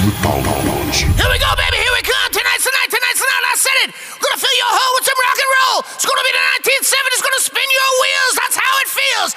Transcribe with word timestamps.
Metálicos. 0.00 0.96
Here 0.96 1.28
we 1.28 1.36
go, 1.36 1.50
baby. 1.60 1.76
Here 1.76 1.92
we 1.92 2.00
come. 2.00 2.28
Tonight's 2.32 2.64
the 2.64 2.72
night. 2.72 2.88
Tonight's 2.88 3.20
the 3.20 3.28
night. 3.28 3.44
I 3.52 3.56
said 3.60 3.78
it. 3.84 3.88
We're 4.16 4.24
gonna 4.32 4.40
fill 4.40 4.56
your 4.56 4.72
hole 4.72 4.92
with 4.96 5.04
some 5.04 5.18
rock 5.20 5.36
and 5.36 5.50
roll. 5.60 5.78
It's 5.92 6.06
gonna 6.08 6.24
be 6.24 6.32
the 6.32 6.44
1970s. 6.56 7.20
It's 7.20 7.20
Gonna 7.20 7.44
spin 7.44 7.68
your 7.68 7.90
wheels. 8.00 8.34
That's 8.40 8.56
how 8.56 8.72
it 8.80 8.88
feels. 8.88 9.30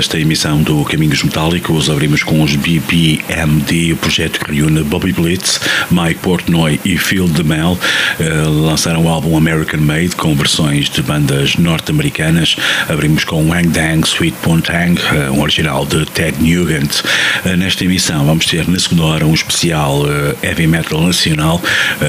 Esta 0.00 0.18
emissão 0.18 0.62
do 0.62 0.82
Caminhos 0.82 1.22
Metálicos. 1.22 1.90
Abrimos 1.90 2.22
com 2.22 2.42
os 2.42 2.56
BPMD, 2.56 3.92
o 3.92 3.96
projeto 3.98 4.40
que 4.40 4.50
reúne 4.50 4.82
Bobby 4.82 5.12
Blitz, 5.12 5.60
Mike 5.90 6.20
Portnoy 6.20 6.80
e 6.86 6.96
Phil 6.96 7.28
DeMel. 7.28 7.78
Uh, 8.18 8.48
lançaram 8.48 9.04
o 9.04 9.08
álbum 9.10 9.36
American 9.36 9.80
Made 9.80 10.16
com 10.16 10.34
versões 10.34 10.88
de 10.88 11.02
bandas 11.02 11.56
norte-americanas. 11.56 12.56
Abrimos 12.88 13.24
com 13.24 13.46
Wang 13.50 13.68
Dang, 13.68 14.06
Sweet 14.08 14.38
Pontang, 14.40 14.98
uh, 14.98 15.32
um 15.34 15.42
original 15.42 15.84
de 15.84 16.06
Ted 16.06 16.38
Nugent. 16.42 17.02
Uh, 17.44 17.56
nesta 17.58 17.84
emissão 17.84 18.24
vamos 18.24 18.46
ter 18.46 18.66
na 18.66 18.78
segunda 18.78 19.02
hora 19.02 19.26
um 19.26 19.34
especial 19.34 20.06
heavy 20.42 20.66
metal 20.66 21.02
nacional. 21.02 21.60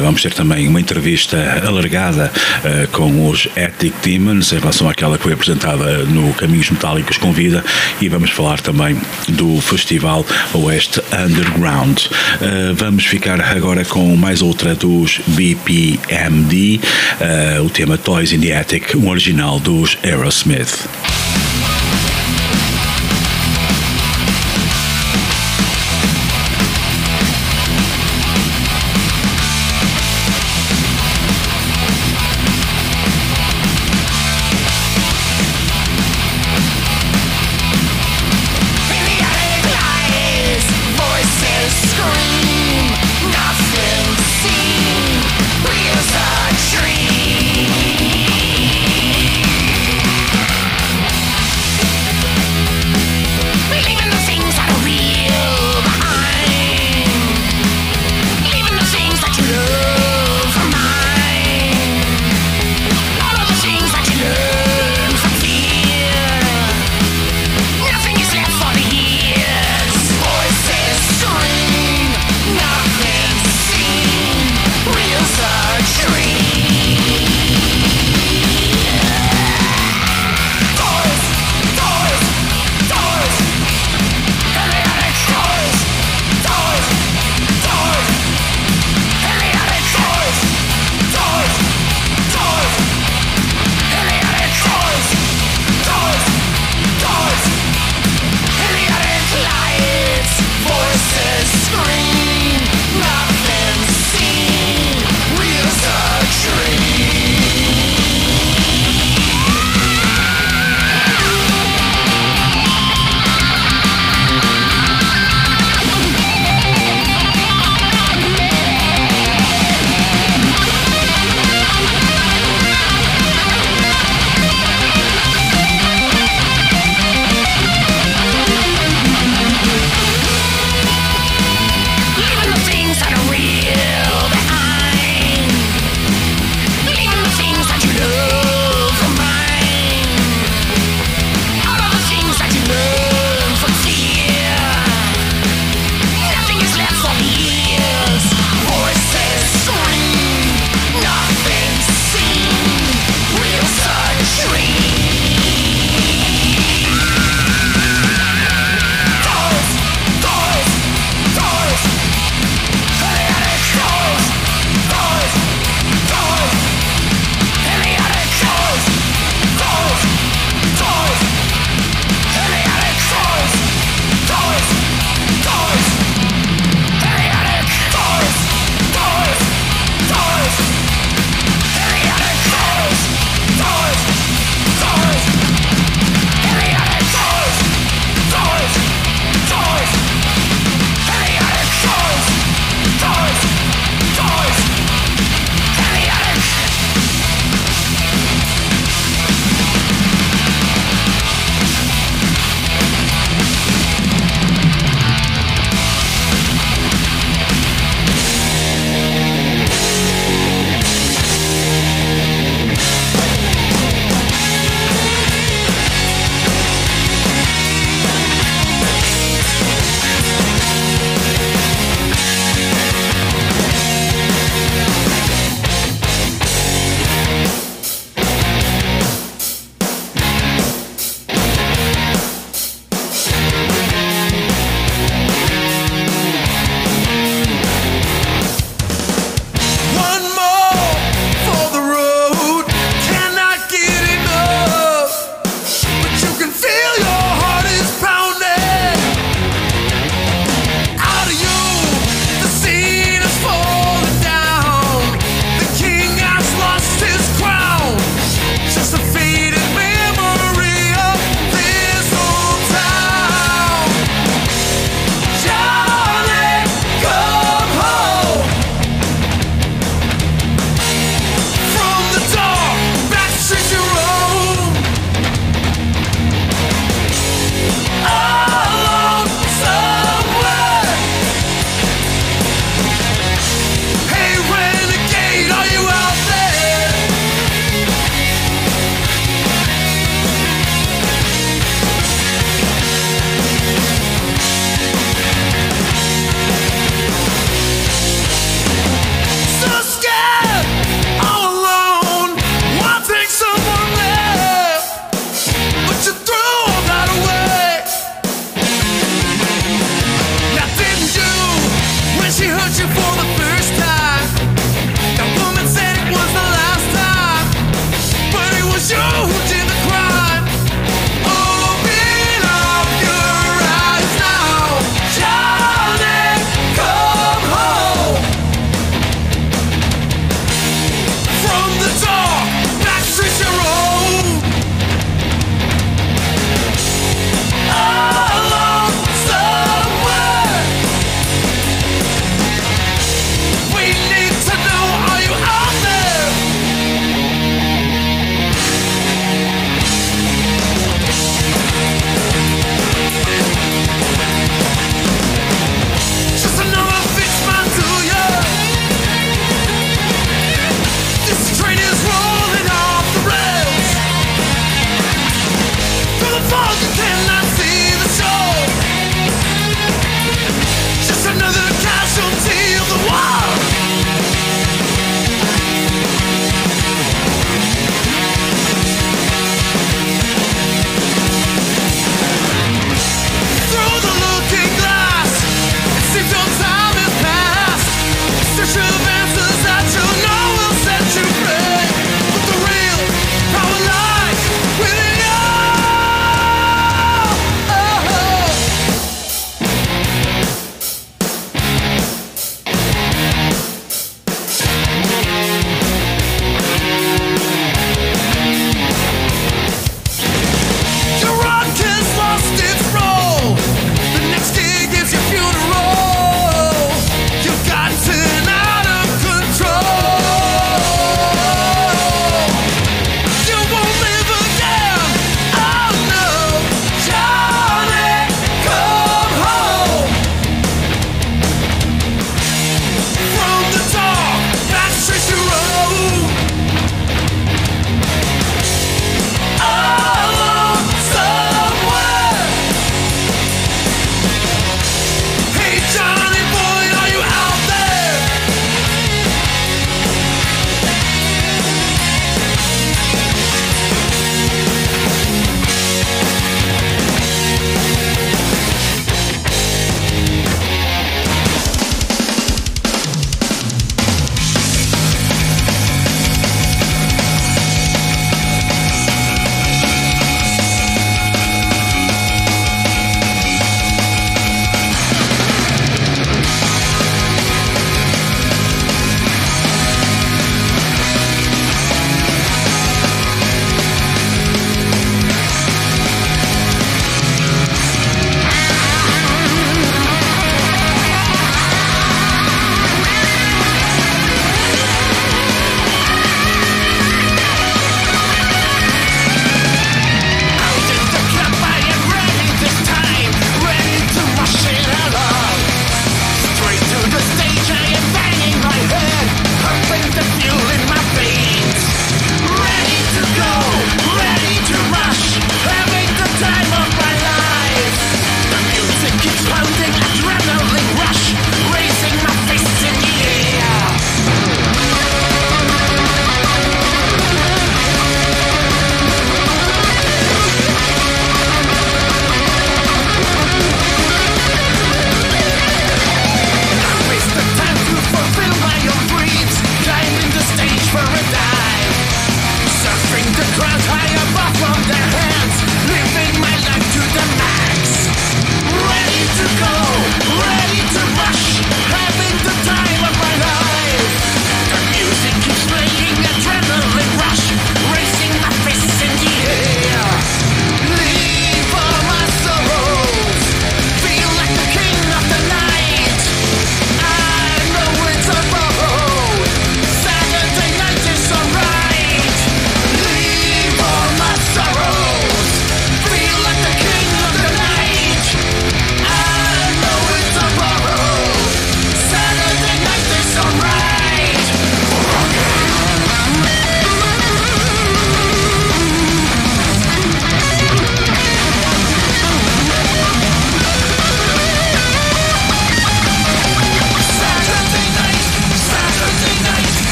vamos 0.00 0.22
ter 0.22 0.32
também 0.32 0.66
uma 0.68 0.80
entrevista 0.80 1.62
alargada 1.66 2.32
com 2.92 3.28
os 3.28 3.46
Ethic 3.56 3.94
Demons 4.02 4.52
em 4.52 4.58
relação 4.58 4.88
àquela 4.88 5.18
que 5.18 5.24
foi 5.24 5.34
apresentada 5.34 5.98
no 6.04 6.32
Caminhos 6.34 6.70
Metálicos 6.70 7.18
Convida 7.18 7.62
e 8.00 8.08
vamos 8.08 8.30
falar 8.30 8.60
também 8.60 8.96
do 9.28 9.60
Festival 9.60 10.24
Oeste 10.52 11.00
Underground. 11.12 12.06
Uh, 12.06 12.74
vamos 12.74 13.06
ficar 13.06 13.40
agora 13.40 13.84
com 13.84 14.14
mais 14.16 14.42
outra 14.42 14.74
dos 14.74 15.20
BPMD, 15.26 16.80
uh, 17.58 17.64
o 17.64 17.70
tema 17.70 17.96
Toys 17.98 18.32
in 18.32 18.40
the 18.40 18.56
Attic, 18.56 18.94
um 18.94 19.08
original 19.08 19.58
dos 19.58 19.96
Aerosmith. 20.02 20.88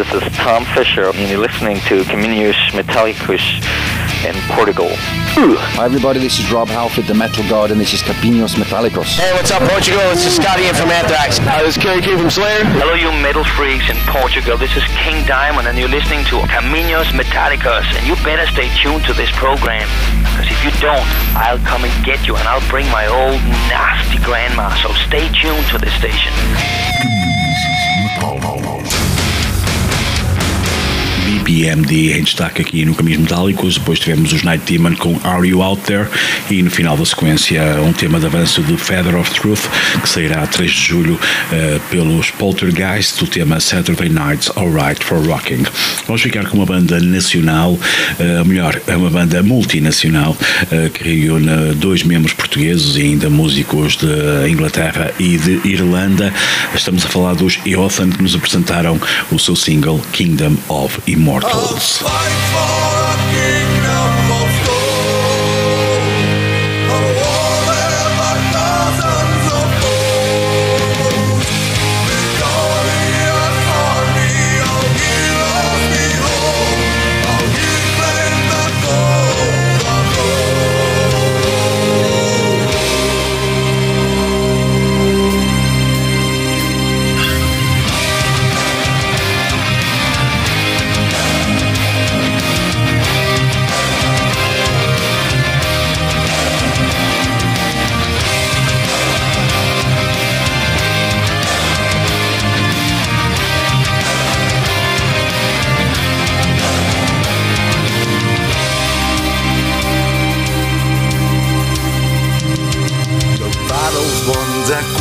This 0.00 0.16
is 0.16 0.32
Tom 0.40 0.64
Fisher, 0.72 1.12
and 1.12 1.28
you're 1.28 1.44
listening 1.44 1.76
to 1.92 2.08
Caminos 2.08 2.56
Metallicos 2.72 3.44
in 4.24 4.32
Portugal. 4.56 4.88
Hi 5.76 5.84
everybody, 5.84 6.16
this 6.16 6.40
is 6.40 6.48
Rob 6.48 6.72
Halford, 6.72 7.04
the 7.04 7.12
Metal 7.12 7.44
God, 7.52 7.68
and 7.68 7.76
this 7.76 7.92
is 7.92 8.00
Capinos 8.00 8.56
Metallicos. 8.56 9.20
Hey, 9.20 9.28
what's 9.36 9.52
up, 9.52 9.60
Portugal? 9.68 10.00
This 10.08 10.24
is 10.24 10.40
Scotty 10.40 10.64
in 10.64 10.74
from 10.74 10.88
Anthrax. 10.88 11.36
Hi, 11.44 11.60
this 11.60 11.76
is 11.76 11.82
Kerry 11.84 12.00
King 12.00 12.16
from 12.16 12.32
Slayer. 12.32 12.64
Hello, 12.80 12.96
you 12.96 13.12
metal 13.20 13.44
freaks 13.44 13.92
in 13.92 13.96
Portugal. 14.08 14.56
This 14.56 14.72
is 14.72 14.80
King 15.04 15.20
Diamond, 15.28 15.68
and 15.68 15.76
you're 15.76 15.92
listening 15.92 16.24
to 16.32 16.40
Caminos 16.48 17.12
Metallicos. 17.12 17.84
And 17.92 18.00
you 18.08 18.16
better 18.24 18.48
stay 18.48 18.72
tuned 18.80 19.04
to 19.04 19.12
this 19.12 19.28
program, 19.36 19.84
because 20.24 20.48
if 20.48 20.64
you 20.64 20.72
don't, 20.80 21.04
I'll 21.36 21.60
come 21.68 21.84
and 21.84 21.92
get 22.08 22.24
you, 22.24 22.40
and 22.40 22.48
I'll 22.48 22.64
bring 22.72 22.88
my 22.88 23.04
old 23.04 23.36
nasty 23.68 24.16
grandma. 24.24 24.72
So 24.80 24.96
stay 25.12 25.28
tuned 25.28 25.68
to 25.68 25.76
this 25.76 25.92
station. 26.00 26.32
BPMD 31.50 32.12
em 32.16 32.22
destaque 32.22 32.62
aqui 32.62 32.84
no 32.84 32.94
Caminhos 32.94 33.22
Metálicos. 33.22 33.76
Depois 33.76 33.98
tivemos 33.98 34.32
os 34.32 34.44
Night 34.44 34.64
Demon 34.72 34.94
com 34.94 35.18
Are 35.24 35.46
You 35.46 35.62
Out 35.62 35.82
There 35.82 36.06
e 36.48 36.62
no 36.62 36.70
final 36.70 36.96
da 36.96 37.04
sequência 37.04 37.60
um 37.84 37.92
tema 37.92 38.20
de 38.20 38.26
avanço 38.26 38.62
de 38.62 38.76
Feather 38.76 39.16
of 39.16 39.28
Truth 39.32 39.66
que 40.00 40.08
sairá 40.08 40.44
a 40.44 40.46
3 40.46 40.70
de 40.70 40.80
julho 40.80 41.14
uh, 41.14 41.80
pelos 41.90 42.30
Poltergeist 42.30 43.18
do 43.18 43.26
tema 43.26 43.58
Saturday 43.58 44.08
Nights 44.08 44.48
Alright 44.56 45.04
for 45.04 45.26
Rocking. 45.26 45.64
Vamos 46.06 46.22
ficar 46.22 46.46
com 46.46 46.56
uma 46.56 46.66
banda 46.66 47.00
nacional, 47.00 47.72
uh, 47.72 48.44
melhor, 48.46 48.80
é 48.86 48.96
uma 48.96 49.10
banda 49.10 49.42
multinacional 49.42 50.36
uh, 50.36 50.90
que 50.90 51.02
reúne 51.02 51.74
dois 51.74 52.04
membros 52.04 52.32
portugueses 52.32 52.94
e 52.94 53.02
ainda 53.02 53.28
músicos 53.28 53.96
de 53.96 54.48
Inglaterra 54.48 55.12
e 55.18 55.36
de 55.36 55.60
Irlanda. 55.68 56.32
Estamos 56.76 57.04
a 57.04 57.08
falar 57.08 57.34
dos 57.34 57.58
Eothan 57.66 58.10
que 58.10 58.22
nos 58.22 58.36
apresentaram 58.36 59.00
o 59.32 59.38
seu 59.38 59.56
single 59.56 60.00
Kingdom 60.12 60.56
of 60.68 61.00
podcast. 61.40 62.79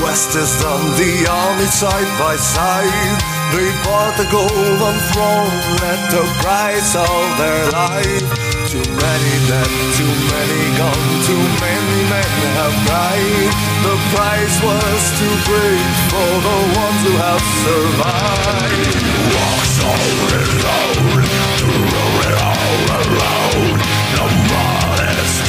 Justice 0.09 0.65
on 0.65 0.81
the 0.97 1.29
army 1.29 1.69
side 1.69 2.09
by 2.17 2.35
side. 2.35 3.17
They 3.53 3.69
bought 3.85 4.17
the 4.17 4.25
golden 4.33 4.97
throne 5.13 5.53
at 5.85 6.01
the 6.09 6.25
price 6.41 6.97
of 6.97 7.21
their 7.37 7.69
life. 7.69 8.25
Too 8.73 8.81
many 8.89 9.33
dead, 9.45 9.69
too 9.93 10.09
many 10.33 10.61
gone, 10.81 11.09
too 11.29 11.45
many 11.61 11.99
men 12.09 12.33
have 12.57 12.73
died. 12.89 13.53
The 13.85 13.97
price 14.09 14.57
was 14.65 15.01
too 15.21 15.35
great 15.45 15.93
for 16.09 16.31
the 16.41 16.57
ones 16.73 17.01
who 17.05 17.13
have 17.29 17.45
survived. 17.61 18.97
Walk 19.29 19.61
so 19.77 19.93
alone, 20.25 21.21
to 21.61 21.69
rule 21.69 22.17
it 22.25 22.37
all 22.49 22.81
alone. 22.97 23.77
No 24.17 24.25
more 24.25 24.88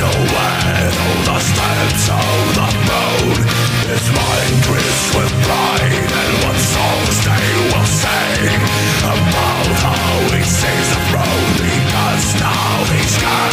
So 0.00 0.06
when 0.06 0.92
all 1.04 1.20
the 1.28 1.38
stars 1.40 2.06
turn 2.06 2.56
up 2.64 2.72
road, 2.88 3.36
his 3.84 4.06
mind 4.16 4.64
risque 4.72 5.12
with 5.18 5.32
pride, 5.44 5.92
and 5.92 6.32
what 6.40 6.56
songs 6.56 7.16
they 7.20 7.52
will 7.68 7.84
sing 7.84 8.62
about 9.04 9.66
how 9.84 10.24
he 10.32 10.42
saves 10.42 10.88
the 10.88 11.00
road, 11.12 11.52
because 11.60 12.40
now 12.40 12.84
he's 12.88 13.14
dead. 13.20 13.50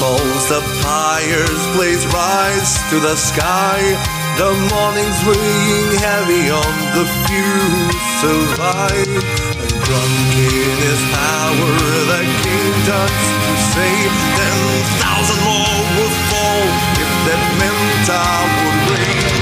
Falls, 0.00 0.48
the 0.48 0.62
fire's 0.80 1.62
blaze 1.76 2.06
rise 2.06 2.80
to 2.88 2.98
the 2.98 3.14
sky. 3.16 3.78
The 4.40 4.48
morning's 4.72 5.20
weighing 5.28 5.92
heavy 6.00 6.48
on 6.48 6.74
the 6.96 7.04
few 7.28 7.60
survive. 8.24 9.12
And 9.60 9.76
drunk 9.84 10.32
in 10.40 10.76
his 10.88 11.02
power, 11.12 11.74
the 12.12 12.22
king 12.40 12.74
turns 12.88 13.28
to 13.44 13.52
save. 13.76 14.14
ten 14.40 14.60
thousand 15.04 15.40
more 15.44 15.80
would 16.00 16.16
fall 16.32 16.64
if 17.04 17.12
that 17.28 17.42
meant 17.60 18.08
I 18.08 18.40
would 18.56 18.80
reign. 18.96 19.39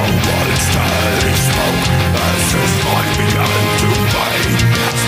smoke 0.00 0.34
on 0.40 0.46
its 0.50 0.66
turning 0.72 1.40
smoke 1.48 1.86
As 2.24 2.52
his 2.56 2.72
life 2.88 3.12
began 3.20 3.64
to 3.80 3.88
fade 4.12 4.60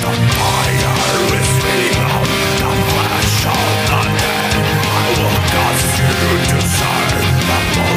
The 0.05 0.13
fire 0.37 0.97
is 1.41 1.51
feeding 1.63 2.11
on 2.13 2.29
the 2.61 2.71
flesh 2.93 3.47
of 3.47 3.69
the 3.89 4.01
dead 4.21 4.53
I 4.85 5.09
will 5.17 5.39
cause 5.53 5.85
you. 5.99 6.13
to 6.51 6.59
serve 6.77 7.92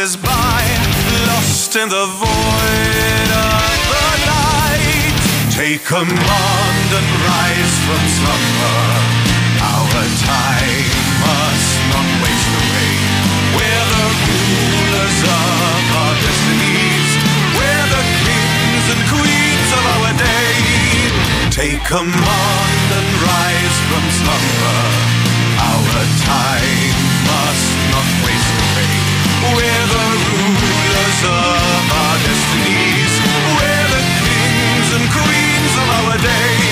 passes 0.00 0.16
by, 0.16 0.64
lost 1.28 1.76
in 1.76 1.88
the 1.88 2.06
void 2.16 3.28
of 3.36 3.76
the 3.92 4.08
night. 4.32 5.20
Take 5.52 5.84
command 5.84 6.88
and 6.88 7.08
rise 7.28 7.74
from 7.84 8.00
slumber. 8.16 8.80
Our 9.60 10.00
time 10.24 10.88
must 11.20 11.76
not 11.92 12.08
waste 12.24 12.52
away. 12.64 12.92
We're 13.52 13.86
the 13.92 14.06
rulers 14.24 15.20
of 15.20 15.82
our 16.00 16.14
destinies. 16.24 17.08
We're 17.60 17.88
the 17.92 18.04
kings 18.24 18.86
and 18.92 19.00
queens 19.12 19.70
of 19.76 19.84
our 19.84 20.12
day. 20.16 20.56
Take 21.52 21.84
command 21.84 22.88
and 22.96 23.08
rise 23.20 23.76
from 23.88 24.04
slumber. 24.16 24.80
Our 25.60 25.92
time 26.24 26.96
must 27.28 27.68
not 27.92 28.08
waste 28.24 28.56
away 28.64 29.09
days. 36.22 36.69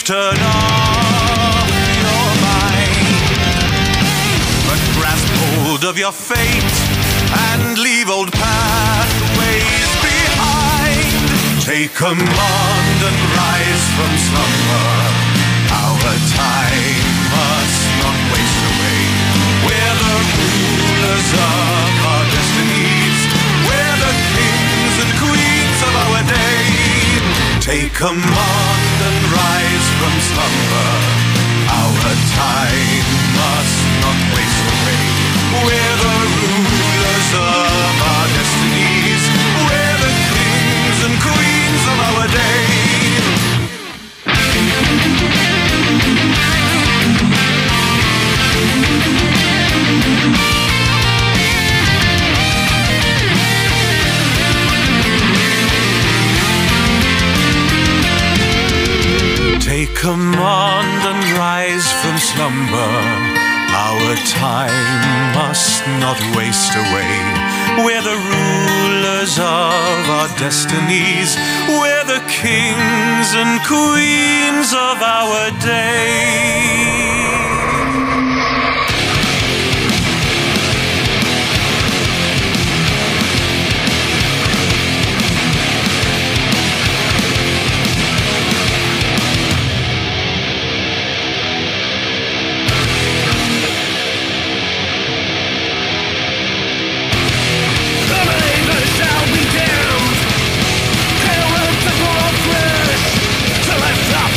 Life 0.00 0.04
turn 0.04 0.36
off 0.40 1.68
your 2.00 2.28
mind 2.40 3.20
but 4.66 4.80
grasp 4.96 5.28
hold 5.40 5.84
of 5.84 5.98
your 5.98 6.12
fate 6.12 6.76
and 7.52 7.78
leave 7.78 8.08
old 8.08 8.32
pathways 8.32 9.90
behind. 10.00 11.62
Take 11.62 11.94
command 11.94 12.98
and 13.08 13.18
rise 13.36 13.84
from 13.96 14.12
slumber. 14.28 14.90
Our 15.70 16.16
time 16.34 17.06
must 17.34 17.82
not 18.02 18.18
waste 18.32 18.62
away. 18.70 19.02
We're 19.66 19.96
the 20.04 20.16
rulers 20.38 21.30
of 21.34 21.90
our 22.10 22.24
destinies. 22.36 23.18
We're 23.66 23.96
the 24.04 24.14
kings 24.34 24.96
and 25.02 25.10
queens 25.22 25.78
of 25.88 25.94
our 26.04 26.20
day. 26.26 26.80
Take 27.60 27.92
command 27.94 28.98
and 29.08 29.18
rise 29.32 29.79
from 30.00 30.16
slumber. 30.20 30.90
Our 31.68 32.16
time 32.32 33.04
must 33.36 33.80
not 34.00 34.18
waste 34.32 34.64
away. 34.72 35.04
We're 35.60 35.96
the 36.04 36.16
rulers 36.40 37.28
of 37.36 37.94
our 38.08 38.26
destinies. 38.32 39.22
We're 39.60 39.96
the 40.00 40.12
kings 40.32 40.98
and 41.04 41.16
queens 41.20 41.84
of 41.92 41.98
our 42.08 42.26
day. 42.32 42.60
Take 59.80 59.96
command 59.96 61.00
and 61.08 61.38
rise 61.38 61.90
from 62.02 62.18
slumber. 62.18 62.92
Our 63.72 64.14
time 64.28 65.32
must 65.32 65.86
not 66.04 66.20
waste 66.36 66.74
away. 66.76 67.16
We're 67.86 68.02
the 68.02 68.20
rulers 68.34 69.38
of 69.38 70.10
our 70.18 70.28
destinies. 70.36 71.34
We're 71.66 72.04
the 72.04 72.20
kings 72.28 73.32
and 73.32 73.58
queens 73.64 74.74
of 74.74 75.00
our 75.00 75.50
day. 75.60 76.99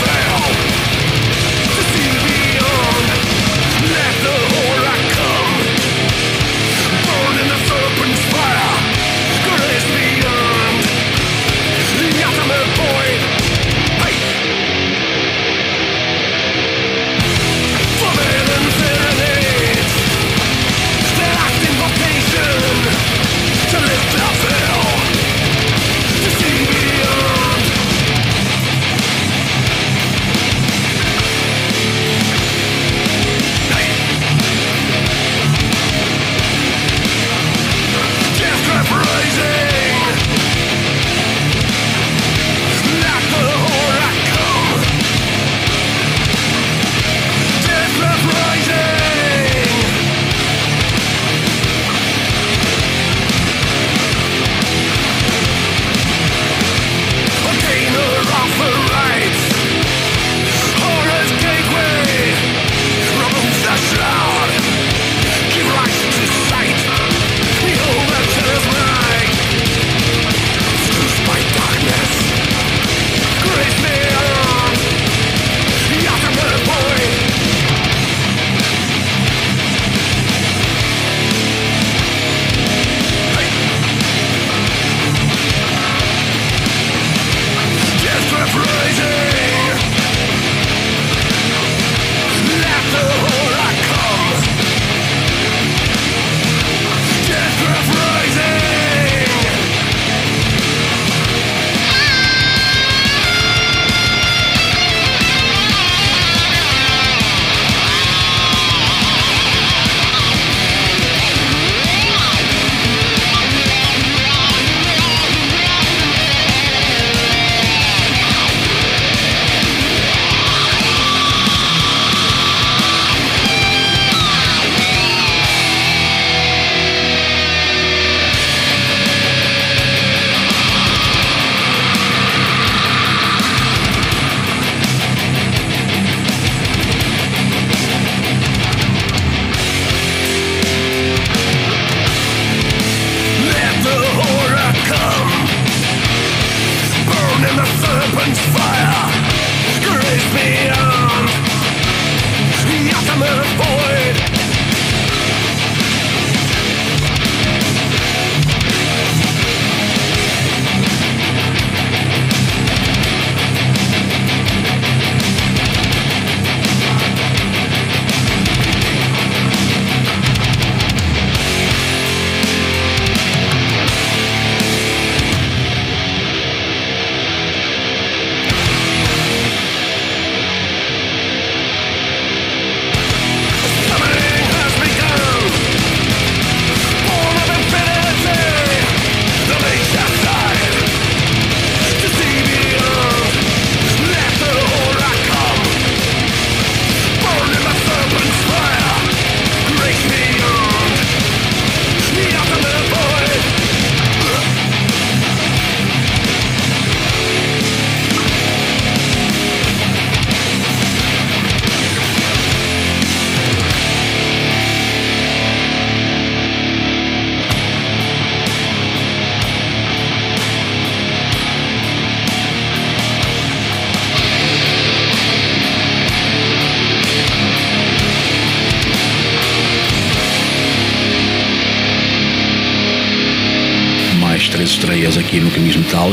fail 0.06 0.33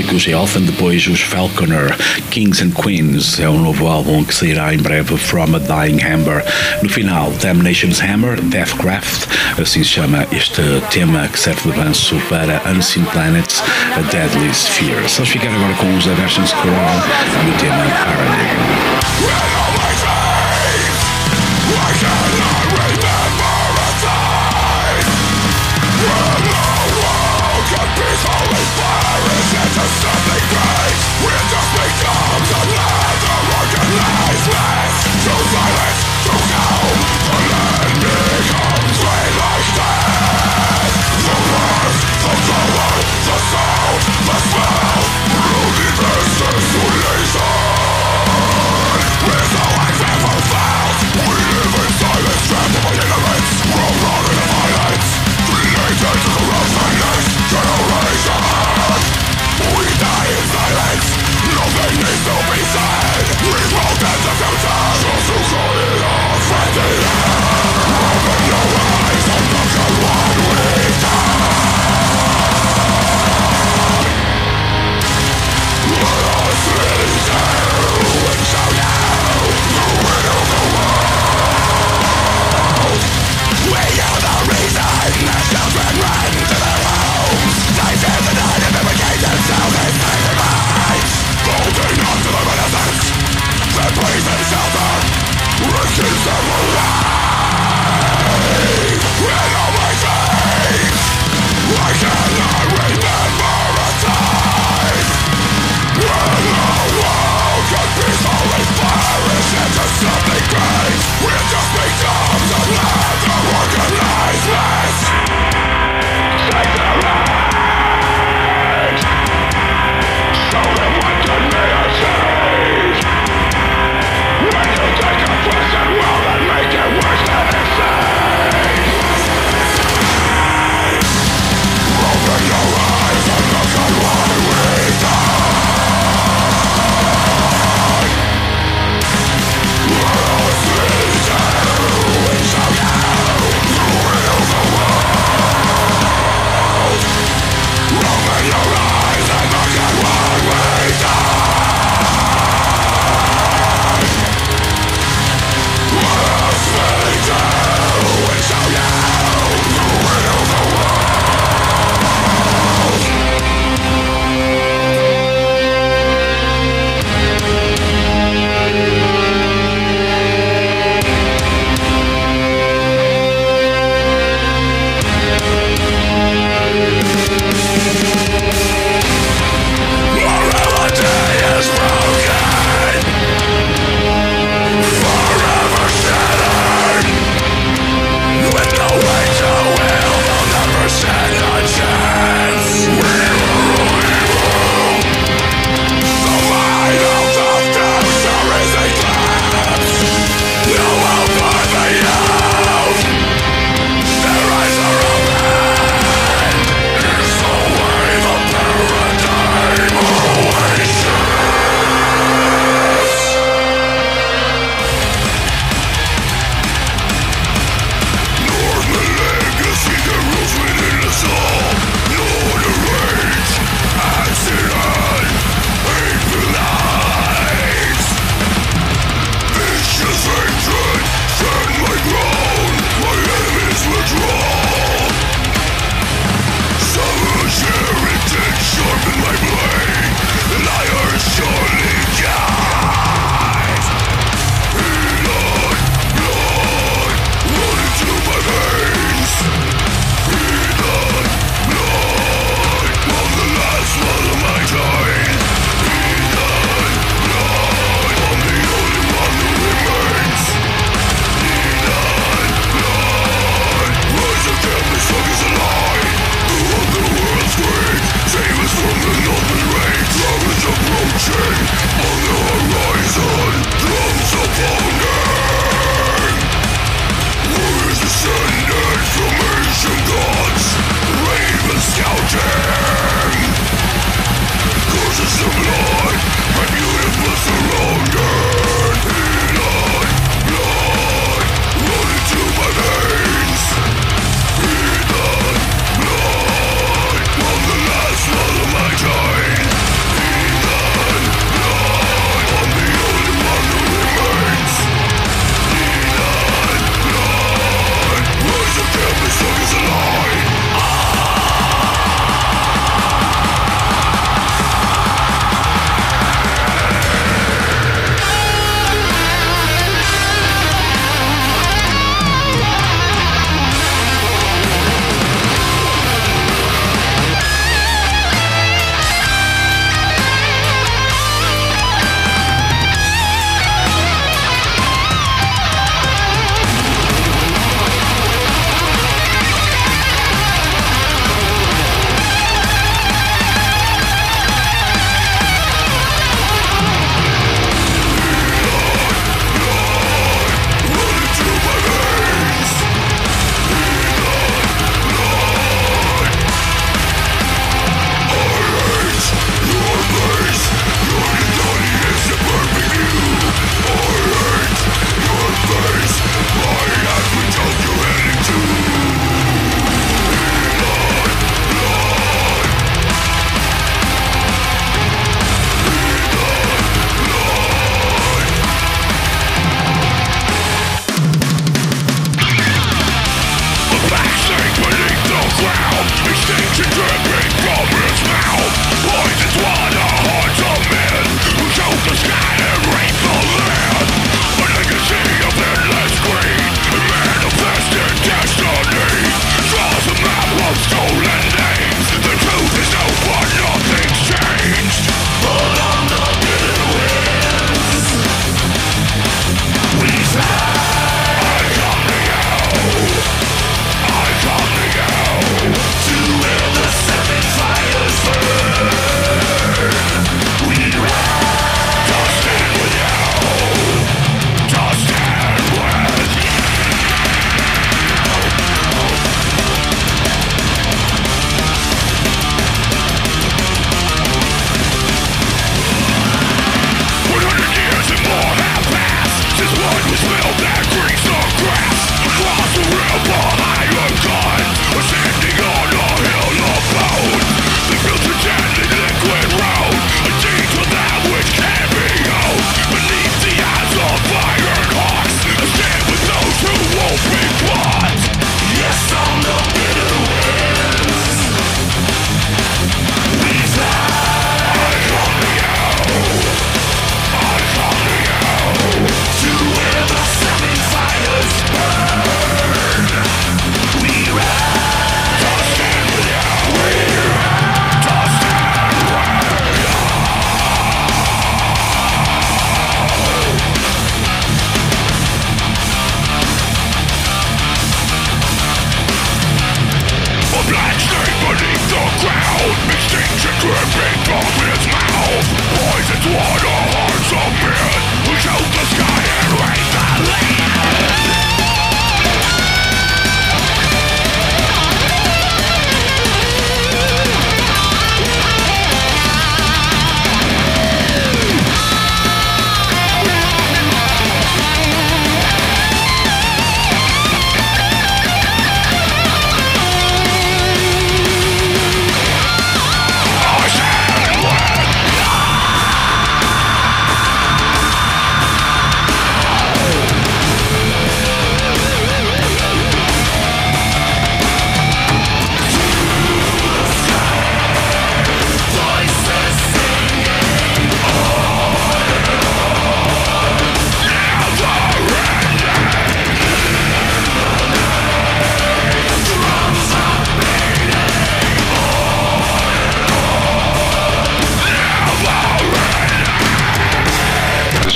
Metálicos 0.01 0.27
e 0.27 0.33
Elfin, 0.33 0.65
depois 0.65 1.07
os 1.09 1.21
Falconer, 1.21 1.95
Kings 2.31 2.65
and 2.65 2.71
Queens, 2.71 3.39
é 3.39 3.47
um 3.51 3.59
novo 3.59 3.87
álbum 3.87 4.25
que 4.25 4.35
sairá 4.35 4.73
em 4.73 4.79
breve, 4.79 5.15
From 5.19 5.55
a 5.55 5.59
Dying 5.59 6.03
Hammer. 6.03 6.43
No 6.83 6.89
final, 6.89 7.31
Damnation's 7.43 8.01
Hammer, 8.01 8.41
Deathcraft, 8.41 9.27
assim 9.61 9.85
se 9.85 9.91
chama 9.91 10.27
este 10.33 10.63
tema 10.91 11.29
que 11.29 11.39
serve 11.39 11.71
de 11.71 11.79
avanço 11.79 12.17
para 12.31 12.63
Unseen 12.71 13.05
Planets, 13.07 13.63
A 13.95 14.01
Deadly 14.11 14.55
Spheres. 14.55 15.17
Vamos 15.17 15.31
ficar 15.31 15.49
agora 15.49 15.75
com 15.75 15.95
os 15.95 16.09
Aversions 16.09 16.53
Coral 16.55 17.03
e 17.47 17.51
o 17.51 17.53
tema 17.59 17.85
Paradigm. 18.03 18.81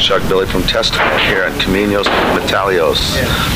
Chuck 0.04 0.20
Billy 0.28 0.44
from 0.44 0.62
Testament 0.64 1.18
here 1.22 1.44
at 1.44 1.52
Caminos 1.54 2.06
Metalios 2.36 3.00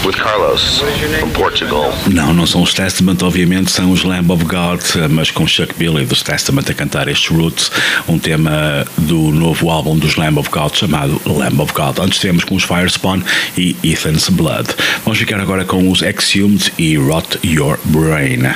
with 0.03 0.15
Carlos 0.15 0.81
from 1.21 1.31
Portugal. 1.33 1.93
Não, 2.11 2.33
não 2.33 2.47
são 2.47 2.63
os 2.63 2.73
Testament, 2.73 3.23
obviamente, 3.23 3.71
são 3.71 3.91
os 3.93 4.03
Lamb 4.03 4.33
of 4.33 4.47
God, 4.47 4.81
mas 5.11 5.31
com 5.31 5.47
Chuck 5.47 5.75
Billy 5.75 6.07
dos 6.07 6.23
Testament 6.23 6.71
a 6.71 6.73
cantar 6.73 7.07
estes 7.07 7.29
Roots, 7.29 7.71
um 8.09 8.19
tema 8.19 8.87
do 8.97 9.31
novo 9.31 9.69
álbum 9.69 9.99
dos 9.99 10.17
Lamb 10.17 10.39
of 10.39 10.49
God 10.49 10.75
chamado 10.75 11.21
Lamb 11.27 11.61
of 11.61 11.75
God. 11.75 11.99
Antes 11.99 12.19
temos 12.19 12.45
com 12.45 12.55
os 12.55 12.65
Firespawn 12.65 13.21
e 13.55 13.77
Ethan's 13.85 14.31
Blood. 14.31 14.71
Vamos 15.05 15.19
ficar 15.19 15.41
agora 15.41 15.67
com 15.67 15.91
os 15.91 16.01
Exhumed 16.01 16.73
e 16.79 16.97
Rot 16.97 17.39
Your 17.45 17.79
Brain. 17.85 18.55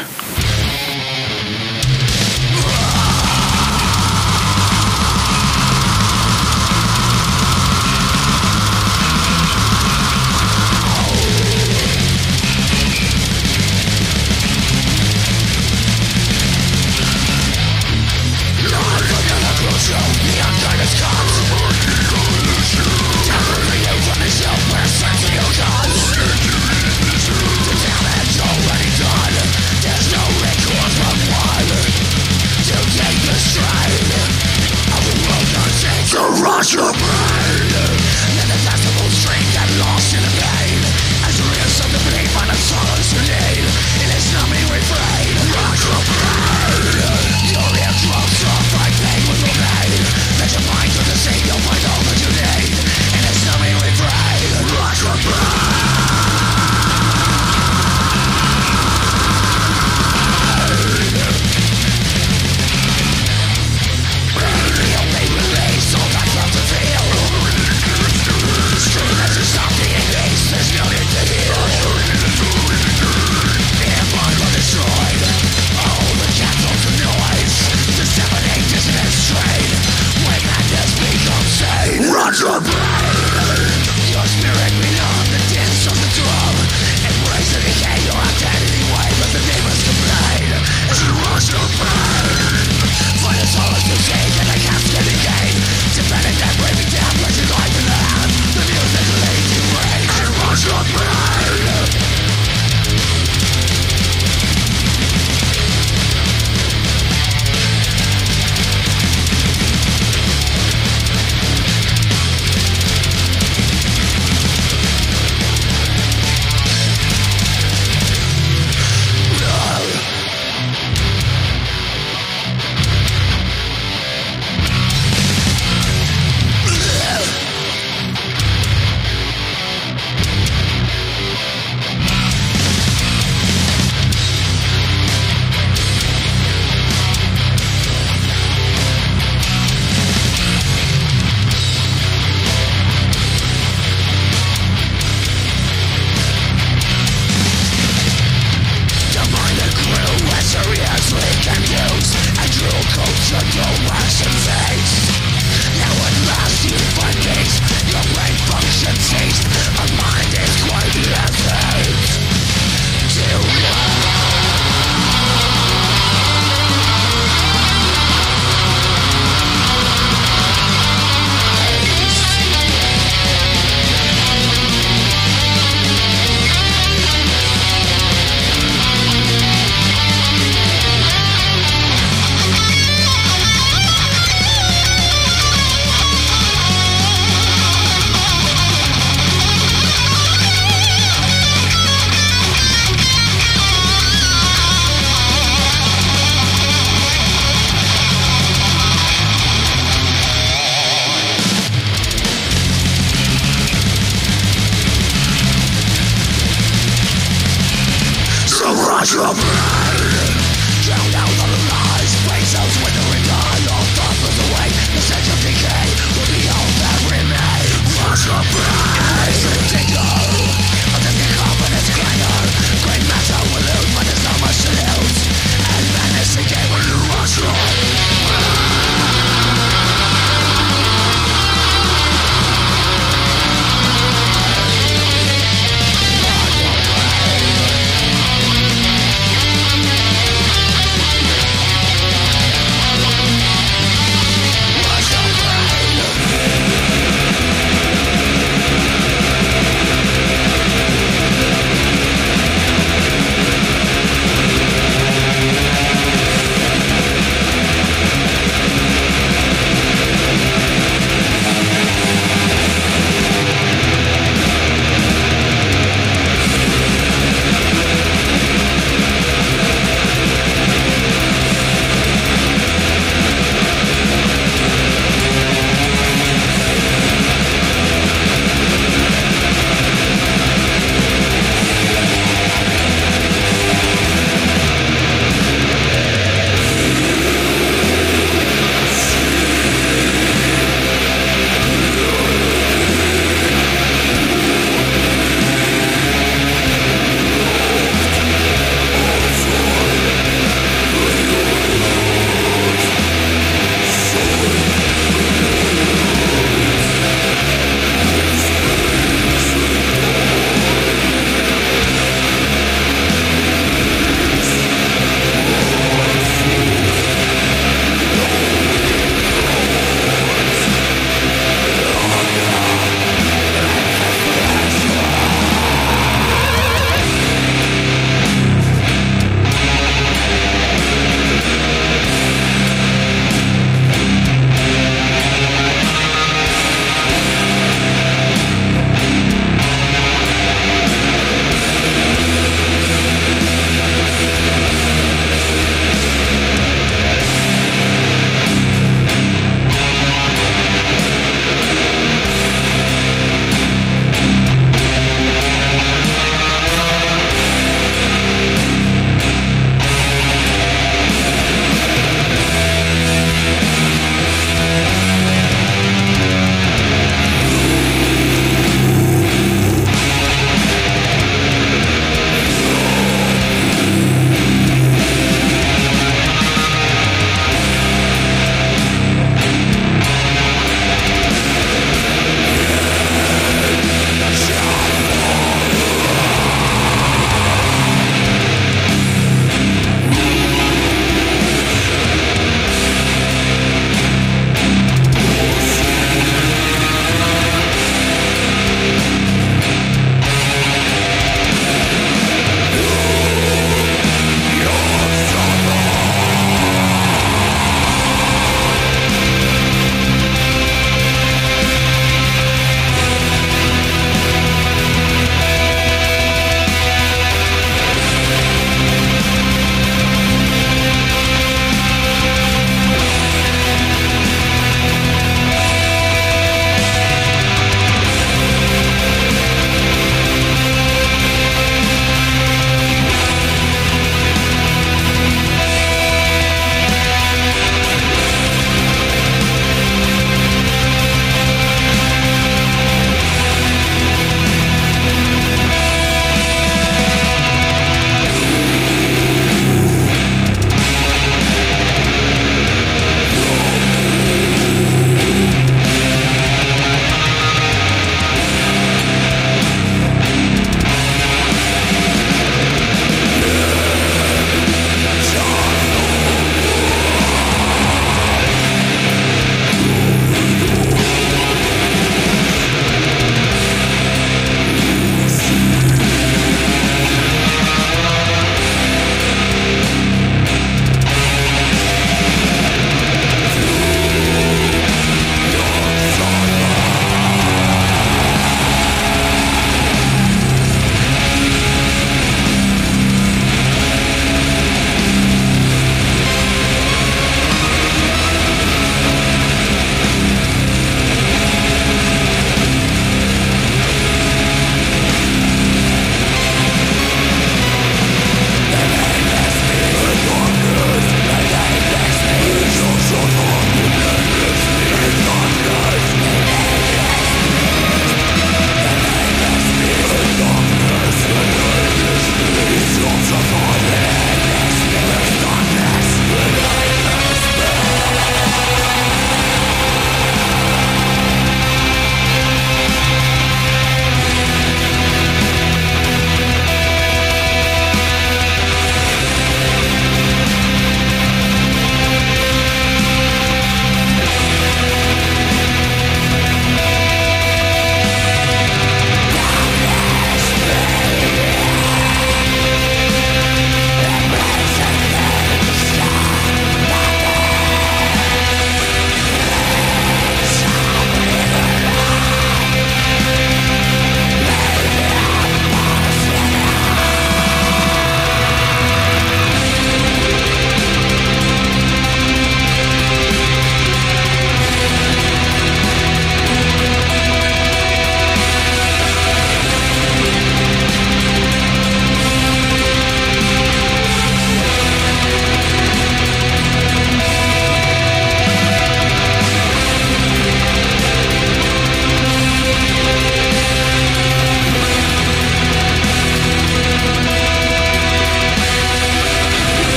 Thank 209.14 209.81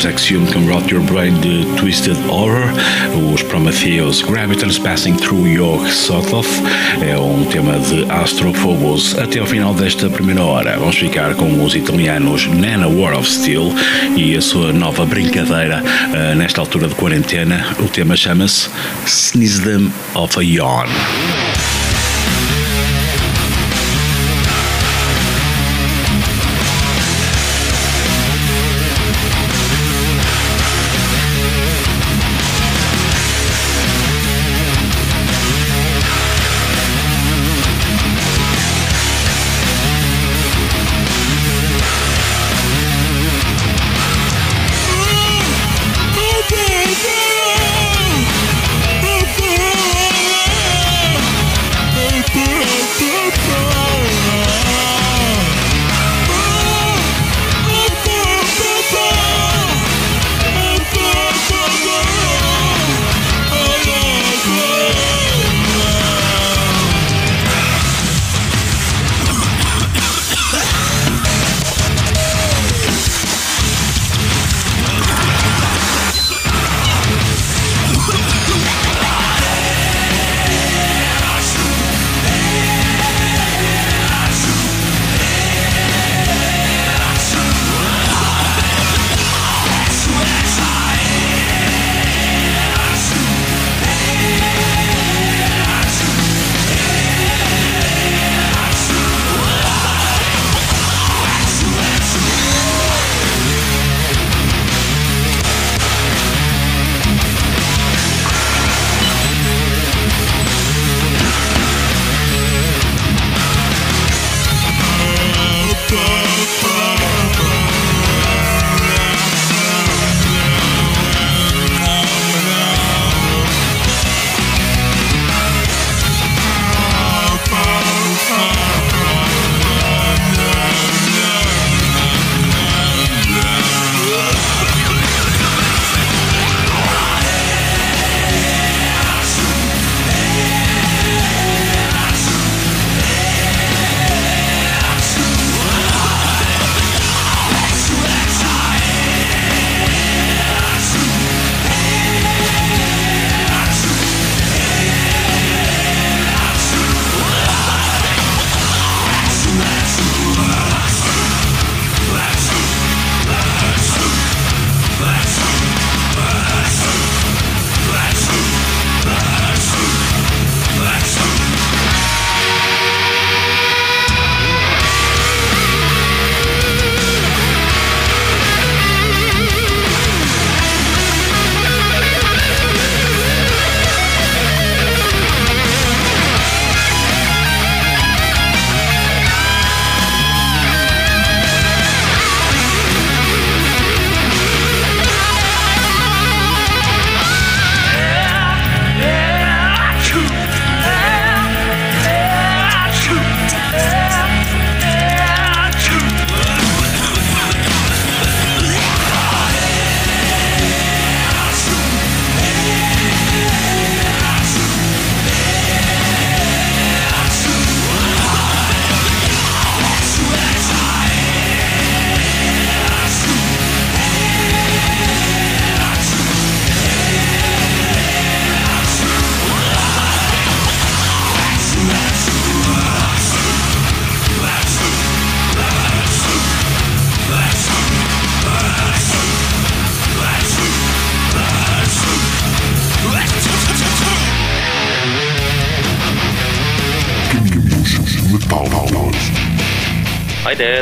dos 0.00 0.04
Exhumed 0.06 0.52
com 0.52 0.60
Rot 0.66 0.92
Your 0.92 1.02
Brain 1.04 1.34
de 1.40 1.64
Twisted 1.76 2.16
Horror, 2.28 2.72
os 3.32 3.42
Prometheus 3.42 4.22
Gravitons 4.22 4.78
Passing 4.78 5.14
Through 5.14 5.46
Your 5.46 5.86
Sothoth, 5.88 6.48
é 7.02 7.18
um 7.18 7.44
tema 7.44 7.78
de 7.78 8.10
Astrophobos. 8.10 9.18
Até 9.18 9.40
ao 9.40 9.46
final 9.46 9.74
desta 9.74 10.08
primeira 10.08 10.42
hora, 10.42 10.78
vamos 10.78 10.96
ficar 10.96 11.34
com 11.34 11.62
os 11.62 11.74
italianos 11.74 12.46
Nana 12.46 12.88
War 12.88 13.18
of 13.18 13.30
Steel 13.30 13.74
e 14.16 14.36
a 14.36 14.40
sua 14.40 14.72
nova 14.72 15.04
brincadeira 15.04 15.82
uh, 15.82 16.34
nesta 16.34 16.60
altura 16.60 16.88
de 16.88 16.94
quarentena. 16.94 17.66
O 17.78 17.88
tema 17.88 18.16
chama-se 18.16 18.70
Sneeze 19.06 19.90
of 20.14 20.38
a 20.38 20.42
Yawn. 20.42 21.49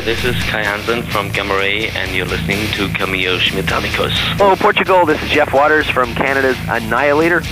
This 0.09 0.25
is 0.25 0.43
Kai 0.45 0.65
Hansen 0.65 1.03
from 1.03 1.29
Gamma 1.29 1.55
Ray, 1.55 1.91
and 1.91 2.17
you're 2.17 2.25
listening 2.25 2.67
to 2.73 2.89
Camillos 2.97 3.43
Metallicos. 3.53 4.17
Hello, 4.41 4.57
Portugal. 4.57 5.05
This 5.05 5.23
is 5.23 5.29
Jeff 5.29 5.53
Waters 5.53 5.87
from 5.87 6.15
Canada's 6.15 6.57
Annihilator, 6.67 7.43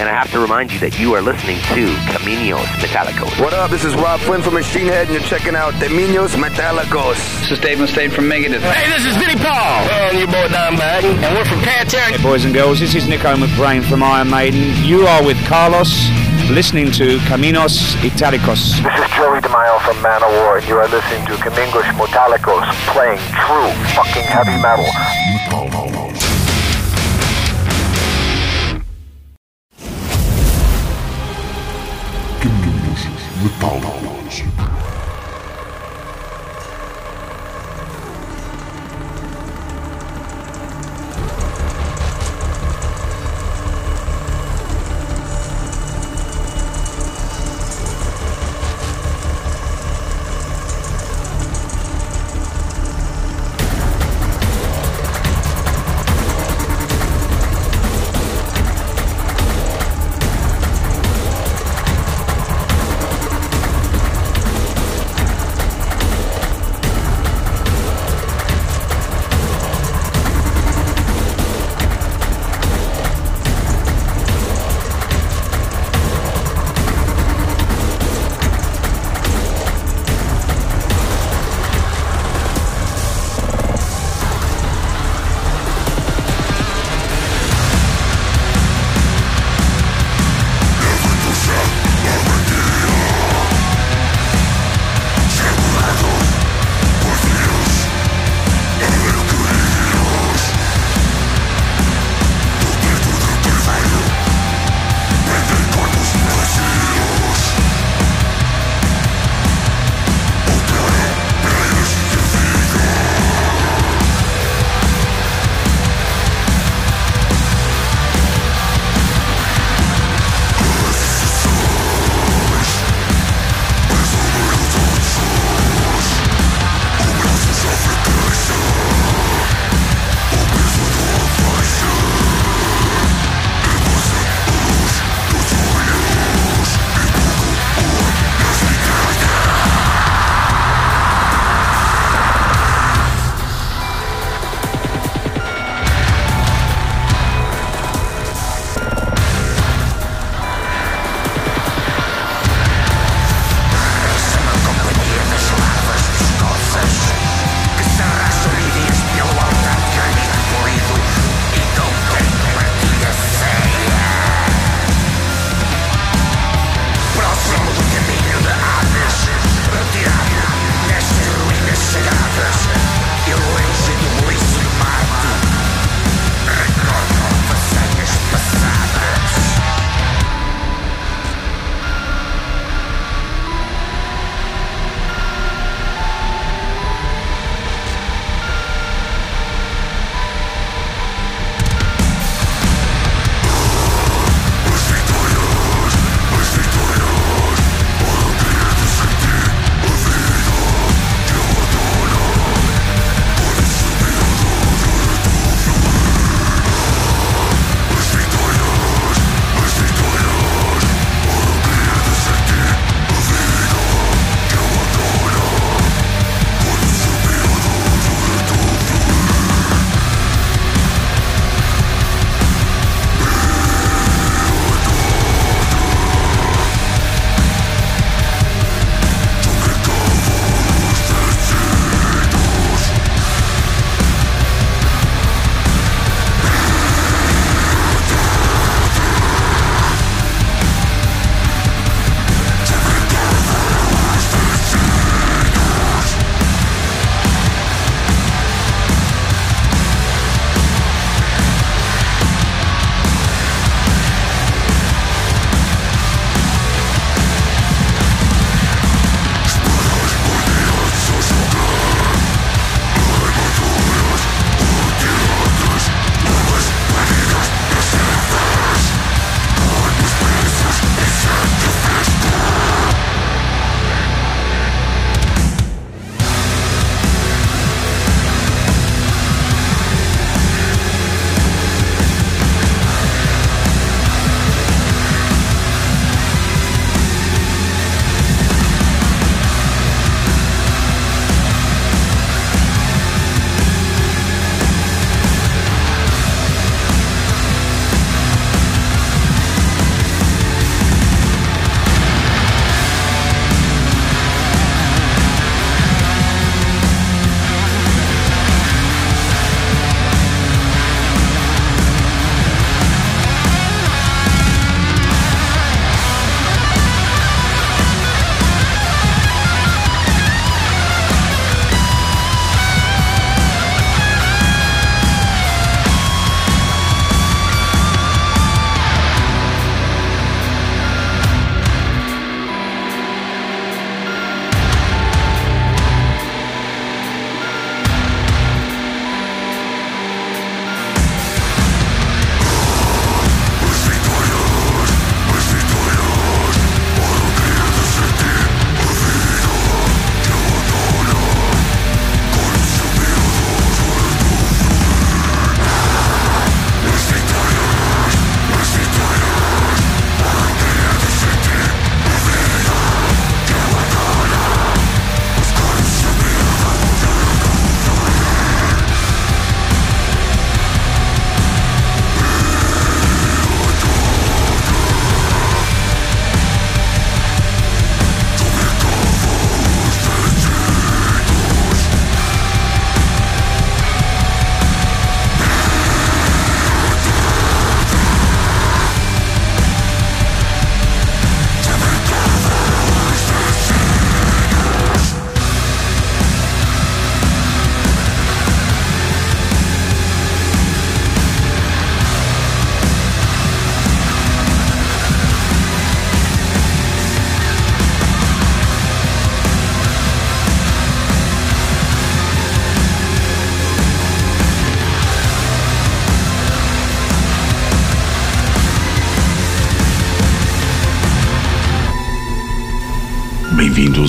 and 0.00 0.08
I 0.08 0.16
have 0.16 0.30
to 0.32 0.40
remind 0.40 0.72
you 0.72 0.78
that 0.78 0.98
you 0.98 1.12
are 1.12 1.20
listening 1.20 1.58
to 1.76 1.92
Caminos 2.08 2.64
Metallicos. 2.80 3.38
What 3.38 3.52
up? 3.52 3.70
This 3.70 3.84
is 3.84 3.94
Rob 3.96 4.18
Flynn 4.20 4.40
from 4.40 4.54
Machine 4.54 4.86
Head, 4.86 5.08
and 5.08 5.10
you're 5.12 5.28
checking 5.28 5.54
out 5.54 5.74
Caminos 5.74 6.32
Metallicos. 6.40 7.20
This 7.40 7.50
is 7.50 7.60
Dave 7.60 7.76
Mustaine 7.76 8.10
from 8.10 8.24
Megadeth. 8.24 8.64
Hey, 8.64 8.88
this 8.96 9.04
is 9.04 9.14
Vinnie 9.18 9.36
Paul. 9.36 9.84
And 10.08 10.16
your 10.16 10.28
boy 10.28 10.48
Don 10.48 10.74
Baden. 10.74 11.22
And 11.22 11.36
we're 11.36 11.44
from 11.44 11.60
Pantera. 11.60 12.16
Hey, 12.16 12.22
boys 12.22 12.46
and 12.46 12.54
girls, 12.54 12.80
this 12.80 12.94
is 12.94 13.06
Nico 13.06 13.36
McBrain 13.36 13.84
from 13.84 14.02
Iron 14.02 14.30
Maiden. 14.30 14.72
You 14.86 15.02
are 15.06 15.22
with 15.22 15.36
Carlos 15.44 15.92
listening 16.50 16.90
to 16.92 17.18
Caminos 17.26 17.96
Italicos. 18.02 18.78
This 18.82 18.94
is 18.94 19.10
Joey 19.16 19.40
DeMaio 19.40 19.80
from 19.80 19.96
Manowar, 19.96 20.58
and 20.58 20.68
you 20.68 20.76
are 20.76 20.88
listening 20.88 21.26
to 21.26 21.36
Camingos 21.42 21.84
Metallicos 21.96 22.64
playing 22.92 23.18
true 23.34 23.70
fucking 23.94 24.22
heavy 24.22 24.56
metal. 24.62 24.86
Caminhos 32.40 33.02
Metálicos. 33.42 35.05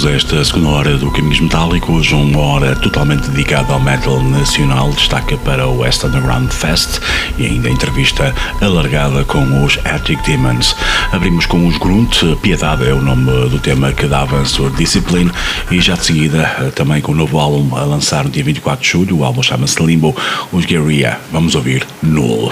A 0.06 0.12
esta 0.12 0.44
segunda 0.44 0.70
hora 0.70 0.98
do 0.98 1.10
Caminhos 1.10 1.40
Metálicos, 1.40 2.12
uma 2.12 2.40
hora 2.40 2.76
totalmente 2.76 3.30
dedicada 3.30 3.74
ao 3.74 3.80
metal 3.80 4.22
nacional, 4.22 4.92
destaca 4.92 5.38
para 5.38 5.68
o 5.68 5.80
West 5.80 6.04
Underground 6.04 6.52
Fest 6.52 7.00
e 7.38 7.46
ainda 7.46 7.70
entrevista 7.70 8.36
alargada 8.62 9.24
com 9.24 9.64
os 9.64 9.80
Attic 9.86 10.22
Demons. 10.24 10.76
Abrimos 11.12 11.46
com 11.46 11.66
os 11.68 11.78
Grunt, 11.78 12.22
Piedade 12.42 12.88
é 12.88 12.94
o 12.94 13.02
nome 13.02 13.50
do 13.50 13.60
tema 13.60 13.92
que 13.92 14.08
dá 14.08 14.22
avanço 14.22 14.68
a 14.68 14.70
Discipline 14.70 15.32
e 15.72 15.80
já 15.80 15.96
de 15.96 16.06
seguida 16.06 16.72
também 16.76 17.02
com 17.02 17.14
o 17.14 17.16
novo 17.16 17.40
álbum 17.40 17.76
a 17.76 17.84
lançar 17.84 18.26
no 18.26 18.30
dia 18.30 18.44
24 18.44 18.84
de 18.84 18.92
julho, 18.92 19.18
o 19.18 19.24
álbum 19.24 19.42
chama-se 19.42 19.82
Limbo, 19.82 20.16
os 20.52 20.66
Guerrilla. 20.66 21.18
Vamos 21.32 21.56
ouvir 21.56 21.88
Null. 22.04 22.52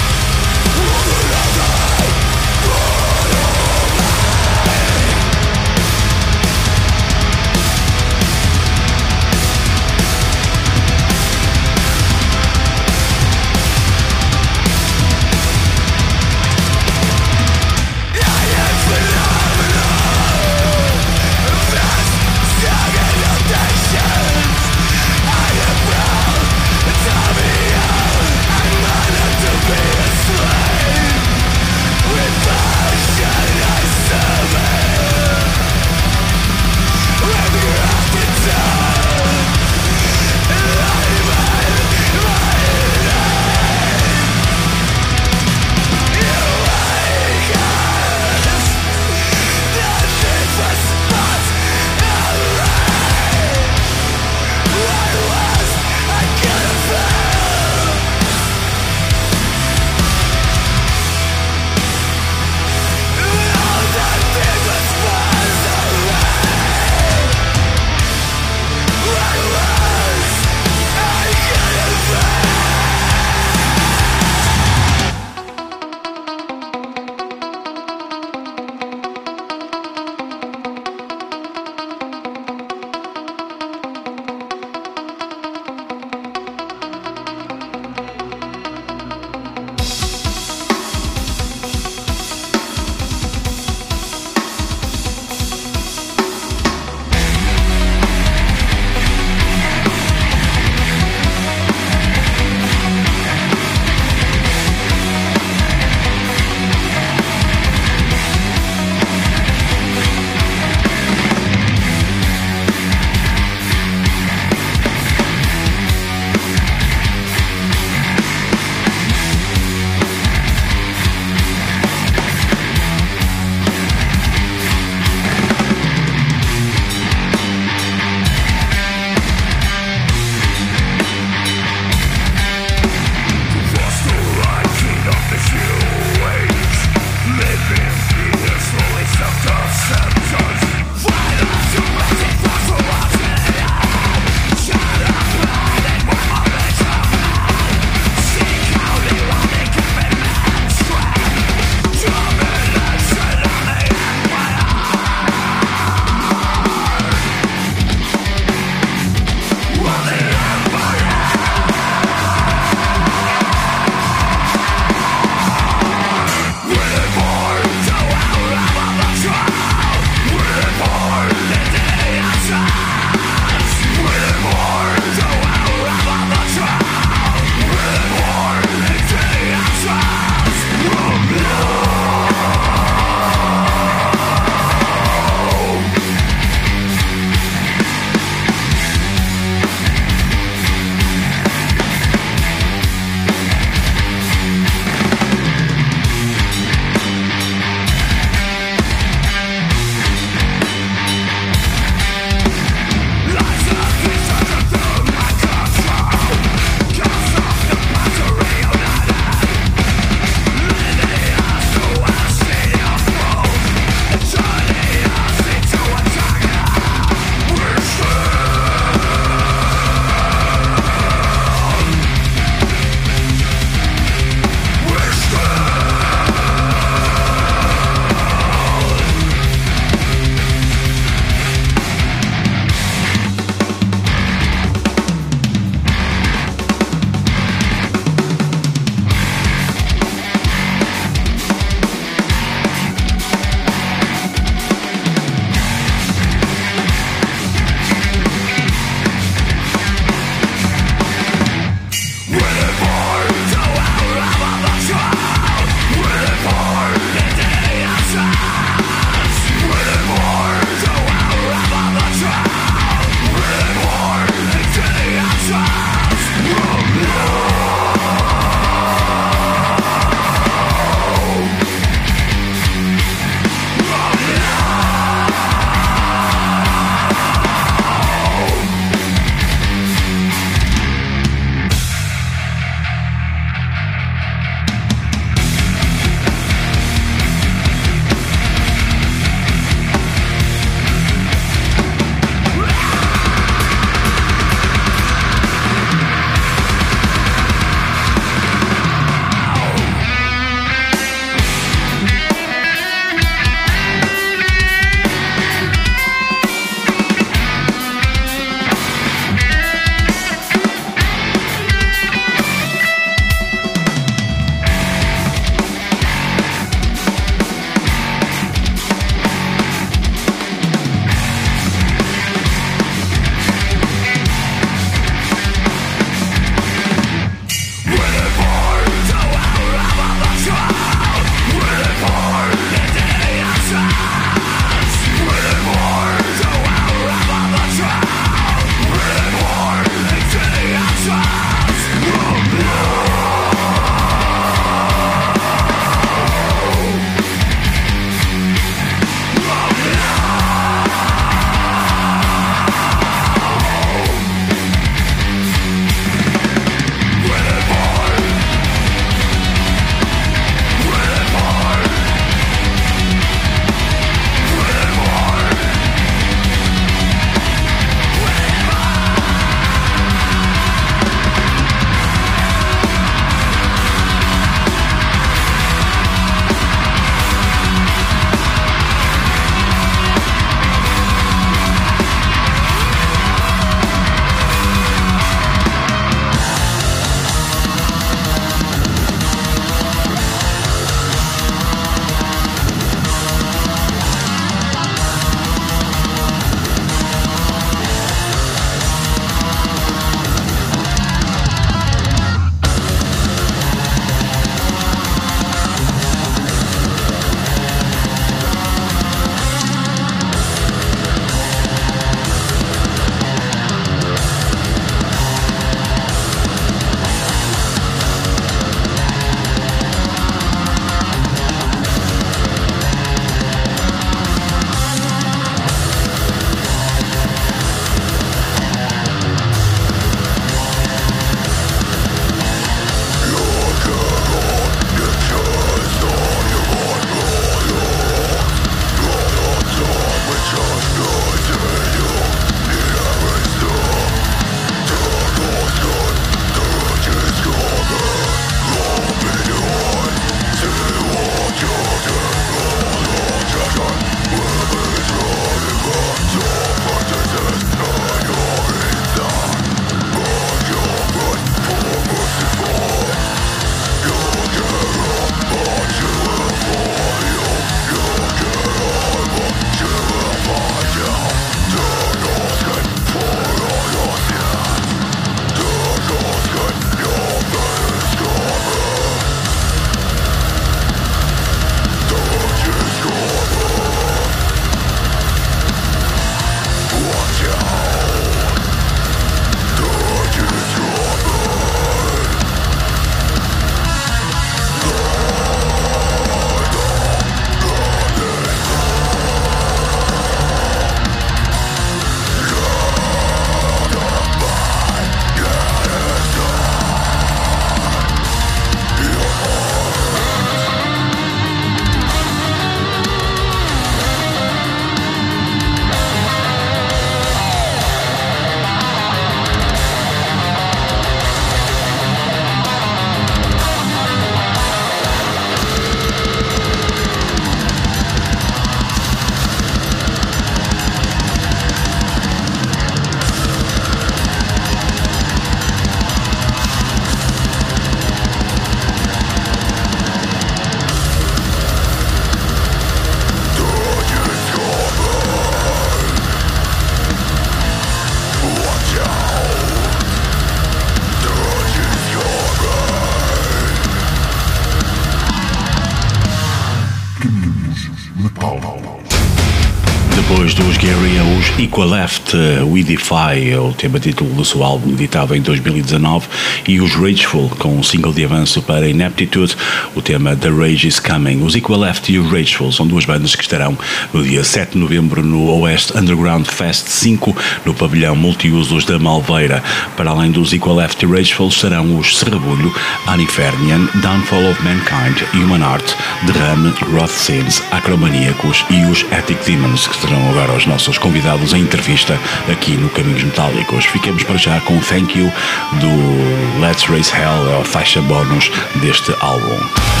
We 562.37 562.83
Defy, 562.83 563.51
é 563.51 563.59
o 563.59 563.73
tema 563.73 563.99
título 563.99 564.33
do 564.33 564.45
seu 564.45 564.63
álbum 564.63 564.91
editado 564.91 565.35
em 565.35 565.41
2019, 565.41 566.27
e 566.67 566.79
os 566.79 566.93
Rageful, 566.93 567.49
com 567.59 567.77
um 567.77 567.83
single 567.83 568.13
de 568.13 568.23
avanço 568.23 568.61
para 568.61 568.87
Ineptitude, 568.87 569.57
o 569.95 570.01
tema 570.01 570.35
The 570.35 570.49
Rage 570.49 570.87
is 570.87 570.99
Coming. 570.99 571.43
Os 571.43 571.55
Equaleft 571.55 572.11
e 572.11 572.17
os 572.17 572.31
Rageful 572.31 572.71
são 572.71 572.87
duas 572.87 573.05
bandas 573.05 573.35
que 573.35 573.41
estarão 573.43 573.77
no 574.13 574.23
dia 574.23 574.43
7 574.43 574.73
de 574.73 574.77
novembro 574.77 575.21
no 575.21 575.49
Oeste 575.61 575.97
Underground 575.97 576.45
Fest 576.45 576.87
5, 576.87 577.35
no 577.65 577.73
pavilhão 577.73 578.15
multiusos 578.15 578.85
da 578.85 578.97
Malveira. 578.97 579.61
Para 579.97 580.11
além 580.11 580.31
dos 580.31 580.53
Equaleft 580.53 581.03
e 581.03 581.07
Rageful, 581.07 581.49
estarão 581.49 581.97
os 581.97 582.17
Serrabulho, 582.17 582.73
Anifernian, 583.07 583.87
Downfall 583.95 584.51
of 584.51 584.63
Mankind, 584.63 585.21
Human 585.33 585.63
Art, 585.63 585.93
Derrame, 586.23 586.73
Roth 586.93 587.09
Sins, 587.09 587.61
Acromaníacos 587.71 588.65
e 588.69 588.85
os 588.85 589.05
Attic 589.11 589.43
Demons, 589.45 589.87
que 589.87 589.97
serão 589.97 590.29
agora 590.29 590.53
os 590.53 590.65
nossos 590.65 590.97
convidados 590.97 591.53
em 591.53 591.61
entrevista 591.61 592.20
aqui 592.51 592.77
no 592.77 592.89
Caminhos 592.89 593.23
Metálicos. 593.23 593.85
Fiquemos 593.85 594.23
para 594.23 594.37
já 594.37 594.59
com 594.61 594.79
Thank 594.79 595.17
You 595.17 595.31
do 595.79 596.61
Let's 596.61 596.83
Raise 596.85 597.11
Hell, 597.13 597.59
a 597.59 597.65
faixa 597.65 598.01
bónus 598.01 598.51
deste 598.81 599.13
álbum. 599.19 600.00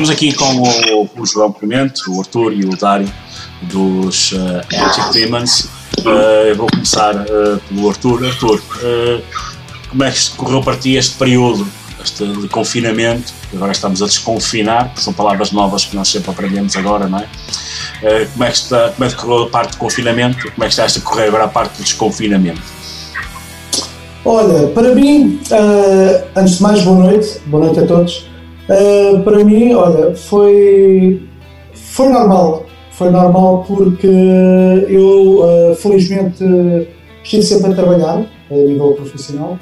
Estamos 0.00 0.16
aqui 0.16 0.32
com 0.32 0.62
o, 0.62 1.10
o 1.14 1.26
João 1.26 1.52
Clemente, 1.52 2.08
o 2.08 2.18
Arthur 2.20 2.54
e 2.54 2.64
o 2.64 2.74
Dário 2.74 3.06
dos 3.60 4.32
uh, 4.32 4.62
Antic 4.72 5.12
Demons. 5.12 5.68
Uh, 5.98 6.48
eu 6.48 6.56
vou 6.56 6.68
começar 6.70 7.14
uh, 7.14 7.60
pelo 7.68 7.90
Arthur. 7.90 8.24
Arthur, 8.24 8.62
como 9.90 10.02
é 10.02 10.10
que 10.10 10.30
correu 10.30 10.62
para 10.62 10.78
ti 10.78 10.96
este 10.96 11.18
período 11.18 11.68
este 12.02 12.26
de 12.26 12.48
confinamento? 12.48 13.30
Agora 13.52 13.72
estamos 13.72 14.00
a 14.00 14.06
desconfinar, 14.06 14.90
são 14.96 15.12
palavras 15.12 15.52
novas 15.52 15.84
que 15.84 15.94
nós 15.94 16.08
sempre 16.08 16.30
aprendemos 16.30 16.74
agora, 16.76 17.06
não 17.06 17.18
é? 17.18 18.24
como, 18.32 18.44
é 18.44 18.50
que 18.50 18.56
está, 18.56 18.88
como 18.92 19.04
é 19.04 19.08
que 19.12 19.16
correu 19.16 19.42
a 19.42 19.50
parte 19.50 19.72
de 19.72 19.76
confinamento? 19.76 20.50
Como 20.52 20.64
é 20.64 20.66
que 20.66 20.80
está 20.80 20.86
a 20.86 21.02
correr 21.02 21.28
agora 21.28 21.44
a 21.44 21.48
parte 21.48 21.76
do 21.76 21.82
desconfinamento? 21.82 22.62
Olha, 24.24 24.66
para 24.68 24.94
mim, 24.94 25.38
antes 26.34 26.56
de 26.56 26.62
mais, 26.62 26.80
boa 26.80 27.00
noite, 27.00 27.38
boa 27.44 27.66
noite 27.66 27.80
a 27.80 27.86
todos. 27.86 28.29
Para 29.24 29.44
mim, 29.44 29.72
olha, 29.74 30.14
foi, 30.14 31.22
foi 31.74 32.08
normal 32.08 32.66
foi 33.00 33.10
normal 33.10 33.64
porque 33.66 34.06
eu, 34.06 35.40
uh, 35.40 35.74
felizmente, 35.74 36.44
estive 37.24 37.42
sempre 37.42 37.72
a 37.72 37.74
trabalhar 37.74 38.26
a 38.50 38.54
nível 38.54 38.92
profissional. 38.92 39.58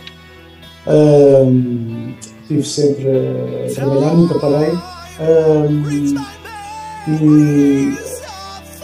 Uh, 0.84 2.12
estive 2.42 2.64
sempre 2.64 3.06
a 3.70 3.72
trabalhar, 3.72 4.14
nunca 4.14 4.40
parei. 4.40 4.70
Uh, 5.20 5.70
e 7.06 7.94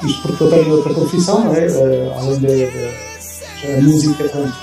isto 0.06 0.22
porque 0.22 0.44
eu 0.44 0.50
tenho 0.50 0.76
outra 0.76 0.94
profissão, 0.94 1.52
é? 1.52 1.66
Uh, 1.66 2.12
além 2.16 2.40
da 2.40 3.82
música, 3.82 4.28
pronto. 4.28 4.54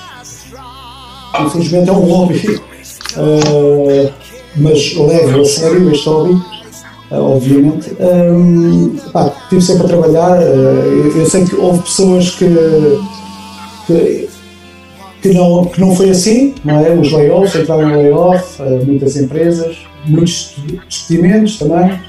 infelizmente 1.47 1.89
é 1.89 1.91
um 1.91 2.05
hobby, 2.05 2.61
uh, 3.17 4.13
mas 4.55 4.95
levo 4.95 5.41
a 5.41 5.45
sério 5.45 5.91
este 5.91 6.09
hobby 6.09 6.41
eh, 7.11 7.19
obviamente. 7.19 7.91
Um, 7.99 8.95
pá, 9.11 9.33
estive 9.43 9.61
sempre 9.61 9.83
a 9.83 9.87
trabalhar. 9.87 10.39
Uh, 10.39 11.17
eu 11.17 11.25
sei 11.29 11.43
que 11.43 11.55
houve 11.55 11.81
pessoas 11.83 12.29
que, 12.31 12.47
que, 13.85 14.29
que, 15.21 15.33
não, 15.33 15.65
que 15.65 15.81
não 15.81 15.93
foi 15.93 16.09
assim, 16.09 16.55
não 16.63 16.79
é? 16.79 16.91
Os 16.91 17.11
layoffs, 17.11 17.55
entraram 17.55 17.91
em 17.91 17.97
layoff, 17.97 18.61
uh, 18.61 18.85
muitas 18.85 19.17
empresas, 19.17 19.77
muitos 20.05 20.55
despedimentos 20.87 21.59
também. 21.59 21.99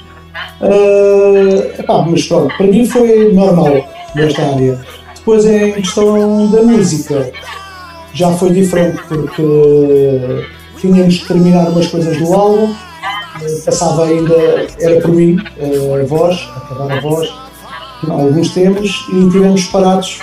Uh, 0.60 1.80
epá, 1.80 2.06
mas 2.08 2.24
pronto, 2.24 2.56
para 2.56 2.66
mim 2.68 2.86
foi 2.86 3.32
normal 3.32 3.84
nesta 4.14 4.42
área. 4.42 4.78
Depois, 5.16 5.44
em 5.44 5.72
questão 5.72 6.48
da 6.48 6.62
música, 6.62 7.32
já 8.14 8.30
foi 8.32 8.50
diferente 8.50 9.00
porque 9.08 9.42
tínhamos 10.82 11.18
que 11.18 11.28
terminar 11.28 11.68
umas 11.70 11.86
coisas 11.86 12.18
do 12.18 12.34
álbum 12.34 12.74
passava 13.64 14.04
ainda, 14.04 14.34
era 14.78 15.00
por 15.00 15.10
mim, 15.10 15.36
eh, 15.58 16.00
a 16.00 16.06
voz, 16.06 16.48
acabar 16.56 16.92
a 16.92 17.00
voz, 17.00 17.28
alguns 18.08 18.50
temas, 18.50 18.88
e 19.12 19.30
tivemos 19.30 19.64
parados 19.66 20.20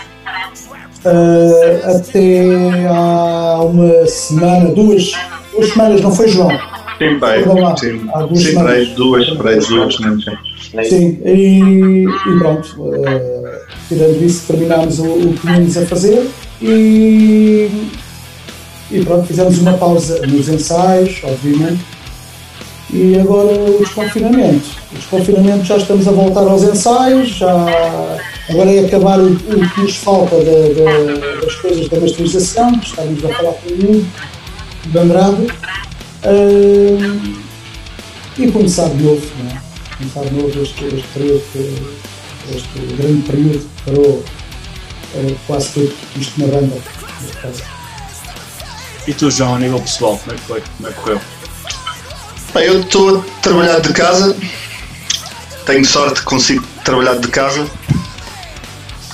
uh, 1.05 1.97
até 1.97 2.87
há 2.87 3.61
uma 3.61 4.05
semana, 4.05 4.73
duas, 4.73 5.11
duas 5.51 5.69
semanas, 5.71 6.01
não 6.01 6.11
foi 6.13 6.27
João? 6.27 6.51
Sim, 6.97 7.19
pai, 7.19 7.43
sim, 7.43 7.49
duas 7.49 7.79
sim, 7.79 8.49
semanas. 8.49 8.89
duas, 8.89 9.29
para 9.31 9.55
duas 9.55 9.95
semanas. 9.95 10.25
Sim, 10.87 11.19
e, 11.25 12.03
e 12.03 12.39
pronto, 12.39 12.81
uh, 12.81 13.59
tirando 13.87 14.23
isso, 14.23 14.47
terminámos 14.47 14.99
o, 14.99 15.05
o 15.05 15.33
que 15.33 15.39
tínhamos 15.41 15.77
a 15.77 15.85
fazer 15.85 16.29
e, 16.61 17.69
e 18.91 19.03
pronto, 19.03 19.27
fizemos 19.27 19.57
uma 19.59 19.73
pausa 19.73 20.25
nos 20.25 20.47
ensaios, 20.49 21.21
obviamente, 21.23 21.79
e 22.91 23.19
agora 23.19 23.53
o 23.53 23.79
desconfinamento. 23.79 24.67
O 24.91 24.95
desconfinamento 24.95 25.63
já 25.63 25.77
estamos 25.77 26.07
a 26.07 26.11
voltar 26.11 26.41
aos 26.41 26.63
ensaios, 26.63 27.29
já 27.29 27.51
agora 28.49 28.73
é 28.73 28.85
acabar 28.85 29.19
o, 29.19 29.31
o 29.31 29.69
que 29.69 29.81
nos 29.81 29.95
falta 29.97 30.35
de, 30.37 30.73
de, 30.73 31.41
das 31.45 31.55
coisas 31.55 31.87
da 31.87 31.99
masterização, 31.99 32.71
estamos 32.81 33.23
a 33.25 33.29
falar 33.29 33.53
com 33.53 33.69
o 33.69 33.73
Hugo 33.73 34.05
de 34.85 34.97
Andrade, 34.97 35.47
e 38.37 38.51
começar 38.51 38.89
de 38.89 39.03
novo, 39.03 39.21
não 39.43 39.51
é? 39.51 39.61
começar 39.97 40.23
de 40.23 40.33
novo 40.33 40.61
este, 40.61 40.85
este 40.85 41.07
período, 41.13 41.43
este 42.55 42.95
grande 42.97 43.21
período 43.23 43.59
que 43.59 43.91
parou 43.91 44.23
uh, 45.15 45.35
quase 45.45 45.73
tudo 45.73 45.93
isto 46.15 46.39
na 46.39 46.47
banda. 46.47 47.78
E 49.09 49.13
tu, 49.15 49.31
João, 49.31 49.55
a 49.55 49.59
nível 49.59 49.81
pessoal, 49.81 50.19
como 50.19 50.33
é 50.33 50.35
que 50.35 50.45
foi? 50.45 50.63
Como 50.77 50.87
é 50.87 50.91
que 50.91 50.99
correu? 50.99 51.21
Bem, 52.53 52.63
eu 52.65 52.81
estou 52.81 53.17
a 53.17 53.41
trabalhar 53.41 53.79
de 53.79 53.91
casa, 53.91 54.37
tenho 55.65 55.83
sorte 55.83 56.19
que 56.19 56.25
consigo 56.27 56.63
trabalhar 56.85 57.15
de 57.15 57.27
casa 57.27 57.67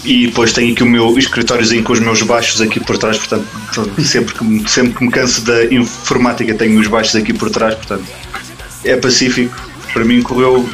e 0.04 0.28
depois 0.28 0.52
tenho 0.52 0.74
aqui 0.74 0.84
o 0.84 0.86
meu 0.86 1.18
escritóriozinho 1.18 1.82
com 1.82 1.94
os 1.94 2.02
meus 2.02 2.22
baixos 2.24 2.60
aqui 2.60 2.78
por 2.82 2.98
trás, 2.98 3.18
portanto, 3.18 3.48
sempre 4.04 4.34
que, 4.34 4.70
sempre 4.70 4.96
que 4.96 5.06
me 5.06 5.10
canso 5.10 5.42
da 5.46 5.64
informática 5.74 6.54
tenho 6.56 6.78
os 6.78 6.88
baixos 6.88 7.16
aqui 7.16 7.32
por 7.32 7.50
trás, 7.50 7.76
portanto, 7.76 8.04
é 8.84 8.98
pacífico. 8.98 9.56
Para 9.94 10.04
mim 10.04 10.22
correu 10.22 10.70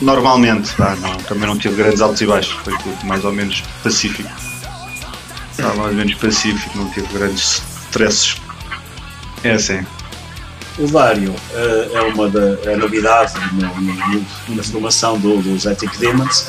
normalmente, 0.00 0.72
ah, 0.78 0.96
não, 1.02 1.16
também 1.18 1.46
não 1.46 1.58
tive 1.58 1.74
grandes 1.74 2.00
altos 2.00 2.22
e 2.22 2.26
baixos, 2.26 2.54
foi 2.64 2.72
mais 3.06 3.22
ou 3.26 3.32
menos 3.34 3.62
pacífico. 3.82 4.30
mais 5.58 5.78
ou 5.78 5.92
menos 5.92 6.14
pacífico, 6.14 6.78
não 6.78 6.88
tive 6.88 7.06
grandes 7.12 7.73
stresses. 7.94 8.36
É 9.44 9.52
assim. 9.52 9.86
O 10.78 10.88
Dário 10.88 11.30
uh, 11.30 11.96
é 11.96 12.02
uma 12.02 12.28
da, 12.28 12.58
é 12.68 12.76
novidade 12.76 13.32
na, 13.52 13.68
na, 13.68 14.56
na 14.56 14.62
formação 14.64 15.18
do, 15.18 15.40
dos 15.40 15.66
Ethic 15.66 15.96
Demons. 15.98 16.40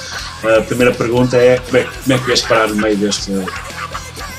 Uh, 0.43 0.59
a 0.59 0.61
primeira 0.63 0.91
pergunta 0.91 1.37
é 1.37 1.59
como 1.59 1.77
é, 1.77 1.83
como 1.83 2.13
é 2.13 2.17
que 2.17 2.25
vieste 2.25 2.47
parar 2.47 2.69
no 2.69 2.75
meio 2.75 2.97
deste, 2.97 3.31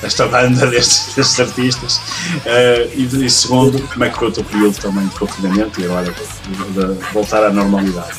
desta 0.02 0.26
banda, 0.26 0.66
destes, 0.66 1.14
destes 1.14 1.38
artistas? 1.38 1.96
Uh, 1.98 2.90
e, 2.96 3.26
e, 3.26 3.30
segundo, 3.30 3.80
como 3.92 4.04
é 4.04 4.10
que 4.10 4.18
foi 4.18 4.28
o 4.28 4.32
teu 4.32 4.42
período 4.42 4.76
também 4.80 5.06
de 5.06 5.14
confinamento 5.14 5.80
e 5.80 5.84
agora 5.84 6.12
de, 6.12 6.14
de 6.14 7.12
voltar 7.12 7.44
à 7.44 7.50
normalidade? 7.50 8.18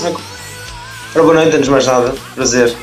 Ora, 0.00 1.22
boa 1.22 1.34
noite, 1.34 1.56
antes 1.56 1.66
de 1.66 1.70
mais 1.70 1.86
nada, 1.86 2.14
prazer. 2.34 2.74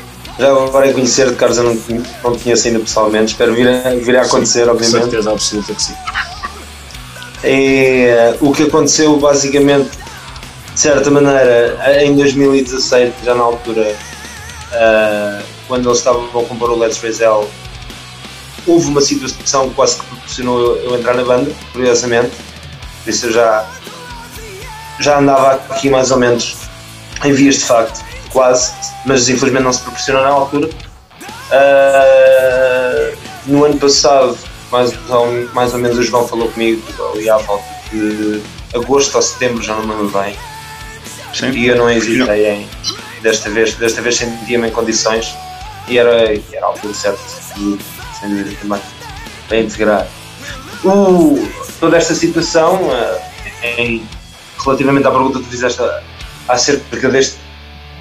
Já 0.42 0.48
agora 0.48 0.90
em 0.90 0.92
conhecer 0.92 1.30
de 1.30 1.36
Carlos, 1.36 1.56
eu 1.56 1.62
não, 1.62 2.04
não 2.24 2.36
conheço 2.36 2.66
ainda 2.66 2.80
pessoalmente, 2.80 3.30
espero 3.30 3.54
vir 3.54 3.68
a, 3.68 3.94
vir 3.94 4.16
a 4.16 4.22
acontecer, 4.22 4.64
sim, 4.64 4.70
obviamente. 4.70 5.04
Com 5.04 5.10
certeza 5.10 5.30
absoluta 5.30 5.72
que 5.72 5.82
sim. 5.82 5.94
É, 7.44 8.36
o 8.40 8.50
que 8.50 8.64
aconteceu 8.64 9.16
basicamente, 9.20 9.90
de 10.74 10.80
certa 10.80 11.08
maneira, 11.12 12.02
em 12.02 12.16
2017, 12.16 13.24
já 13.24 13.36
na 13.36 13.44
altura, 13.44 13.94
uh, 14.72 15.44
quando 15.68 15.88
eles 15.88 15.98
estavam 15.98 16.24
a 16.24 16.44
compor 16.44 16.70
o 16.70 16.76
Let's 16.76 17.00
Raise 17.00 17.22
Hell, 17.22 17.48
houve 18.66 18.88
uma 18.88 19.00
situação 19.00 19.68
que 19.68 19.76
quase 19.76 20.00
que 20.00 20.06
proporcionou 20.06 20.76
eu 20.78 20.98
entrar 20.98 21.14
na 21.14 21.22
banda, 21.22 21.52
curiosamente. 21.70 22.32
Por 23.04 23.10
isso 23.10 23.26
eu 23.26 23.32
já, 23.32 23.64
já 24.98 25.20
andava 25.20 25.52
aqui 25.70 25.88
mais 25.88 26.10
ou 26.10 26.18
menos 26.18 26.56
em 27.24 27.32
vias 27.32 27.58
de 27.58 27.64
facto, 27.64 28.11
quase, 28.32 28.72
mas 29.06 29.28
infelizmente 29.28 29.64
não 29.64 29.72
se 29.72 29.80
proporcionou 29.80 30.22
na 30.22 30.28
altura. 30.28 30.68
Uh, 31.52 33.16
no 33.46 33.64
ano 33.64 33.76
passado 33.78 34.38
mais, 34.70 34.92
mais 35.52 35.74
ou 35.74 35.78
menos 35.78 35.98
o 35.98 36.02
João 36.02 36.26
falou 36.26 36.48
comigo 36.50 36.82
ali 37.12 37.28
à 37.28 37.36
volta 37.36 37.64
de 37.92 38.42
agosto 38.74 39.14
ou 39.16 39.22
setembro, 39.22 39.62
já 39.62 39.74
não 39.74 39.82
me 39.82 39.94
lembro 39.94 40.18
bem. 40.18 40.34
Sim. 41.34 41.50
E 41.50 41.66
eu 41.68 41.76
não 41.76 41.90
hesitei 41.90 42.48
em. 42.48 42.68
Desta 43.20 43.50
vez, 43.50 43.74
desta 43.74 44.02
vez 44.02 44.16
sentia-me 44.16 44.68
em 44.68 44.70
condições 44.72 45.32
e 45.86 45.96
era, 45.96 46.34
era 46.52 46.66
a 46.66 46.68
altura 46.68 46.92
certa, 46.92 47.20
sem 47.54 47.78
dúvida 48.28 48.56
também, 48.60 48.80
para 49.46 49.58
integrar. 49.58 50.08
O, 50.84 51.48
toda 51.78 51.96
esta 51.96 52.14
situação, 52.14 52.80
eh, 53.62 53.74
em, 53.78 54.08
relativamente 54.64 55.06
à 55.06 55.10
pergunta 55.12 55.38
que 55.38 55.44
tu 55.44 55.50
fizeste 55.50 55.80
acerca 56.48 57.08
deste, 57.08 57.36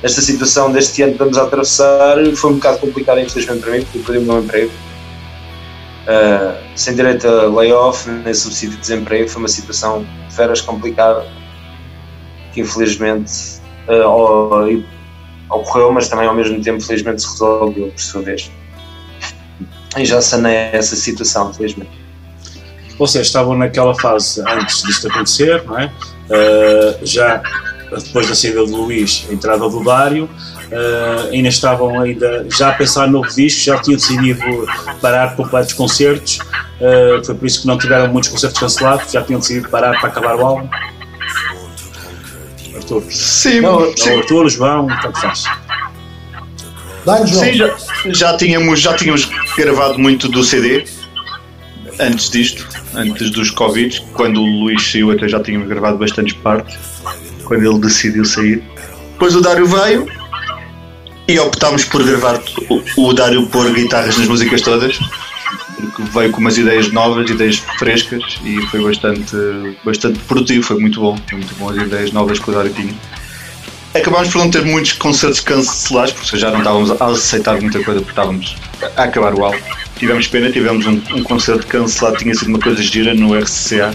desta 0.02 0.22
situação 0.22 0.72
deste 0.72 1.02
ano 1.02 1.12
que 1.12 1.16
estamos 1.16 1.38
a 1.38 1.44
atravessar, 1.44 2.18
foi 2.36 2.52
um 2.52 2.56
bocado 2.56 2.80
complicado, 2.80 3.20
infelizmente 3.20 3.62
para 3.62 3.72
mim, 3.72 3.84
porque 3.84 3.98
eu 4.00 4.04
perdi 4.04 4.20
o 4.20 4.22
meu 4.24 4.44
emprego 4.44 4.72
uh, 6.08 6.58
sem 6.76 6.96
direito 6.96 7.28
a 7.28 7.48
layoff 7.48 8.10
nem 8.10 8.34
subsídio 8.34 8.76
de 8.76 8.82
desemprego, 8.82 9.30
foi 9.30 9.42
uma 9.42 9.48
situação 9.48 10.06
de 10.30 10.36
veras 10.36 10.62
complicada 10.62 11.26
que 12.54 12.62
infelizmente 12.62 13.32
uh, 13.88 14.84
ocorreu, 15.50 15.92
mas 15.92 16.10
também 16.10 16.28
ao 16.28 16.34
mesmo 16.34 16.62
tempo 16.62 16.82
felizmente 16.82 17.22
se 17.22 17.32
resolveu 17.32 17.88
por 17.88 18.00
sua 18.00 18.22
vez. 18.22 18.52
E 19.98 20.06
já 20.06 20.22
sanei 20.22 20.56
essa 20.72 20.96
situação, 20.96 21.54
felizmente. 21.54 21.92
Vocês 22.98 23.28
estavam 23.28 23.58
naquela 23.58 23.94
fase 23.96 24.42
antes 24.48 24.84
disto 24.84 25.08
acontecer, 25.08 25.64
não 25.66 25.80
é? 25.80 25.86
Uh, 26.30 27.06
já 27.06 27.42
depois 27.98 28.28
da 28.28 28.36
saída 28.36 28.66
do 28.66 28.76
Luís, 28.76 29.26
a 29.30 29.34
entrada 29.34 29.68
do 29.70 29.84
Dário, 29.84 30.26
uh, 30.26 31.30
ainda 31.32 31.50
estavam 31.50 32.00
ainda 32.00 32.46
já 32.50 32.70
a 32.70 32.74
pensar 32.74 33.08
no 33.08 33.22
novo 33.22 33.30
disco, 33.30 33.62
já 33.62 33.78
tinham 33.80 33.98
decidido 33.98 34.42
parar 35.02 35.36
completos 35.36 35.74
concertos, 35.74 36.40
uh, 36.40 37.24
foi 37.26 37.36
por 37.36 37.46
isso 37.46 37.62
que 37.62 37.68
não 37.68 37.78
tiveram 37.78 38.12
muitos 38.12 38.30
concertos 38.30 38.60
cancelados, 38.60 39.12
já 39.12 39.22
tinham 39.22 39.40
decidido 39.40 39.70
parar 39.70 40.00
para 40.00 40.10
acabar 40.10 40.36
o 40.36 40.46
álbum. 40.46 40.70
Arthur. 42.76 43.04
Sim, 43.10 43.62
não, 43.62 43.96
sim. 43.96 44.18
Arthur, 44.18 44.50
João, 44.50 44.88
tanto 45.02 45.20
faz. 45.20 45.44
Dá-lhe, 47.06 47.28
João. 47.28 47.44
Sim, 47.44 47.54
já, 47.54 47.76
já 48.06 48.38
tínhamos, 48.38 48.80
já 48.80 48.96
tínhamos 48.96 49.30
gravado 49.58 50.00
muito 50.00 50.30
do 50.30 50.44
CD 50.44 50.86
antes 52.00 52.30
disto, 52.30 52.68
antes 52.96 53.30
dos 53.32 53.52
Covid, 53.52 54.02
quando 54.14 54.42
o 54.42 54.46
Luís 54.46 54.92
saiu 54.92 55.12
até 55.12 55.28
já 55.28 55.40
tínhamos 55.40 55.68
gravado 55.68 55.98
bastantes 55.98 56.34
partes, 56.38 56.78
quando 57.52 57.70
ele 57.70 57.80
decidiu 57.80 58.24
sair. 58.24 58.64
Depois 59.12 59.36
o 59.36 59.42
Dário 59.42 59.68
veio 59.68 60.08
e 61.28 61.38
optámos 61.38 61.84
por 61.84 62.02
gravar 62.02 62.42
o, 62.96 63.12
Dário 63.12 63.46
pôr 63.48 63.70
guitarras 63.74 64.18
nas 64.18 64.26
músicas 64.26 64.62
todas, 64.62 64.98
porque 65.76 66.02
veio 66.14 66.32
com 66.32 66.40
umas 66.40 66.58
ideias 66.58 66.94
novas, 66.94 67.30
ideias 67.30 67.58
frescas 67.78 68.40
e 68.46 68.66
foi 68.68 68.82
bastante, 68.82 69.36
bastante 69.84 70.18
produtivo, 70.20 70.64
foi 70.64 70.80
muito 70.80 71.02
bom, 71.02 71.18
foi 71.28 71.40
muito 71.40 71.54
bom 71.56 71.70
as 71.70 71.76
ideias 71.76 72.14
novas 72.14 72.40
que 72.40 72.50
o 72.50 72.54
Dário 72.54 72.72
tinha. 72.72 72.94
Acabámos 73.94 74.30
por 74.30 74.38
não 74.38 74.50
ter 74.50 74.64
muitos 74.64 74.94
concertos 74.94 75.42
cancelados, 75.42 76.14
porque 76.14 76.38
já 76.38 76.52
não 76.52 76.60
estávamos 76.60 77.02
a 77.02 77.06
aceitar 77.08 77.60
muita 77.60 77.84
coisa, 77.84 78.00
porque 78.00 78.14
estávamos 78.14 78.56
a 78.96 79.04
acabar 79.04 79.34
o 79.34 79.44
álbum. 79.44 79.60
Tivemos 79.98 80.26
pena, 80.28 80.50
tivemos 80.50 80.86
um, 80.86 81.02
um 81.16 81.24
concerto 81.24 81.68
cancelado, 81.68 82.16
tinha 82.16 82.34
sido 82.34 82.48
uma 82.48 82.60
coisa 82.60 82.82
gira 82.82 83.14
no 83.14 83.38
RCA. 83.38 83.94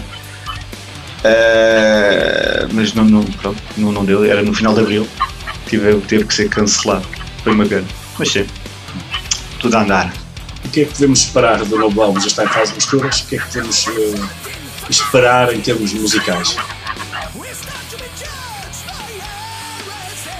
Uh, 1.19 2.69
mas 2.73 2.93
não, 2.93 3.05
não, 3.05 3.23
pronto, 3.23 3.61
não, 3.75 3.91
não 3.91 4.05
deu, 4.05 4.23
era 4.23 4.43
no 4.43 4.53
final 4.53 4.73
de 4.73 4.81
abril, 4.81 5.07
teve, 5.67 5.99
teve 6.01 6.25
que 6.25 6.33
ser 6.33 6.49
cancelado. 6.49 7.07
Foi 7.43 7.53
uma 7.53 7.65
pena. 7.65 7.85
Mas 8.17 8.31
sim, 8.31 8.45
tudo 9.59 9.75
a 9.75 9.81
andar. 9.81 10.13
O 10.65 10.69
que 10.69 10.81
é 10.81 10.85
que 10.85 10.93
podemos 10.93 11.19
esperar 11.19 11.63
do 11.63 11.77
novo 11.77 12.01
álbum? 12.01 12.19
Já 12.19 12.27
está 12.27 12.43
em 12.43 12.47
fase 12.47 12.71
de 12.71 12.75
misturas. 12.75 13.19
O 13.21 13.27
que 13.27 13.35
é 13.35 13.39
que 13.39 13.45
podemos 13.45 13.87
uh, 13.87 14.29
esperar 14.89 15.53
em 15.53 15.61
termos 15.61 15.93
musicais? 15.93 16.57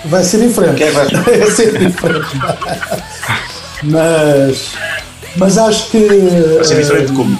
Vai 0.06 0.24
ser 0.24 0.48
diferente. 0.48 0.84
é 0.84 0.92
vai? 0.92 1.08
vai 1.12 1.52
ser 1.52 1.78
diferente. 1.78 2.28
mas, 3.84 4.72
mas 5.38 5.58
acho 5.58 5.90
que. 5.92 6.08
Vai 6.56 6.64
ser 6.64 6.82
diferente 6.82 7.14
como? 7.14 7.40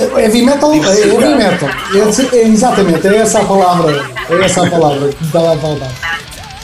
É 0.00 0.24
Heavy 0.24 0.42
metal 0.42 0.72
é 0.72 0.76
heavy 0.76 1.34
metal. 1.34 1.68
É, 1.68 2.36
é, 2.36 2.48
exatamente, 2.48 3.06
é 3.06 3.16
essa 3.16 3.40
a 3.40 3.44
palavra. 3.44 4.10
É 4.28 4.44
essa 4.44 4.66
a 4.66 4.70
palavra 4.70 5.08
que 5.08 5.24
me 5.24 5.30
dá 5.30 5.52
a 5.52 5.58
faltar. 5.58 5.90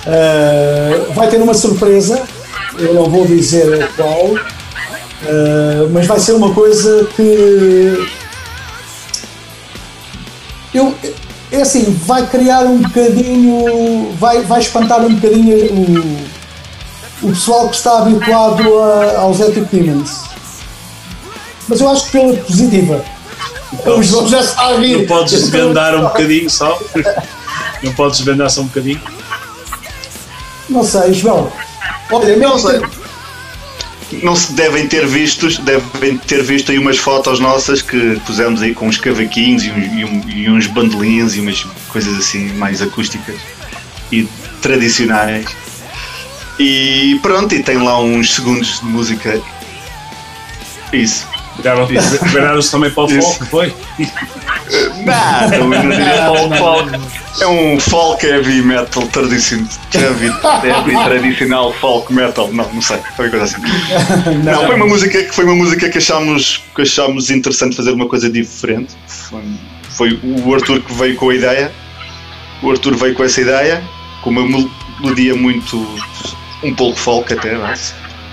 Uh, 0.06 1.12
vai 1.12 1.28
ter 1.28 1.42
uma 1.42 1.52
surpresa, 1.52 2.22
eu 2.78 2.94
não 2.94 3.10
vou 3.10 3.26
dizer 3.26 3.90
qual, 3.96 4.26
uh, 4.28 5.90
mas 5.92 6.06
vai 6.06 6.18
ser 6.18 6.32
uma 6.32 6.54
coisa 6.54 7.06
que. 7.16 8.08
Eu, 10.72 10.94
é 11.50 11.62
assim, 11.62 11.84
vai 12.04 12.26
criar 12.26 12.60
um 12.60 12.78
bocadinho, 12.78 14.12
vai, 14.18 14.42
vai 14.42 14.60
espantar 14.60 15.00
um 15.04 15.14
bocadinho 15.14 15.56
o, 15.72 17.26
o 17.26 17.28
pessoal 17.30 17.68
que 17.68 17.76
está 17.76 17.98
habituado 17.98 18.78
a, 18.78 19.20
aos 19.20 19.40
Epic 19.40 19.68
Demons. 19.70 20.22
Mas 21.68 21.80
eu 21.80 21.88
acho 21.88 22.06
que 22.06 22.12
pela 22.12 22.36
positiva. 22.36 23.15
Então, 23.72 23.98
o 23.98 24.02
João 24.02 24.28
já 24.28 24.40
está 24.40 24.68
a 24.68 24.78
rir. 24.78 24.98
Não 24.98 25.06
podes 25.06 25.32
desvendar 25.32 25.94
um 25.94 26.02
bocadinho 26.02 26.48
só? 26.48 26.80
Não 27.82 27.92
podes 27.92 28.18
desvendar 28.18 28.50
só 28.50 28.62
um 28.62 28.66
bocadinho? 28.66 29.00
Não 30.68 30.82
sei, 30.82 31.12
João. 31.12 31.52
Olha, 32.10 32.36
não 32.36 32.58
sei. 32.58 32.80
Não 34.22 34.36
se 34.36 34.52
devem 34.52 34.86
ter 34.86 35.06
vistos, 35.06 35.58
devem 35.58 36.16
ter 36.16 36.42
visto 36.42 36.70
aí 36.70 36.78
umas 36.78 36.96
fotos 36.96 37.40
nossas 37.40 37.82
que 37.82 38.20
pusemos 38.24 38.62
aí 38.62 38.72
com 38.72 38.86
uns 38.86 38.98
cavaquinhos 38.98 39.64
e, 39.64 39.70
uns, 39.70 40.24
e, 40.32 40.48
uns 40.48 40.66
bandolinhos 40.68 41.36
e 41.36 41.40
umas 41.40 41.64
coisas 41.88 42.16
assim 42.16 42.52
mais 42.52 42.80
acústicas 42.80 43.36
e 44.12 44.28
tradicionais. 44.62 45.46
E 46.58 47.18
pronto, 47.20 47.54
e 47.54 47.62
tem 47.62 47.78
lá 47.78 48.00
uns 48.00 48.34
segundos 48.34 48.78
de 48.78 48.86
música. 48.86 49.40
Isso. 50.92 51.26
Viraram-se 51.58 52.70
também 52.70 52.90
para 52.90 53.04
o 53.04 53.08
folk, 53.08 53.44
foi? 53.46 53.74
Não, 55.04 55.68
não 55.68 55.90
diria 55.90 56.26
folk, 56.26 56.58
folk. 56.58 57.00
É 57.40 57.46
um 57.46 57.80
folk 57.80 58.26
heavy 58.26 58.62
metal 58.62 59.06
tradicional. 59.08 59.68
Heavy, 59.94 60.26
heavy 60.64 61.04
tradicional 61.04 61.72
folk 61.74 62.12
metal. 62.12 62.52
Não, 62.52 62.72
não 62.72 62.82
sei. 62.82 62.98
Foi 63.16 63.26
uma 63.26 63.38
coisa 63.38 63.44
assim. 63.44 63.62
Não, 64.44 64.52
não, 64.52 64.66
foi 64.66 64.76
uma 64.76 64.86
música 64.86 65.22
que 65.22 65.34
foi 65.34 65.44
uma 65.44 65.54
música 65.54 65.88
que 65.88 65.98
achámos, 65.98 66.62
que 66.74 66.82
achámos 66.82 67.30
interessante 67.30 67.76
fazer 67.76 67.92
uma 67.92 68.08
coisa 68.08 68.28
diferente. 68.30 68.94
Foi, 69.06 69.42
foi 69.90 70.20
o 70.22 70.54
Arthur 70.54 70.80
que 70.80 70.92
veio 70.94 71.16
com 71.16 71.30
a 71.30 71.34
ideia. 71.34 71.72
O 72.62 72.70
Arthur 72.70 72.96
veio 72.96 73.14
com 73.14 73.24
essa 73.24 73.40
ideia, 73.40 73.82
com 74.22 74.30
uma 74.30 74.66
melodia 75.00 75.34
muito. 75.34 75.86
um 76.62 76.74
pouco 76.74 76.98
folk 76.98 77.32
até, 77.32 77.54
não 77.54 77.66
é? 77.66 77.74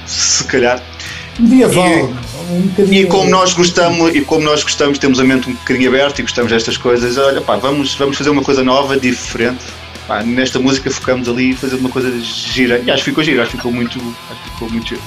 se 0.05 0.43
calhar. 0.45 0.81
Medieval. 1.39 1.87
E, 1.87 2.13
e, 2.91 3.05
como 3.05 3.29
nós 3.29 3.53
gostamos, 3.53 4.15
e 4.15 4.21
como 4.21 4.43
nós 4.43 4.63
gostamos, 4.63 4.97
temos 4.97 5.19
a 5.19 5.23
mente 5.23 5.49
um 5.49 5.53
bocadinho 5.53 5.89
aberta 5.89 6.21
e 6.21 6.23
gostamos 6.23 6.51
destas 6.51 6.77
coisas, 6.77 7.17
olha 7.17 7.41
pá, 7.41 7.55
vamos, 7.55 7.95
vamos 7.95 8.17
fazer 8.17 8.29
uma 8.29 8.43
coisa 8.43 8.63
nova, 8.63 8.97
diferente. 8.97 9.63
Pá, 10.07 10.21
nesta 10.21 10.59
música 10.59 10.91
focamos 10.91 11.29
ali 11.29 11.55
fazer 11.55 11.75
uma 11.75 11.89
coisa 11.89 12.11
gira. 12.19 12.81
E 12.85 12.91
acho 12.91 13.03
que 13.03 13.09
ficou 13.09 13.23
giro, 13.23 13.41
acho 13.41 13.51
que 13.51 13.57
ficou 13.57 13.71
muito. 13.71 13.99
Acho 14.29 14.43
que 14.43 14.49
ficou 14.49 14.69
muito 14.69 14.89
giro. 14.89 15.01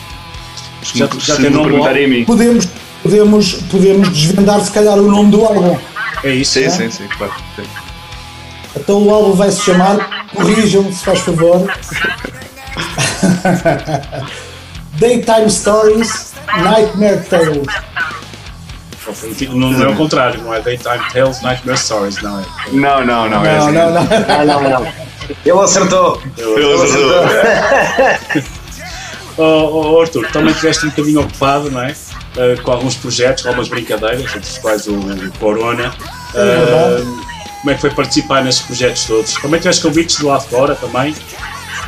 Se, 0.83 0.99
já, 0.99 1.07
me, 1.07 1.21
já 1.21 1.37
se 1.37 1.43
me 1.43 1.51
perguntarem 1.51 2.05
a 2.05 2.09
mim. 2.09 2.25
Podemos, 2.25 2.69
podemos, 3.03 3.53
podemos 3.71 4.09
desvendar 4.09 4.61
se 4.61 4.71
calhar 4.71 4.99
o 4.99 5.11
nome 5.11 5.31
do 5.31 5.45
álbum. 5.45 5.79
É 6.25 6.35
isso? 6.35 6.53
Sim, 6.53 6.65
é? 6.65 6.71
sim, 6.71 6.91
sim, 6.91 7.09
claro. 7.17 7.35
Sim. 7.57 7.65
Então 8.77 9.03
o 9.03 9.13
álbum 9.13 9.33
vai 9.33 9.51
se 9.51 9.63
chamar, 9.63 10.27
corrijam 10.35 10.91
se 10.93 11.05
faz 11.05 11.21
favor. 11.21 11.67
Daytime 14.99 15.51
Stories 15.51 16.33
Nightmare 16.47 17.23
Tales. 17.29 17.67
Não, 19.51 19.71
não 19.71 19.85
é 19.85 19.89
o 19.89 19.97
contrário, 19.97 20.43
não 20.43 20.53
é 20.53 20.61
Daytime 20.61 21.05
Tales, 21.13 21.41
Nightmare 21.43 21.79
Stories, 21.79 22.23
não 22.23 22.41
é? 22.41 22.45
Não, 22.73 23.05
não, 23.05 23.29
não. 23.29 23.43
Não, 23.43 23.45
é 23.45 23.57
assim. 23.59 23.73
não, 23.73 23.93
não. 23.93 24.05
Não, 24.05 24.63
não, 24.63 24.81
não. 24.81 24.93
Ele 25.45 25.61
acertou. 25.61 26.23
Ele 26.37 26.75
acertou. 26.75 28.43
oh, 29.39 29.43
oh, 29.97 30.01
Arthur, 30.01 30.29
também 30.33 30.51
estiveste 30.51 30.87
um 30.87 30.91
bocadinho 30.91 31.21
ocupado, 31.21 31.71
não 31.71 31.83
é? 31.83 31.93
Uh, 31.93 32.63
com 32.63 32.73
alguns 32.73 32.95
projetos, 32.97 33.43
com 33.43 33.49
algumas 33.51 33.69
brincadeiras, 33.69 34.35
entre 34.35 34.41
os 34.41 34.59
quais 34.59 34.87
o, 34.87 34.95
o 34.95 35.33
Corona. 35.39 35.95
Uh, 36.35 37.27
como 37.61 37.71
é 37.71 37.75
que 37.75 37.81
foi 37.81 37.91
participar 37.91 38.45
nesses 38.45 38.63
projetos 38.63 39.05
todos? 39.05 39.35
Também 39.35 39.59
tiveste 39.59 39.83
convites 39.83 40.17
de 40.19 40.25
lá 40.25 40.39
fora 40.39 40.75
também, 40.75 41.15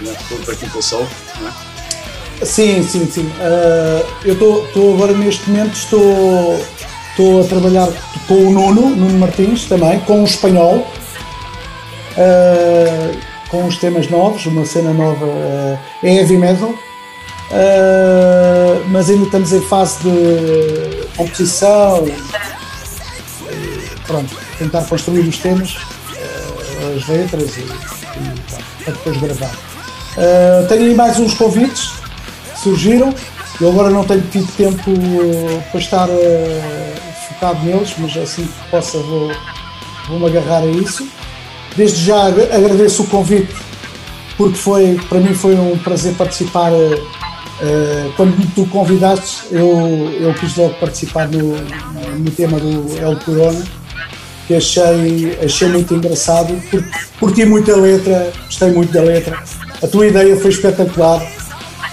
né? 0.01 0.17
para 0.45 0.57
quem 0.57 0.69
passou, 0.69 1.07
não 1.41 1.49
é? 1.49 1.68
Sim, 2.43 2.83
sim, 2.85 3.07
sim. 3.07 3.27
Uh, 3.27 4.07
eu 4.25 4.35
estou 4.65 4.95
agora 4.95 5.13
neste 5.13 5.51
momento 5.51 5.75
estou, 5.75 6.65
estou 7.11 7.41
a 7.41 7.45
trabalhar 7.45 7.89
com 8.29 8.35
o 8.35 8.51
Nuno, 8.53 8.91
Nuno 8.91 9.19
Martins 9.19 9.65
também, 9.65 9.99
com 10.01 10.23
o 10.23 10.25
espanhol, 10.25 10.87
uh, 12.17 13.19
com 13.49 13.67
os 13.67 13.77
temas 13.79 14.09
novos, 14.09 14.47
uma 14.47 14.65
cena 14.65 14.93
nova 14.93 15.27
uh, 15.27 15.79
é 16.03 16.15
heavy 16.15 16.37
metal, 16.37 16.73
mas 18.89 19.11
ainda 19.11 19.25
estamos 19.25 19.53
em 19.53 19.63
fase 19.63 19.99
de 20.05 21.07
composição, 21.17 22.05
pronto, 24.07 24.37
tentar 24.59 24.85
construir 24.85 25.27
os 25.27 25.39
temas, 25.39 25.77
as 26.97 27.09
letras 27.09 27.57
e, 27.57 27.61
e 27.61 28.85
para 28.85 28.93
depois 28.93 29.17
gravar. 29.17 29.51
tenho 30.69 30.83
aí 30.83 30.95
mais 30.95 31.19
uns 31.19 31.35
convites 31.35 31.99
surgiram. 32.63 33.15
Eu 33.61 33.71
agora 33.71 33.91
não 33.91 34.05
tenho 34.05 34.23
tido 34.23 34.47
tempo 34.57 34.91
uh, 34.91 35.63
para 35.71 35.81
estar 35.81 36.09
uh, 36.09 36.93
focado 37.29 37.65
neles, 37.65 37.95
mas 37.99 38.17
assim 38.17 38.45
que 38.45 38.71
possa 38.71 38.99
vou, 38.99 39.33
vou-me 40.09 40.27
agarrar 40.27 40.63
a 40.63 40.67
isso. 40.67 41.07
Desde 41.77 42.05
já 42.05 42.27
agradeço 42.27 43.03
o 43.03 43.07
convite, 43.07 43.55
porque 44.37 44.57
foi, 44.57 45.01
para 45.09 45.21
mim 45.21 45.35
foi 45.35 45.55
um 45.55 45.77
prazer 45.79 46.15
participar. 46.15 46.73
Uh, 46.73 48.13
quando 48.17 48.55
tu 48.55 48.65
convidaste, 48.67 49.47
eu, 49.51 50.09
eu 50.21 50.33
quis 50.35 50.57
logo 50.57 50.75
participar 50.75 51.27
no, 51.27 51.57
no 52.17 52.31
tema 52.31 52.61
do 52.61 52.97
El 52.97 53.17
Corona, 53.25 53.65
que 54.47 54.55
achei, 54.55 55.37
achei 55.43 55.69
muito 55.69 55.93
engraçado, 55.95 56.55
porque 56.71 56.89
curti 57.19 57.45
muito 57.45 57.73
a 57.73 57.77
letra, 57.77 58.33
gostei 58.47 58.71
muito 58.71 58.93
da 58.93 59.03
letra. 59.03 59.43
A 59.83 59.87
tua 59.89 60.07
ideia 60.07 60.37
foi 60.37 60.51
espetacular 60.51 61.21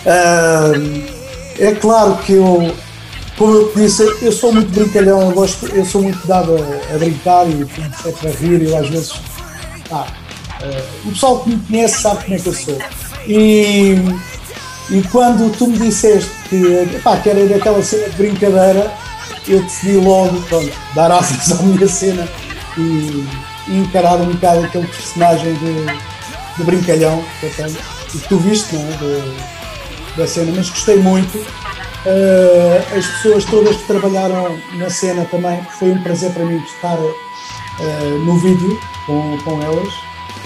é 0.06 1.76
claro 1.76 2.18
que 2.18 2.34
eu, 2.34 2.76
como 3.38 3.53
eu 3.53 3.73
disse, 3.76 4.03
eu 4.22 4.32
sou 4.32 4.53
muito 4.53 4.72
brincalhão, 4.72 5.22
eu, 5.22 5.32
gosto, 5.32 5.65
eu 5.68 5.86
sou 5.86 6.03
muito 6.03 6.26
dado 6.27 6.56
a, 6.56 6.95
a 6.95 6.98
brincar 6.98 7.48
e 7.48 7.68
é 8.06 8.11
para 8.11 8.30
rir, 8.32 8.61
eu 8.64 8.77
às 8.77 8.88
vezes. 8.90 9.14
Ah, 9.91 10.07
o 11.06 11.10
pessoal 11.10 11.40
que 11.40 11.49
me 11.49 11.60
conhece 11.60 12.02
sabe 12.02 12.23
como 12.23 12.36
é 12.36 12.40
que 12.40 12.48
eu 12.48 12.53
sou. 12.53 12.77
E, 13.27 13.95
e 14.90 15.02
quando 15.11 15.52
tu 15.57 15.68
me 15.68 15.77
disseste 15.77 16.30
que, 16.49 16.99
pá, 17.03 17.18
que 17.18 17.30
era 17.30 17.45
daquela 17.48 17.82
cena 17.84 18.10
de 18.10 18.15
brincadeira, 18.15 18.91
eu 19.48 19.61
decidi 19.61 19.98
logo 19.98 20.41
pronto, 20.44 20.72
dar 20.94 21.11
asas 21.11 21.52
à 21.60 21.64
minha 21.64 21.88
cena 21.88 22.27
e, 22.77 23.26
e 23.68 23.77
encarar 23.77 24.15
um 24.15 24.32
bocado 24.32 24.65
aquele 24.65 24.88
personagem 24.88 25.53
de, 25.56 25.86
de 26.57 26.64
brincalhão 26.64 27.23
que 27.40 27.45
eu 27.48 27.53
tenho. 27.53 27.77
E 28.14 28.18
que 28.18 28.30
tu 28.30 28.38
viste, 28.38 28.76
não 28.76 28.88
é? 28.88 28.98
De, 28.98 29.55
da 30.18 30.28
cena, 30.28 30.52
mas 30.56 30.70
gostei 30.70 30.98
muito. 30.98 31.38
Uh, 31.38 32.98
as 32.98 33.06
pessoas 33.06 33.46
todas 33.46 33.76
que 33.78 33.88
trabalharam 33.88 34.60
na 34.74 34.90
cena 34.90 35.26
também, 35.26 35.60
foi 35.80 35.90
um 35.90 36.04
prazer 36.04 36.32
para 36.32 36.46
mim 36.46 36.64
estar 36.64 36.98
uh, 37.00 38.20
no 38.26 38.38
vídeo 38.38 38.80
com, 39.06 39.38
com 39.44 39.62
elas. 39.62 39.94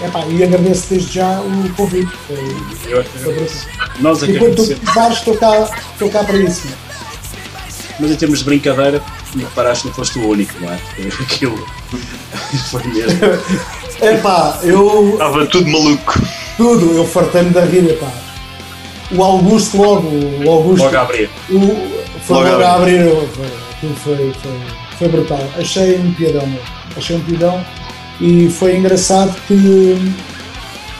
Epá, 0.02 0.24
e 0.26 0.42
agradeço 0.42 0.86
desde 0.88 1.12
já 1.12 1.40
o 1.40 1.74
convite. 1.74 2.10
Foi, 2.26 2.90
Eu 2.90 3.00
agradeço. 3.00 3.66
Nós 3.98 4.22
aqui 4.22 4.32
e 4.32 4.38
quando 4.38 4.54
tu 4.56 4.62
agradecemos. 4.62 4.80
precisares, 4.80 5.18
estou 5.18 5.36
cá, 5.36 5.70
estou 5.92 6.10
cá 6.10 6.24
para 6.24 6.36
isso. 6.38 6.68
Mas 7.98 8.10
em 8.10 8.16
termos 8.16 8.38
de 8.38 8.44
brincadeira, 8.46 9.02
me 9.34 9.42
reparaste 9.44 9.82
que 9.82 9.88
não 9.88 9.94
foste 9.94 10.18
o 10.18 10.26
único, 10.26 10.54
não 10.58 10.72
é? 10.72 10.78
Aquilo 11.20 11.66
foi 12.70 12.82
mesmo. 12.84 13.20
Epá, 14.00 14.58
eu. 14.62 15.10
Estava 15.12 15.44
tudo 15.46 15.70
maluco. 15.70 16.14
Tudo, 16.56 16.96
eu 16.96 17.06
fartei-me 17.06 17.50
da 17.50 17.64
rir, 17.66 17.90
epá. 17.90 18.10
O 19.12 19.22
Augusto 19.24 19.76
logo, 19.76 20.08
o 20.44 20.50
Augusto. 20.50 20.84
Logo 20.84 20.96
a 20.96 21.00
abrir. 21.02 21.28
O, 21.50 21.60
foi 22.22 22.36
Logo 22.36 22.48
logo, 22.50 22.62
a 22.62 22.74
abrir. 22.76 23.04
Foi, 23.04 23.46
aquilo 23.72 23.94
foi, 23.96 24.32
foi, 24.42 24.52
foi 24.98 25.08
brutal. 25.08 25.40
Achei 25.58 25.98
um 25.98 26.12
piadão, 26.14 26.46
meu. 26.46 26.60
Achei 26.96 27.16
um 27.16 27.20
piadão. 27.20 27.64
E 28.20 28.48
foi 28.50 28.76
engraçado 28.76 29.34
que 29.48 30.12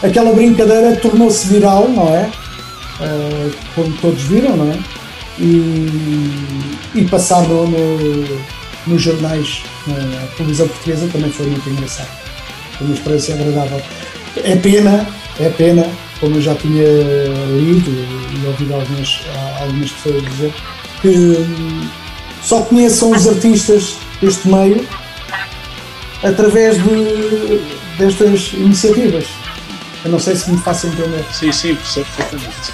aquela 0.02 0.32
brincadeira 0.32 0.96
tornou-se 0.96 1.46
viral, 1.48 1.88
não 1.88 2.08
é? 2.14 2.30
Eh, 3.00 3.50
como 3.74 3.92
todos 3.98 4.22
viram, 4.22 4.56
não 4.56 4.70
é? 4.72 4.78
E, 5.38 6.32
e 6.94 7.04
passar 7.10 7.42
no, 7.42 7.66
no- 7.66 8.40
nos 8.86 9.02
jornais, 9.02 9.62
na 9.86 10.26
televisão 10.36 10.66
portuguesa, 10.68 11.08
também 11.12 11.30
foi 11.30 11.46
muito 11.46 11.68
engraçado. 11.70 12.08
Foi 12.76 12.86
uma 12.86 12.94
experiência 12.96 13.34
agradável. 13.34 13.80
É 14.42 14.56
pena, 14.56 15.06
é 15.38 15.48
pena, 15.50 15.86
como 16.20 16.36
eu 16.36 16.42
já 16.42 16.54
tinha 16.54 16.84
lido 17.56 17.90
e 17.90 18.46
ouvido 18.46 18.74
algumas, 18.74 19.20
algumas 19.60 19.90
pessoas 19.90 20.22
dizer, 20.22 20.54
que 21.00 21.36
só 22.42 22.62
conheçam 22.62 23.10
os 23.10 23.26
artistas 23.26 23.96
deste 24.20 24.46
meio 24.48 24.86
através 26.22 26.76
de, 26.76 27.60
destas 27.98 28.52
iniciativas. 28.52 29.26
Eu 30.04 30.12
não 30.12 30.18
sei 30.18 30.36
se 30.36 30.50
me 30.50 30.58
faço 30.58 30.86
entender. 30.86 31.24
Sim, 31.32 31.52
sim, 31.52 31.74
percebo 31.74 32.06
perfeitamente. 32.16 32.72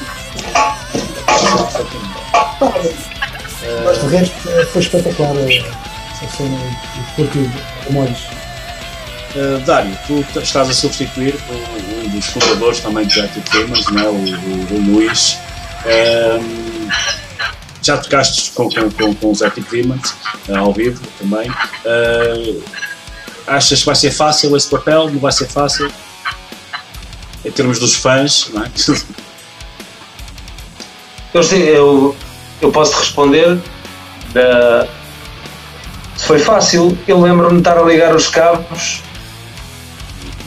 Mas 3.85 4.01
de 4.01 4.06
resto 4.09 4.35
foi 4.73 4.82
espetacular 4.82 5.32
a, 5.32 6.28
cena 6.36 6.59
e 6.97 7.14
curti 7.14 7.51
como 7.85 8.02
olhos. 8.02 8.27
Uh, 9.35 9.59
Dário, 9.66 9.97
tu 10.07 10.24
estás 10.40 10.70
a 10.70 10.73
substituir 10.73 11.35
um 12.05 12.09
dos 12.09 12.24
fundadores 12.27 12.81
também 12.81 13.07
do 13.07 13.20
Active 13.23 13.44
Gamers, 13.51 13.86
não 13.90 14.03
é? 14.03 14.07
o, 14.09 14.15
o- 14.15 14.74
o 14.74 14.93
Luís. 14.93 15.36
Um, 15.85 16.89
já 17.82 17.98
tocaste 17.98 18.51
com, 18.53 18.69
com, 18.70 18.90
com, 18.90 19.15
com 19.15 19.31
os 19.31 19.43
Active 19.43 19.69
Demons 19.82 20.11
uh, 20.48 20.57
ao 20.57 20.73
vivo 20.73 21.01
também. 21.19 21.51
Uh, 21.51 22.62
achas 23.47 23.81
que 23.81 23.86
vai 23.86 23.94
ser 23.94 24.11
fácil 24.11 24.57
esse 24.57 24.69
papel? 24.69 25.11
Não 25.11 25.20
vai 25.20 25.32
ser 25.32 25.47
fácil? 25.47 25.90
Em 27.44 27.51
termos 27.51 27.78
dos 27.78 27.94
fãs, 27.94 28.48
não 28.53 28.65
é? 28.65 28.70
Eu, 31.35 31.43
eu, 31.43 32.16
eu 32.62 32.73
posso 32.73 32.98
responder. 32.98 33.59
da- 34.32 34.86
foi 36.19 36.39
fácil, 36.39 36.97
eu 37.07 37.20
lembro-me 37.20 37.57
de 37.57 37.59
estar 37.59 37.77
a 37.77 37.82
ligar 37.82 38.16
os 38.16 38.27
cabos 38.27 39.03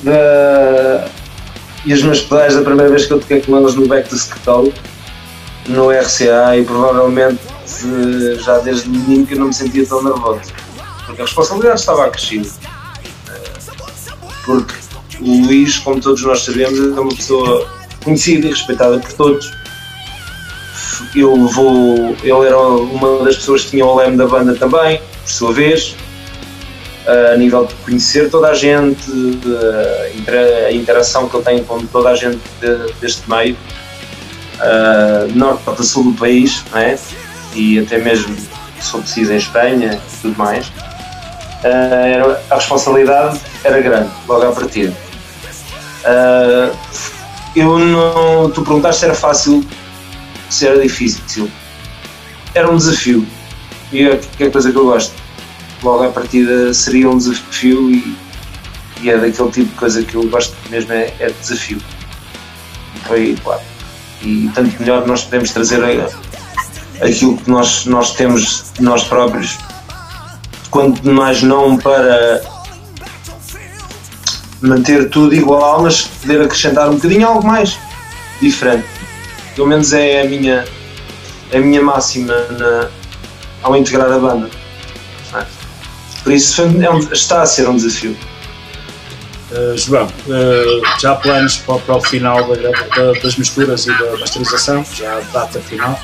da, 0.03 1.07
e 1.85 1.93
os 1.93 2.03
meus 2.03 2.21
pedais 2.21 2.55
da 2.55 2.61
primeira 2.61 2.89
vez 2.89 3.05
que 3.05 3.13
eu 3.13 3.19
toquei 3.19 3.41
com 3.41 3.57
eles 3.57 3.75
no 3.75 3.87
Back 3.87 4.09
to 4.09 4.17
Scuttle, 4.17 4.73
no 5.67 5.91
RCA, 5.91 6.57
e 6.57 6.63
provavelmente 6.63 7.39
eh, 7.83 8.35
já 8.39 8.59
desde 8.59 8.89
menino 8.89 9.25
que 9.25 9.33
eu 9.33 9.39
não 9.39 9.47
me 9.47 9.53
sentia 9.53 9.85
tão 9.85 10.03
nervoso. 10.03 10.51
Porque 11.05 11.21
a 11.21 11.25
responsabilidade 11.25 11.79
estava 11.79 12.05
acrescida. 12.05 12.49
Eh, 13.29 13.59
Porque 14.45 14.73
o 15.21 15.45
Luís, 15.45 15.77
como 15.79 16.01
todos 16.01 16.23
nós 16.23 16.43
sabemos, 16.43 16.79
é 16.79 16.99
uma 16.99 17.15
pessoa 17.15 17.67
conhecida 18.03 18.47
e 18.47 18.49
respeitada 18.49 18.99
por 18.99 19.13
todos 19.13 19.59
eu 21.15 21.47
vou. 21.47 22.15
Ele 22.21 22.45
era 22.45 22.59
uma 22.59 23.23
das 23.23 23.37
pessoas 23.37 23.63
que 23.63 23.71
tinha 23.71 23.85
o 23.85 23.95
leme 23.95 24.17
da 24.17 24.27
banda 24.27 24.55
também, 24.55 25.01
por 25.21 25.29
sua 25.29 25.53
vez, 25.53 25.95
a 27.33 27.37
nível 27.37 27.65
de 27.65 27.73
conhecer 27.75 28.29
toda 28.29 28.49
a 28.49 28.53
gente, 28.53 29.01
a 29.11 30.17
intera- 30.17 30.65
a 30.67 30.71
interação 30.71 31.27
que 31.27 31.35
ele 31.35 31.43
tem 31.45 31.63
com 31.63 31.79
toda 31.87 32.09
a 32.09 32.15
gente 32.15 32.39
de- 32.61 32.93
deste 33.01 33.29
meio, 33.29 33.57
ah, 34.59 35.27
norte 35.33 35.63
a 35.67 35.83
sul 35.83 36.03
do 36.05 36.13
país, 36.13 36.63
é? 36.75 36.97
e 37.55 37.79
até 37.79 37.97
mesmo, 37.97 38.35
for 38.79 39.01
preciso, 39.01 39.33
em 39.33 39.37
Espanha 39.37 39.99
e 40.13 40.21
tudo 40.21 40.37
mais. 40.37 40.71
Era- 41.63 42.41
a 42.49 42.55
responsabilidade 42.55 43.39
era 43.63 43.81
grande, 43.81 44.09
logo 44.27 44.45
à 44.45 44.51
partida. 44.51 44.93
Ah, 46.05 46.71
eu 47.55 47.77
não. 47.79 48.49
Tu 48.51 48.61
perguntaste 48.61 48.99
se 48.99 49.05
era 49.05 49.15
fácil 49.15 49.65
se 50.49 50.67
era 50.67 50.79
difícil. 50.81 51.49
Era 52.55 52.69
um 52.69 52.77
desafio. 52.77 53.25
E 53.91 54.07
é 54.07 54.19
é 54.39 54.45
a 54.45 54.51
coisa 54.51 54.71
que 54.71 54.77
eu 54.77 54.85
gosto. 54.85 55.13
Logo 55.83 56.03
à 56.03 56.09
partida 56.09 56.73
seria 56.73 57.09
um 57.09 57.17
desafio 57.17 57.89
e, 57.91 58.17
e 59.01 59.09
é 59.09 59.17
daquele 59.17 59.49
tipo 59.51 59.69
de 59.71 59.75
coisa 59.75 60.03
que 60.03 60.15
eu 60.15 60.23
gosto 60.29 60.55
mesmo, 60.69 60.91
é, 60.91 61.13
é 61.19 61.27
de 61.27 61.33
desafio. 61.33 61.81
Foi, 63.07 63.35
claro. 63.43 63.61
E 64.21 64.49
tanto 64.53 64.77
melhor 64.79 65.07
nós 65.07 65.23
podemos 65.23 65.51
trazer 65.51 65.79
aquilo 67.01 67.37
que 67.37 67.49
nós, 67.49 67.85
nós 67.85 68.13
temos 68.15 68.65
nós 68.79 69.03
próprios, 69.05 69.57
quanto 70.69 71.07
mais 71.09 71.41
não 71.41 71.77
para 71.77 72.41
manter 74.61 75.09
tudo 75.09 75.33
igual, 75.33 75.81
mas 75.83 76.01
poder 76.01 76.41
acrescentar 76.41 76.89
um 76.89 76.95
bocadinho 76.95 77.25
algo 77.27 77.47
mais 77.47 77.77
diferente. 78.41 78.85
Pelo 79.55 79.67
menos 79.67 79.93
é 79.93 80.21
a 80.21 80.25
minha, 80.25 80.65
a 81.53 81.57
minha 81.59 81.81
máxima 81.81 82.33
na- 82.57 82.89
ao 83.63 83.75
integrar 83.77 84.11
a 84.11 84.19
banda. 84.19 84.49
Por 86.29 86.35
isso 86.35 86.61
é 86.61 86.91
um- 86.91 86.99
está 87.11 87.41
a 87.41 87.45
ser 87.47 87.67
um 87.67 87.75
desafio. 87.75 88.15
Uh, 89.51 89.75
João, 89.75 90.05
uh, 90.05 90.99
já 91.01 91.13
há 91.13 91.15
planos 91.15 91.57
para, 91.57 91.79
para 91.79 91.95
o 91.95 92.01
final 92.01 92.47
da 92.55 92.69
da- 92.69 93.19
das 93.23 93.35
misturas 93.35 93.87
e 93.87 93.97
da 93.97 94.15
masterização? 94.19 94.85
Já 94.93 95.17
a 95.17 95.21
data 95.21 95.59
final? 95.59 95.99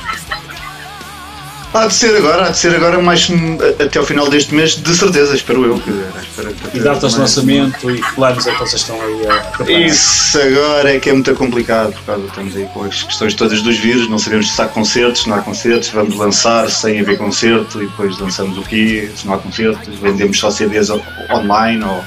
Há 1.76 1.88
de 1.88 1.94
ser 1.94 2.16
agora, 2.16 2.46
há 2.46 2.50
de 2.52 2.58
ser 2.58 2.74
agora 2.74 3.02
mais 3.02 3.30
hum, 3.30 3.58
até 3.78 4.00
ao 4.00 4.06
final 4.06 4.30
deste 4.30 4.56
mês, 4.56 4.76
de 4.82 4.96
certeza, 4.96 5.36
espero 5.36 5.66
eu. 5.66 5.78
Que, 5.78 5.90
espero 6.22 6.56
E 6.74 6.80
datas 6.80 7.14
de 7.16 7.20
lançamento 7.20 7.92
e 7.92 8.02
que 8.02 8.16
planos 8.16 8.48
é 8.48 8.52
que 8.54 8.60
vocês 8.60 8.82
estão 8.82 8.96
aí 9.02 9.28
a 9.28 9.34
preparar? 9.44 9.82
Isso 9.82 10.40
agora 10.40 10.96
é 10.96 11.00
que 11.02 11.10
é 11.10 11.14
muito 11.14 11.36
complicado, 11.36 11.92
por 11.92 12.04
causa 12.04 12.26
estamos 12.28 12.56
aí 12.56 12.66
com 12.74 12.84
as 12.86 13.04
questões 13.04 13.34
todas 13.34 13.62
dos 13.62 13.78
vírus, 13.78 14.08
não 14.08 14.18
sabemos 14.18 14.56
se 14.56 14.62
há 14.62 14.68
concertos, 14.70 15.24
se 15.24 15.30
não 15.30 15.36
há 15.36 15.42
concertos, 15.42 15.90
vamos 15.90 16.16
lançar 16.16 16.70
sem 16.70 17.02
haver 17.02 17.18
concerto 17.18 17.84
e 17.84 17.88
depois 17.88 18.18
lançamos 18.20 18.58
o 18.58 18.62
quê, 18.62 19.12
se 19.14 19.28
não 19.28 19.34
há 19.34 19.38
concertos, 19.38 20.00
vendemos 20.00 20.40
só 20.40 20.50
CDs 20.50 20.90
online 21.30 21.84
ou, 21.84 22.04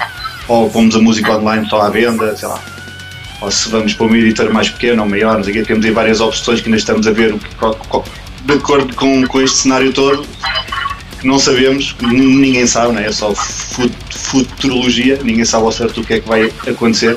ou 0.49 0.71
pomos 0.71 0.97
a 0.97 0.99
música 0.99 1.37
online 1.37 1.69
só 1.69 1.83
à 1.83 1.91
venda, 1.91 2.35
sei 2.35 2.49
lá. 2.49 2.59
Ou 3.43 3.51
se 3.51 3.69
vamos 3.69 3.93
para 3.93 4.07
um 4.07 4.17
editor 4.17 4.51
mais 4.51 4.71
pequeno 4.71 5.03
ou 5.03 5.09
maior, 5.09 5.37
não 5.37 5.45
sei 5.45 5.53
o 5.53 5.57
quê, 5.57 5.63
temos 5.63 5.85
aí 5.85 5.93
várias 5.93 6.21
opções 6.21 6.61
que 6.63 6.69
ainda 6.69 6.79
estamos 6.79 7.07
a 7.07 7.11
ver 7.13 7.35
o 7.35 7.39
que- 7.39 7.55
qual- 7.57 7.79
qual- 7.89 8.05
de 8.45 8.55
acordo 8.55 8.95
com, 8.95 9.27
com 9.27 9.41
este 9.41 9.59
cenário 9.59 9.93
todo, 9.93 10.27
não 11.23 11.39
sabemos, 11.39 11.97
ninguém 12.01 12.67
sabe, 12.67 12.93
não 12.93 13.01
é? 13.01 13.07
é 13.07 13.13
só 13.13 13.35
fut- 13.35 13.93
futurologia, 14.11 15.19
ninguém 15.23 15.45
sabe 15.45 15.65
ao 15.65 15.73
certo 15.73 16.01
o 16.01 16.05
que 16.05 16.15
é 16.15 16.21
que 16.21 16.29
vai 16.29 16.53
acontecer 16.67 17.17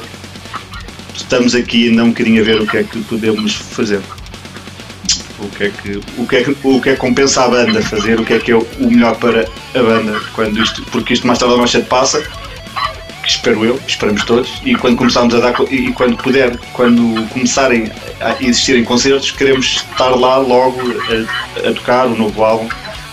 estamos 1.15 1.55
aqui 1.55 1.89
ainda 1.89 2.03
um 2.03 2.09
bocadinho 2.09 2.41
a 2.41 2.45
ver 2.45 2.61
o 2.61 2.67
que 2.67 2.77
é 2.77 2.83
que 2.83 2.99
podemos 3.03 3.53
fazer. 3.55 4.01
O 5.39 5.47
que 5.49 5.63
é 5.63 5.69
que, 5.69 6.01
o 6.17 6.27
que, 6.27 6.35
é 6.35 6.43
que, 6.43 6.55
o 6.63 6.81
que, 6.81 6.89
é 6.89 6.93
que 6.93 6.99
compensa 6.99 7.43
a 7.43 7.47
banda 7.47 7.81
fazer, 7.81 8.19
o 8.19 8.25
que 8.25 8.33
é 8.33 8.39
que 8.39 8.51
é 8.51 8.55
o 8.55 8.67
melhor 8.81 9.15
para 9.15 9.47
a 9.73 9.79
banda, 9.81 10.19
quando 10.33 10.61
isto, 10.61 10.83
porque 10.91 11.13
isto 11.13 11.25
mais 11.25 11.39
tarde 11.39 11.53
ou 11.53 11.57
mais 11.59 11.71
cedo 11.71 11.85
passa, 11.87 12.21
espero 13.35 13.63
eu, 13.65 13.79
esperamos 13.87 14.23
todos, 14.23 14.61
e 14.65 14.75
quando 14.75 14.97
começarmos 14.97 15.33
a 15.35 15.39
dar, 15.39 15.53
e 15.71 15.91
quando 15.93 16.17
puder, 16.17 16.57
quando 16.73 17.27
começarem 17.29 17.91
a 18.19 18.35
existirem 18.43 18.83
concertos, 18.83 19.31
queremos 19.31 19.83
estar 19.91 20.09
lá 20.09 20.37
logo 20.37 20.79
a, 20.81 21.69
a 21.69 21.73
tocar 21.73 22.07
o 22.07 22.15
novo 22.15 22.43
álbum. 22.43 22.67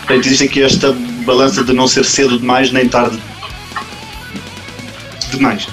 Portanto, 0.07 0.27
existe 0.27 0.45
aqui 0.45 0.63
esta 0.63 0.93
balança 1.25 1.63
de 1.63 1.73
não 1.73 1.87
ser 1.87 2.05
cedo 2.05 2.39
demais 2.39 2.71
nem 2.73 2.89
tarde 2.89 3.19
demais. 5.31 5.67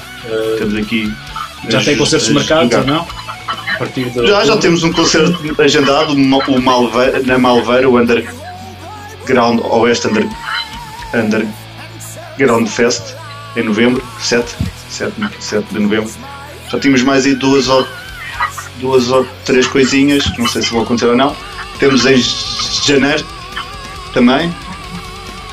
Temos 0.58 0.76
aqui. 0.76 1.12
Já 1.70 1.80
as- 1.80 1.86
tem 1.86 1.98
concertos 1.98 2.30
marcados 2.30 2.76
ou 2.76 2.84
não? 2.86 3.08
Já, 4.28 4.46
já 4.46 4.58
temos 4.58 4.84
um 4.84 4.92
concerto 4.94 5.62
agendado, 5.62 6.14
o 6.14 6.62
Malveira, 6.62 7.20
na 7.24 7.38
Malveira, 7.38 7.90
o 7.90 7.98
Underground 8.00 9.60
Oeste 9.64 10.08
Under, 10.08 10.26
Underground 11.14 12.68
Fest, 12.68 13.02
em 13.56 13.64
novembro, 13.64 14.04
7, 14.20 14.56
7, 14.90 15.14
7 15.40 15.74
de 15.74 15.80
novembro. 15.80 16.12
Já 16.70 16.80
tínhamos 16.80 17.04
mais 17.04 17.26
aí 17.26 17.36
duas 17.36 17.68
ou 17.68 17.88
duas 18.80 19.10
ou 19.10 19.26
três 19.46 19.68
coisinhas, 19.68 20.26
que 20.26 20.40
não 20.40 20.48
sei 20.48 20.62
se 20.62 20.72
vão 20.72 20.82
acontecer 20.82 21.08
ou 21.08 21.16
não. 21.16 21.36
Temos 21.80 22.06
em 22.06 22.22
janeiro 22.86 23.26
também 24.14 24.54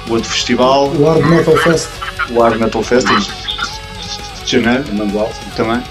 o 0.08 0.12
outro 0.12 0.30
festival. 0.30 0.88
O 0.88 1.04
Hard 1.04 1.24
Metal 1.24 1.56
Fest. 1.56 1.88
O 2.30 2.40
Hard 2.40 2.60
Metal 2.60 2.82
Fest 2.82 3.06
em 3.08 4.46
janeiro, 4.46 4.84
também. 5.56 5.82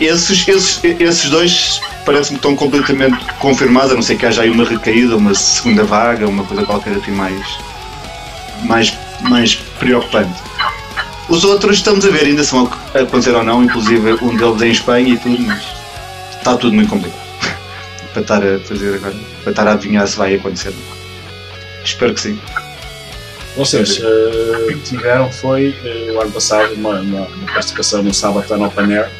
Esses, 0.00 0.46
esses, 0.46 0.80
esses 0.84 1.30
dois 1.30 1.80
parece-me 2.04 2.38
que 2.38 2.46
estão 2.46 2.54
completamente 2.54 3.16
confirmados, 3.40 3.92
a 3.92 3.94
não 3.94 4.02
ser 4.02 4.16
que 4.16 4.26
haja 4.26 4.42
aí 4.42 4.50
uma 4.50 4.64
recaída, 4.64 5.16
uma 5.16 5.34
segunda 5.34 5.84
vaga, 5.84 6.28
uma 6.28 6.44
coisa 6.44 6.64
qualquer 6.64 6.94
assim 6.96 7.10
mais, 7.10 7.58
mais, 8.64 8.96
mais 9.22 9.54
preocupante. 9.78 10.40
Os 11.28 11.44
outros 11.44 11.78
estamos 11.78 12.04
a 12.04 12.10
ver 12.10 12.26
ainda 12.26 12.44
se 12.44 12.52
vão 12.52 12.70
acontecer 12.94 13.34
ou 13.34 13.42
não, 13.42 13.62
inclusive 13.62 14.12
um 14.22 14.36
deles 14.36 14.62
em 14.62 14.70
Espanha 14.70 15.14
e 15.14 15.18
tudo, 15.18 15.42
mas 15.42 15.64
está 16.38 16.56
tudo 16.56 16.74
muito 16.74 16.88
complicado 16.88 17.26
para 18.12 18.22
estar 18.22 18.42
a 18.46 18.60
fazer 18.60 18.94
agora, 18.94 19.14
para 19.42 19.50
estar 19.50 19.66
a 19.66 19.72
adivinhar 19.72 20.06
se 20.06 20.16
vai 20.16 20.34
acontecer. 20.34 20.72
Espero 21.84 22.14
que 22.14 22.20
sim. 22.20 22.38
Vocês 23.56 23.98
uh, 23.98 24.78
tiveram, 24.84 25.32
foi 25.32 25.70
uh, 25.70 26.14
o 26.14 26.20
ano 26.20 26.30
passado, 26.30 26.74
uma, 26.74 27.00
uma, 27.00 27.26
uma 27.26 27.46
participação 27.46 28.02
no 28.02 28.12
Sabaton 28.12 28.62
Open 28.62 28.94
Air. 28.94 29.10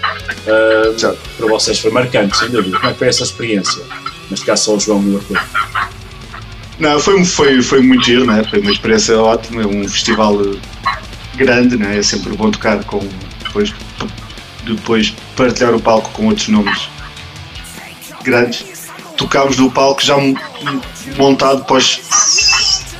Uh, 0.46 1.16
para 1.38 1.46
vocês 1.46 1.78
foi 1.78 1.90
marcante, 1.90 2.36
sem 2.36 2.50
dúvida. 2.50 2.76
Como 2.76 2.90
é 2.90 2.92
que 2.92 2.98
foi 2.98 3.08
essa 3.08 3.22
experiência? 3.22 3.82
Neste 4.30 4.44
caso, 4.44 4.64
só 4.64 4.74
o 4.76 4.80
João 4.80 4.98
Arthur. 5.16 5.40
Não, 6.78 7.00
foi, 7.00 7.24
foi, 7.24 7.62
foi 7.62 7.80
muito 7.80 8.04
giro, 8.04 8.26
né? 8.26 8.44
foi 8.44 8.60
uma 8.60 8.70
experiência 8.70 9.18
ótima, 9.18 9.62
é 9.62 9.66
um 9.66 9.88
festival 9.88 10.38
grande, 11.34 11.76
né? 11.76 11.98
é 11.98 12.02
sempre 12.02 12.34
bom 12.36 12.50
tocar 12.50 12.84
com. 12.84 13.06
Depois, 13.44 13.72
depois 14.64 15.14
partilhar 15.34 15.74
o 15.74 15.80
palco 15.80 16.10
com 16.10 16.26
outros 16.26 16.48
nomes 16.48 16.88
grandes. 18.22 18.64
Tocámos 19.16 19.56
no 19.56 19.70
palco 19.70 20.02
já 20.02 20.16
montado 21.16 21.64
para 21.64 21.76
os 21.76 22.00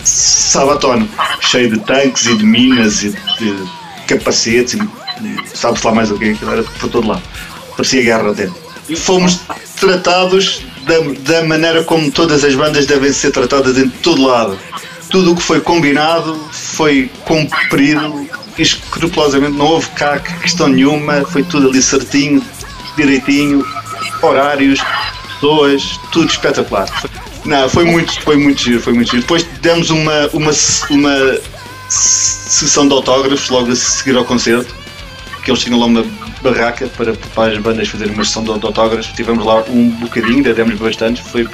Sabaton, 0.03 1.07
cheio 1.40 1.70
de 1.70 1.81
tanques 1.81 2.27
e 2.27 2.36
de 2.36 2.44
minas 2.44 3.03
e 3.03 3.11
de 3.11 3.69
capacetes 4.07 4.74
e, 4.74 5.57
sabe-se 5.57 5.86
lá 5.86 5.93
mais 5.93 6.11
o 6.11 6.19
que, 6.19 6.31
aquilo 6.31 6.53
era 6.53 6.62
por 6.62 6.89
todo 6.89 7.09
lado. 7.09 7.23
Parecia 7.77 8.03
guerra 8.03 8.32
dentro. 8.32 8.57
E 8.89 8.97
fomos 8.97 9.40
tratados 9.78 10.62
da, 10.86 11.32
da 11.32 11.44
maneira 11.44 11.82
como 11.82 12.10
todas 12.10 12.44
as 12.44 12.54
bandas 12.54 12.86
devem 12.86 13.12
ser 13.12 13.32
tratadas 13.32 13.76
em 13.76 13.88
todo 13.88 14.24
lado. 14.24 14.58
Tudo 15.10 15.32
o 15.32 15.36
que 15.36 15.42
foi 15.42 15.60
combinado 15.60 16.34
foi 16.52 17.10
cumprido 17.24 18.28
escrupulosamente, 18.56 19.56
não 19.56 19.66
houve 19.66 19.88
cá 19.90 20.18
questão 20.18 20.68
nenhuma, 20.68 21.24
foi 21.26 21.42
tudo 21.42 21.68
ali 21.68 21.82
certinho, 21.82 22.42
direitinho, 22.96 23.64
horários, 24.22 24.80
pessoas, 25.34 26.00
tudo 26.10 26.30
espetacular. 26.30 26.88
Não, 27.44 27.68
foi 27.68 27.84
muito, 27.84 28.20
foi 28.22 28.36
muito 28.36 28.62
giro, 28.62 28.80
foi 28.80 28.92
muito 28.94 29.10
giro. 29.10 29.22
Depois 29.22 29.46
demos 29.60 29.90
uma, 29.90 30.28
uma, 30.32 30.50
uma 30.90 31.38
sessão 31.88 32.88
de 32.88 32.94
autógrafos 32.94 33.48
logo 33.50 33.70
a 33.70 33.76
seguir 33.76 34.16
ao 34.16 34.24
concerto, 34.24 34.74
que 35.44 35.50
eles 35.50 35.62
tinham 35.62 35.78
lá 35.78 35.86
uma 35.86 36.04
barraca 36.51 36.89
para, 36.97 37.12
para 37.14 37.52
as 37.52 37.59
bandas 37.59 37.89
fazerem 37.89 38.14
uma 38.14 38.24
sessão 38.24 38.43
de 38.43 38.51
autógrafos. 38.51 39.06
Tivemos 39.09 39.44
lá 39.44 39.62
um 39.68 39.90
bocadinho, 39.90 40.36
ainda 40.36 40.55
demos 40.55 40.78
bastante. 40.78 41.23
Foi, 41.23 41.48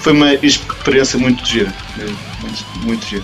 foi 0.00 0.12
uma 0.12 0.34
experiência 0.34 1.18
muito 1.18 1.44
gira. 1.46 1.72
Muito, 1.96 2.64
muito 2.86 3.06
gira. 3.06 3.22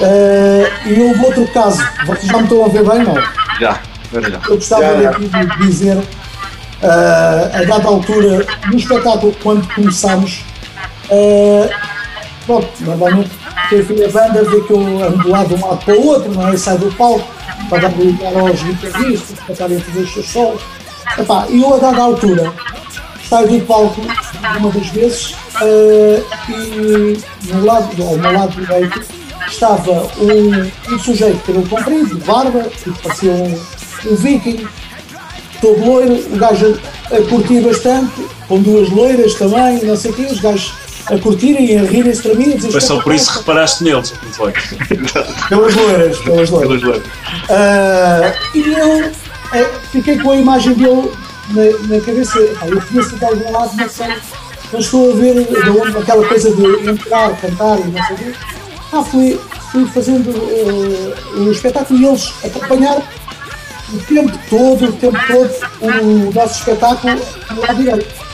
Uh, 0.00 0.88
e 0.88 1.00
houve 1.00 1.24
outro 1.24 1.48
caso, 1.48 1.82
vocês 2.06 2.26
já 2.26 2.36
me 2.36 2.44
estão 2.44 2.64
a 2.64 2.68
ver 2.68 2.84
bem, 2.84 3.02
não? 3.02 3.14
Já, 3.60 3.80
agora 4.10 4.30
já. 4.30 4.40
Eu 4.48 4.54
gostava 4.54 5.02
já, 5.02 5.10
aqui 5.10 5.26
de 5.26 5.66
dizer, 5.66 5.96
uh, 5.96 6.04
a 7.52 7.64
dada 7.64 7.88
altura, 7.88 8.46
no 8.66 8.76
espetáculo, 8.76 9.34
quando 9.42 9.66
começámos, 9.74 10.44
uh, 11.10 11.68
pronto, 12.46 12.68
normalmente 12.80 13.30
quem 13.68 13.82
vê 13.82 14.04
a 14.04 14.08
banda 14.08 14.44
vê 14.44 14.60
que 14.60 14.70
eu 14.70 15.04
ando 15.04 15.22
de 15.22 15.28
lado 15.28 15.48
de 15.48 15.54
um 15.54 15.66
lado 15.66 15.84
para 15.84 15.94
o 15.94 16.06
outro, 16.06 16.32
não 16.32 16.48
é? 16.48 16.56
Sai 16.56 16.78
do 16.78 16.94
palco 16.94 17.37
para 17.68 17.88
lugar 17.88 18.36
aos 18.36 18.62
guitarristas, 18.62 19.38
para 19.40 19.52
estarem 19.52 19.76
a 19.76 19.80
fazer 19.80 20.00
os 20.00 20.12
seus 20.12 20.28
solos. 20.28 20.62
Epá, 21.18 21.46
e 21.48 21.62
eu, 21.62 21.74
a 21.74 21.78
dada 21.78 22.02
altura, 22.02 22.52
saio 23.28 23.48
do 23.48 23.66
palco 23.66 24.00
uma 24.58 24.70
das 24.70 24.86
vezes 24.88 25.30
uh, 25.60 26.24
e 26.48 27.20
no 27.52 27.64
lado, 27.64 28.02
ao 28.02 28.16
meu 28.16 28.32
lado 28.32 28.54
direito 28.54 29.02
estava 29.46 30.08
um, 30.18 30.94
um 30.94 30.98
sujeito 30.98 31.38
que 31.44 31.50
era 31.50 31.62
comprido, 31.62 32.18
de 32.18 32.24
barba, 32.24 32.64
que 32.64 32.90
parecia 33.02 33.32
um, 33.32 33.60
um 34.06 34.16
viking, 34.16 34.66
todo 35.60 35.84
loiro, 35.84 36.14
o 36.32 36.36
gajo 36.36 36.78
a 37.06 37.28
curtir 37.28 37.60
bastante, 37.62 38.26
com 38.46 38.60
duas 38.60 38.90
loiras 38.90 39.34
também, 39.34 39.82
não 39.84 39.96
sei 39.96 40.10
o 40.10 40.14
quê, 40.14 40.26
os 40.30 40.40
gajos 40.40 40.72
a 41.10 41.18
curtirem 41.18 41.72
e 41.72 41.76
a 41.78 41.82
rirem-se 41.82 42.22
para 42.22 42.34
mim. 42.34 42.58
Foi 42.58 42.80
só 42.80 43.00
por 43.00 43.14
isso 43.14 43.32
que 43.32 43.38
reparaste 43.38 43.84
neles, 43.84 44.12
não 44.22 44.32
foi? 44.32 44.52
pelas 45.48 45.74
loiras, 45.74 46.18
pelas 46.18 46.50
loiras. 46.50 46.82
Uh, 46.82 47.02
e 48.54 48.72
eu 48.72 49.06
uh, 49.06 49.80
fiquei 49.90 50.18
com 50.18 50.30
a 50.30 50.36
imagem 50.36 50.74
dele 50.74 51.10
na, 51.50 51.96
na 51.96 52.00
cabeça. 52.00 52.38
Ah, 52.60 52.68
eu 52.68 52.80
conheço 52.82 53.16
de 53.16 53.24
algum 53.24 53.52
lado, 53.52 53.76
não 53.76 53.88
sei, 53.88 54.08
mas 54.72 54.84
estou 54.84 55.12
a 55.12 55.16
ver 55.16 55.44
de 55.44 55.70
onde 55.70 55.96
aquela 55.96 56.26
coisa 56.26 56.54
de 56.54 56.88
entrar, 56.88 57.36
cantar 57.40 57.78
e 57.78 57.84
não 57.84 58.04
sei 58.04 58.14
o 58.14 58.18
quê. 58.18 58.34
Ah, 58.92 59.02
fui, 59.02 59.40
fui 59.72 59.86
fazendo 59.86 60.30
uh, 60.30 61.40
o 61.40 61.52
espetáculo 61.52 62.00
e 62.00 62.06
eles 62.06 62.32
acompanharam 62.44 63.02
o 63.92 63.98
tempo 64.00 64.38
todo, 64.50 64.84
o 64.86 64.92
tempo 64.92 65.18
todo, 65.26 65.50
o 65.80 66.32
nosso 66.32 66.58
espetáculo 66.58 67.18
lado 67.56 67.76
direito. 67.76 68.28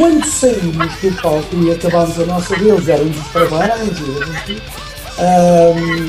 Quando 0.00 0.24
saímos 0.24 0.94
do 1.02 1.12
palco 1.20 1.62
e 1.62 1.72
acabámos 1.72 2.18
a 2.18 2.24
nossa 2.24 2.56
deles, 2.56 2.88
eram 2.88 3.04
os 3.04 3.18
parabéns, 3.28 4.00
um, 5.18 6.08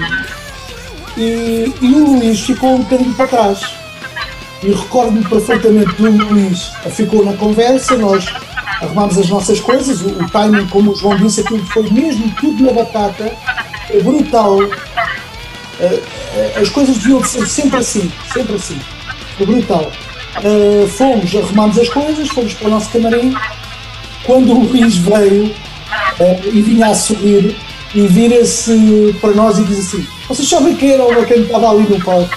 e, 1.18 1.74
e 1.82 1.96
o 1.96 2.14
Luís 2.14 2.40
ficou 2.40 2.76
um 2.76 2.84
bocadinho 2.84 3.14
para 3.16 3.28
trás. 3.28 3.60
E 4.64 4.72
recordo-me 4.72 5.26
perfeitamente 5.26 5.92
do 5.96 6.10
Luís 6.10 6.72
ficou 6.92 7.26
na 7.26 7.34
conversa, 7.34 7.98
nós 7.98 8.26
arrumámos 8.82 9.18
as 9.18 9.28
nossas 9.28 9.60
coisas, 9.60 10.00
o, 10.00 10.08
o 10.08 10.30
timing, 10.30 10.68
como 10.68 10.94
o 10.94 10.96
João 10.96 11.18
disse, 11.18 11.42
aquilo 11.42 11.66
foi 11.66 11.84
mesmo 11.90 12.34
tudo 12.40 12.64
na 12.64 12.72
batata, 12.72 13.36
é 13.90 14.02
brutal. 14.02 14.58
Uh, 14.58 16.62
as 16.62 16.70
coisas 16.70 16.98
deviam 16.98 17.22
ser 17.26 17.46
sempre 17.46 17.80
assim, 17.80 18.10
sempre 18.32 18.56
assim, 18.56 18.80
é 19.38 19.46
brutal. 19.46 19.92
Uh, 20.38 20.88
fomos, 20.88 21.36
arrumámos 21.36 21.78
as 21.78 21.90
coisas, 21.90 22.30
fomos 22.30 22.54
para 22.54 22.68
o 22.68 22.72
nosso 22.72 22.90
camarim. 22.90 23.36
Quando 24.32 24.54
o 24.54 24.60
Luís 24.64 24.96
veio 24.96 25.48
uh, 25.48 26.50
e 26.54 26.62
vinha 26.62 26.88
a 26.88 26.96
subir, 26.96 27.54
e 27.94 28.08
vira-se 28.08 29.14
para 29.20 29.32
nós 29.32 29.60
e 29.60 29.66
diz 29.66 29.80
assim: 29.80 30.08
Vocês 30.26 30.48
sabem 30.48 30.74
quem 30.74 30.92
era 30.92 31.04
o 31.04 31.10
bacana 31.10 31.26
que 31.26 31.40
estava 31.42 31.70
ali 31.70 31.84
no 31.90 32.00
palco 32.02 32.34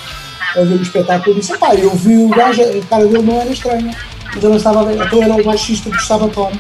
a 0.56 0.60
ver 0.62 0.74
o 0.74 0.82
espetáculo? 0.82 1.36
Eu 1.36 1.40
disse: 1.40 1.52
eu 1.78 1.90
vi 1.94 2.16
o 2.16 2.28
gajo, 2.30 2.62
a 2.62 2.86
cara 2.86 3.06
dele 3.06 3.22
não 3.22 3.40
era 3.40 3.52
estranha 3.52 3.96
mas 4.34 4.42
não 4.42 4.56
estava 4.56 4.80
a 4.80 4.84
ver. 4.86 5.06
Então 5.06 5.22
era 5.22 5.36
o 5.36 5.44
baixista 5.44 5.88
do 5.88 6.00
Sabaton, 6.00 6.50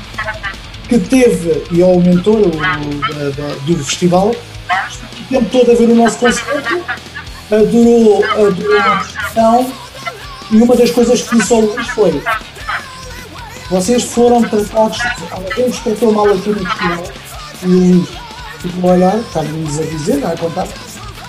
que 0.88 1.00
teve, 1.00 1.64
e 1.72 1.82
é 1.82 1.84
o 1.84 1.98
mentor 1.98 2.38
o, 2.38 2.50
da, 2.50 3.54
do 3.66 3.84
festival, 3.84 4.28
o 4.28 5.24
tempo 5.28 5.50
todo 5.50 5.72
a 5.72 5.74
ver 5.74 5.88
o 5.88 5.96
nosso 5.96 6.16
concerto, 6.16 6.80
adorou, 7.50 8.24
adorou 8.24 8.80
a 8.80 9.02
discussão, 9.02 9.72
e 10.52 10.56
uma 10.58 10.76
das 10.76 10.92
coisas 10.92 11.22
que 11.22 11.36
disse 11.36 11.52
ao 11.52 11.60
Luís 11.60 11.88
foi: 11.88 12.22
vocês 13.70 14.04
foram 14.04 14.42
tratados, 14.42 14.98
alguém 15.30 15.68
vos 15.68 15.78
tratou 15.80 16.12
mal 16.12 16.28
aqui 16.30 16.50
no 16.50 16.64
festival, 16.64 17.04
e 17.62 17.66
o 17.66 17.70
Luís 17.70 18.08
a 18.82 18.86
olhar, 18.86 19.16
está-nos 19.18 19.78
a 19.78 19.82
dizer, 19.82 20.16
não 20.16 20.30
é 20.30 20.36
contar? 20.36 20.68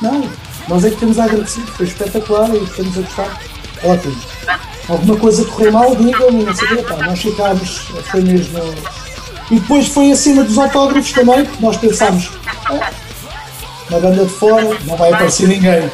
Não, 0.02 0.30
nós 0.68 0.84
é 0.84 0.90
que 0.90 0.98
temos 0.98 1.20
a 1.20 1.26
agradecer, 1.26 1.62
foi 1.62 1.86
espetacular 1.86 2.50
e 2.54 2.64
estamos 2.64 2.98
a 2.98 3.02
gostar. 3.02 3.42
Ótimo 3.84 4.16
alguma 4.90 5.18
coisa 5.18 5.46
correu 5.46 5.72
mal, 5.72 5.96
digam-me, 5.96 6.44
não 6.44 6.56
sei 6.56 6.68
o 6.68 6.84
quê, 6.84 6.94
nós 7.06 7.20
ficámos, 7.20 7.78
foi 8.10 8.22
mesmo. 8.22 8.60
E 9.52 9.60
depois 9.60 9.88
foi 9.88 10.12
acima 10.12 10.44
dos 10.44 10.58
autógrafos 10.58 11.12
também, 11.12 11.46
que 11.46 11.62
nós 11.62 11.78
pensámos, 11.78 12.32
ah, 12.66 12.92
na 13.90 14.00
banda 14.00 14.26
de 14.26 14.32
fora 14.32 14.78
não 14.86 14.98
vai 14.98 15.14
aparecer 15.14 15.48
ninguém. 15.48 15.86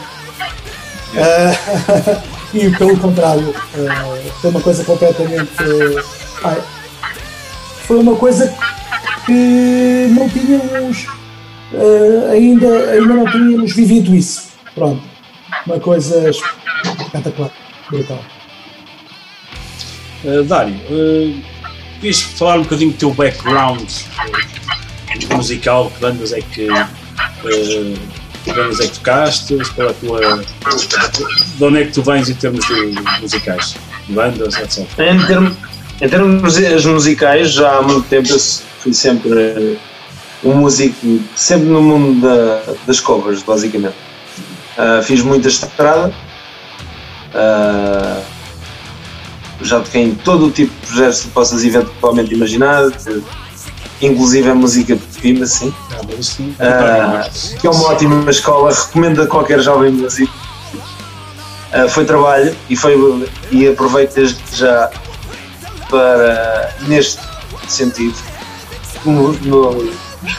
Uh, 1.14 2.22
e 2.54 2.70
pelo 2.78 2.98
contrário, 2.98 3.50
uh, 3.50 4.32
foi 4.42 4.50
uma 4.50 4.62
coisa 4.62 4.84
completamente. 4.84 5.52
Uh, 5.64 6.21
foi 7.88 7.98
uma 7.98 8.16
coisa 8.16 8.54
que 9.26 10.08
não 10.12 10.30
tínhamos 10.30 11.06
ainda, 12.32 12.92
ainda 12.92 13.14
não 13.14 13.26
tínhamos 13.26 13.74
vivido 13.74 14.16
isso. 14.16 14.52
Pronto. 14.74 15.02
Uma 15.66 15.80
coisa 15.80 16.30
espetacular, 16.30 17.52
brutal. 17.90 18.24
Uh, 20.24 20.44
Dário, 20.44 20.76
uh, 20.76 21.42
querias 21.96 22.22
falar 22.22 22.58
um 22.58 22.64
bocadinho 22.64 22.92
do 22.92 22.98
teu 22.98 23.14
background 23.14 23.90
uh, 23.90 25.36
musical, 25.36 25.92
que 25.92 26.00
bandas 26.00 26.32
é 26.32 26.42
que 26.42 26.70
uh, 26.70 26.88
que 28.44 28.54
bandas 28.54 28.80
é 28.80 28.88
que 28.88 29.00
tocaste? 29.00 29.58
Qual 29.76 29.88
é 29.88 29.92
a 29.92 29.94
tua. 29.94 30.44
De 31.58 31.64
onde 31.64 31.82
é 31.82 31.86
que 31.86 31.92
tu 31.92 32.02
vens 32.02 32.30
em 32.30 32.34
termos 32.34 32.66
de 32.66 33.22
musicais? 33.22 33.76
Bandas, 34.10 34.56
etc. 34.56 34.88
Em, 35.00 35.26
termos, 35.26 35.58
em 36.02 36.10
termos 36.10 36.86
musicais, 36.86 37.52
já 37.52 37.78
há 37.78 37.82
muito 37.82 38.08
tempo 38.10 38.28
eu 38.30 38.40
fui 38.80 38.92
sempre 38.92 39.78
um 40.44 40.56
músico, 40.56 40.96
sempre 41.36 41.68
no 41.68 41.82
mundo 41.82 42.22
da, 42.22 42.74
das 42.88 43.00
covers, 43.00 43.44
basicamente. 43.44 43.96
Uh, 44.78 45.04
fiz 45.04 45.22
muita 45.22 45.48
estrada, 45.48 46.12
uh, 47.36 48.22
já 49.62 49.80
toquei 49.80 50.02
em 50.02 50.16
todo 50.16 50.48
o 50.48 50.52
tipo 50.52 50.74
de 50.74 50.88
projetos 50.88 51.22
que 51.22 51.28
possas 51.28 51.64
eventualmente 51.64 52.34
imaginar, 52.34 52.90
inclusive 54.02 54.50
a 54.50 54.56
música 54.56 54.96
de 54.96 55.02
Pima, 55.22 55.46
sim. 55.46 55.70
Uh, 55.70 57.60
que 57.60 57.68
é 57.68 57.70
uma 57.70 57.90
ótima 57.90 58.32
escola, 58.32 58.74
recomendo 58.74 59.22
a 59.22 59.28
qualquer 59.28 59.60
jovem 59.60 59.92
músico. 59.92 60.34
Uh, 61.72 61.88
foi 61.88 62.06
trabalho 62.06 62.56
e, 62.70 62.76
foi, 62.76 62.98
e 63.52 63.68
aproveito 63.68 64.16
desde 64.16 64.40
já 64.58 64.90
para, 65.92 66.74
neste 66.88 67.22
sentido, 67.68 68.18
no, 69.06 69.34
no, 69.34 69.94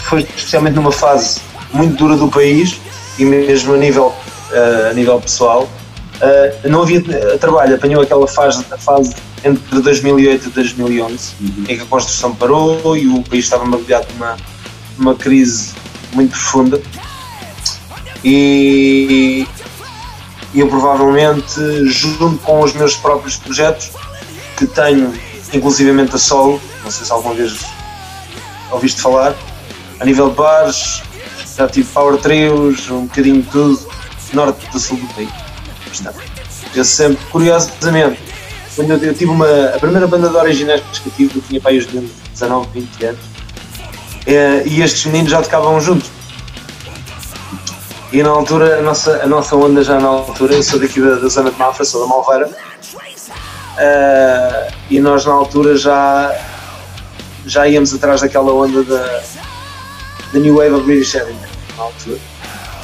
foi 0.07 0.23
especialmente 0.23 0.75
numa 0.75 0.91
fase 0.91 1.41
muito 1.73 1.97
dura 1.97 2.17
do 2.17 2.29
país 2.29 2.81
e 3.19 3.25
mesmo 3.25 3.75
a 3.75 3.77
nível, 3.77 4.07
uh, 4.07 4.91
a 4.91 4.95
nível 4.95 5.21
pessoal, 5.21 5.65
uh, 5.65 6.69
não 6.69 6.83
havia 6.83 7.03
trabalho, 7.39 7.75
apanhou 7.75 8.03
aquela 8.03 8.27
fase, 8.27 8.65
fase 8.79 9.15
entre 9.45 9.81
2008 9.81 10.49
e 10.49 10.51
2011, 10.51 11.35
uhum. 11.41 11.65
em 11.69 11.77
que 11.77 11.83
a 11.83 11.87
construção 11.87 12.35
parou 12.35 12.97
e 12.97 13.07
o 13.07 13.23
país 13.23 13.45
estava 13.45 13.67
mergulhado 13.67 14.07
numa, 14.15 14.37
numa 14.97 15.15
crise 15.15 15.75
muito 16.15 16.31
profunda. 16.31 16.81
E 18.25 19.47
eu 20.55 20.69
provavelmente, 20.69 21.61
junto 21.87 22.39
com 22.39 22.61
os 22.61 22.73
meus 22.73 22.95
próprios 22.95 23.37
projetos, 23.37 23.91
que 24.57 24.67
tenho 24.67 25.13
inclusivamente 25.53 26.15
a 26.17 26.19
solo, 26.19 26.61
não 26.83 26.91
sei 26.91 27.07
se 27.07 27.13
alguma 27.13 27.35
vez 27.35 27.59
ouviste 28.71 29.01
falar, 29.01 29.35
a 30.01 30.05
nível 30.05 30.31
de 30.31 30.37
bares, 30.37 31.03
já 31.57 31.69
tive 31.69 31.89
power 31.93 32.19
trios, 32.19 32.91
um 32.91 33.07
bocadinho 33.07 33.43
de 33.43 33.49
tudo, 33.51 33.89
norte 34.33 34.67
do 34.71 34.79
sul 34.79 34.97
do 34.97 35.07
país. 35.15 35.31
Eu 36.75 36.85
sempre, 36.85 37.25
curiosamente, 37.27 38.19
quando 38.75 38.93
eu, 38.93 39.15
tive 39.15 39.31
uma. 39.31 39.47
A 39.75 39.79
primeira 39.79 40.07
banda 40.07 40.29
de 40.29 40.37
originais 40.37 40.81
que 40.81 41.07
eu 41.09 41.13
tive, 41.13 41.39
eu 41.39 41.43
tinha 41.43 41.61
pai 41.61 41.77
os 41.77 41.87
19, 41.87 42.69
20 42.73 43.05
anos, 43.05 43.21
é, 44.27 44.63
e 44.67 44.81
estes 44.81 45.05
meninos 45.07 45.31
já 45.31 45.43
tocavam 45.43 45.81
juntos. 45.81 46.11
E 48.11 48.23
na 48.23 48.31
altura, 48.31 48.79
a 48.79 48.83
nossa, 48.83 49.23
a 49.23 49.27
nossa 49.27 49.57
onda 49.57 49.83
já 49.83 49.99
na 49.99 50.09
altura, 50.09 50.55
eu 50.55 50.63
sou 50.63 50.79
daqui 50.79 51.01
da, 51.01 51.17
da 51.17 51.29
zona 51.29 51.51
de 51.51 51.59
Mafra, 51.59 51.85
sou 51.85 52.03
da 52.03 52.07
Malveira, 52.07 52.51
uh, 53.79 54.73
e 54.91 55.01
nós 55.01 55.25
na 55.25 55.33
altura 55.33 55.77
já, 55.77 56.35
já 57.47 57.67
íamos 57.67 57.95
atrás 57.95 58.21
daquela 58.21 58.53
onda 58.53 58.83
da, 58.83 59.23
da 60.33 60.39
New 60.39 60.57
Wave 60.57 60.75
of 60.75 60.85
British 60.85 61.15
Heavy 61.15 61.35
na 61.77 61.85
altura. 61.85 62.19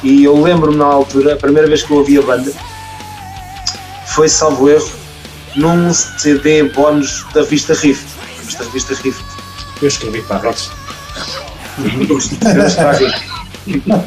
E 0.03 0.23
eu 0.23 0.41
lembro-me 0.41 0.77
na 0.77 0.85
altura, 0.85 1.33
a 1.33 1.37
primeira 1.37 1.67
vez 1.67 1.83
que 1.83 1.91
eu 1.91 1.97
ouvi 1.97 2.17
a 2.17 2.21
banda, 2.21 2.51
foi 4.07 4.29
salvo 4.29 4.69
erro, 4.69 4.89
num 5.55 5.93
CD 5.93 6.63
bónus 6.63 7.25
da 7.33 7.41
revista 7.41 7.73
Riff. 7.73 8.05
Da 8.57 8.63
revista 8.65 8.95
Riff. 8.95 9.21
Eu 9.81 9.87
escrevi 9.87 10.21
para 10.21 10.49
a 10.49 10.49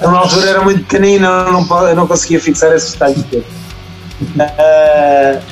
Na 0.00 0.18
altura 0.18 0.50
era 0.50 0.60
muito 0.62 0.84
pequenino, 0.84 1.26
eu 1.26 1.52
não, 1.52 1.88
eu 1.88 1.96
não 1.96 2.06
conseguia 2.06 2.40
fixar 2.40 2.72
esses 2.72 2.92
detalhes. 2.92 3.22
Uh, 3.22 5.42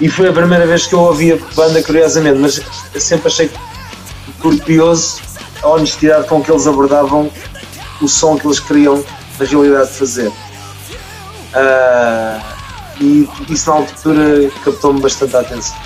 e 0.00 0.08
foi 0.08 0.28
a 0.28 0.32
primeira 0.32 0.66
vez 0.66 0.86
que 0.86 0.94
eu 0.94 1.00
ouvi 1.00 1.32
a 1.32 1.38
banda, 1.54 1.82
curiosamente, 1.82 2.38
mas 2.38 2.60
sempre 3.02 3.28
achei 3.28 3.50
curioso 4.40 5.20
a 5.62 5.68
honestidade 5.68 6.28
com 6.28 6.42
que 6.42 6.50
eles 6.50 6.66
abordavam 6.66 7.30
o 8.00 8.08
som 8.08 8.38
que 8.38 8.46
eles 8.46 8.60
queriam 8.60 9.04
na 9.38 9.44
realidade 9.44 9.90
fazer. 9.90 10.28
Uh, 11.48 12.40
e 13.00 13.28
isso 13.48 13.70
na 13.70 13.76
altura 13.76 14.50
captou-me 14.64 15.00
bastante 15.00 15.36
a 15.36 15.40
atenção. 15.40 15.76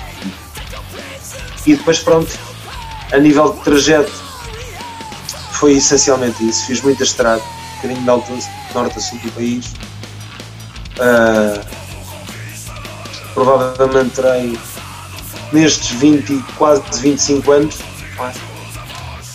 E 1.65 1.75
depois, 1.75 1.99
pronto, 1.99 2.31
a 3.11 3.17
nível 3.17 3.53
de 3.53 3.61
trajeto, 3.61 4.11
foi 5.53 5.73
essencialmente 5.73 6.47
isso. 6.47 6.65
Fiz 6.65 6.81
muita 6.81 7.03
estrada, 7.03 7.41
um 7.41 7.75
bocadinho 7.75 7.99
de 7.99 8.05
norte 8.75 8.97
a 8.97 9.01
sul 9.01 9.17
do 9.19 9.31
país. 9.31 9.73
Uh, 10.97 11.82
provavelmente 13.33 14.15
terei 14.15 14.57
nestes 15.51 15.91
20, 15.99 16.43
quase 16.57 16.81
25 16.99 17.51
anos, 17.51 17.77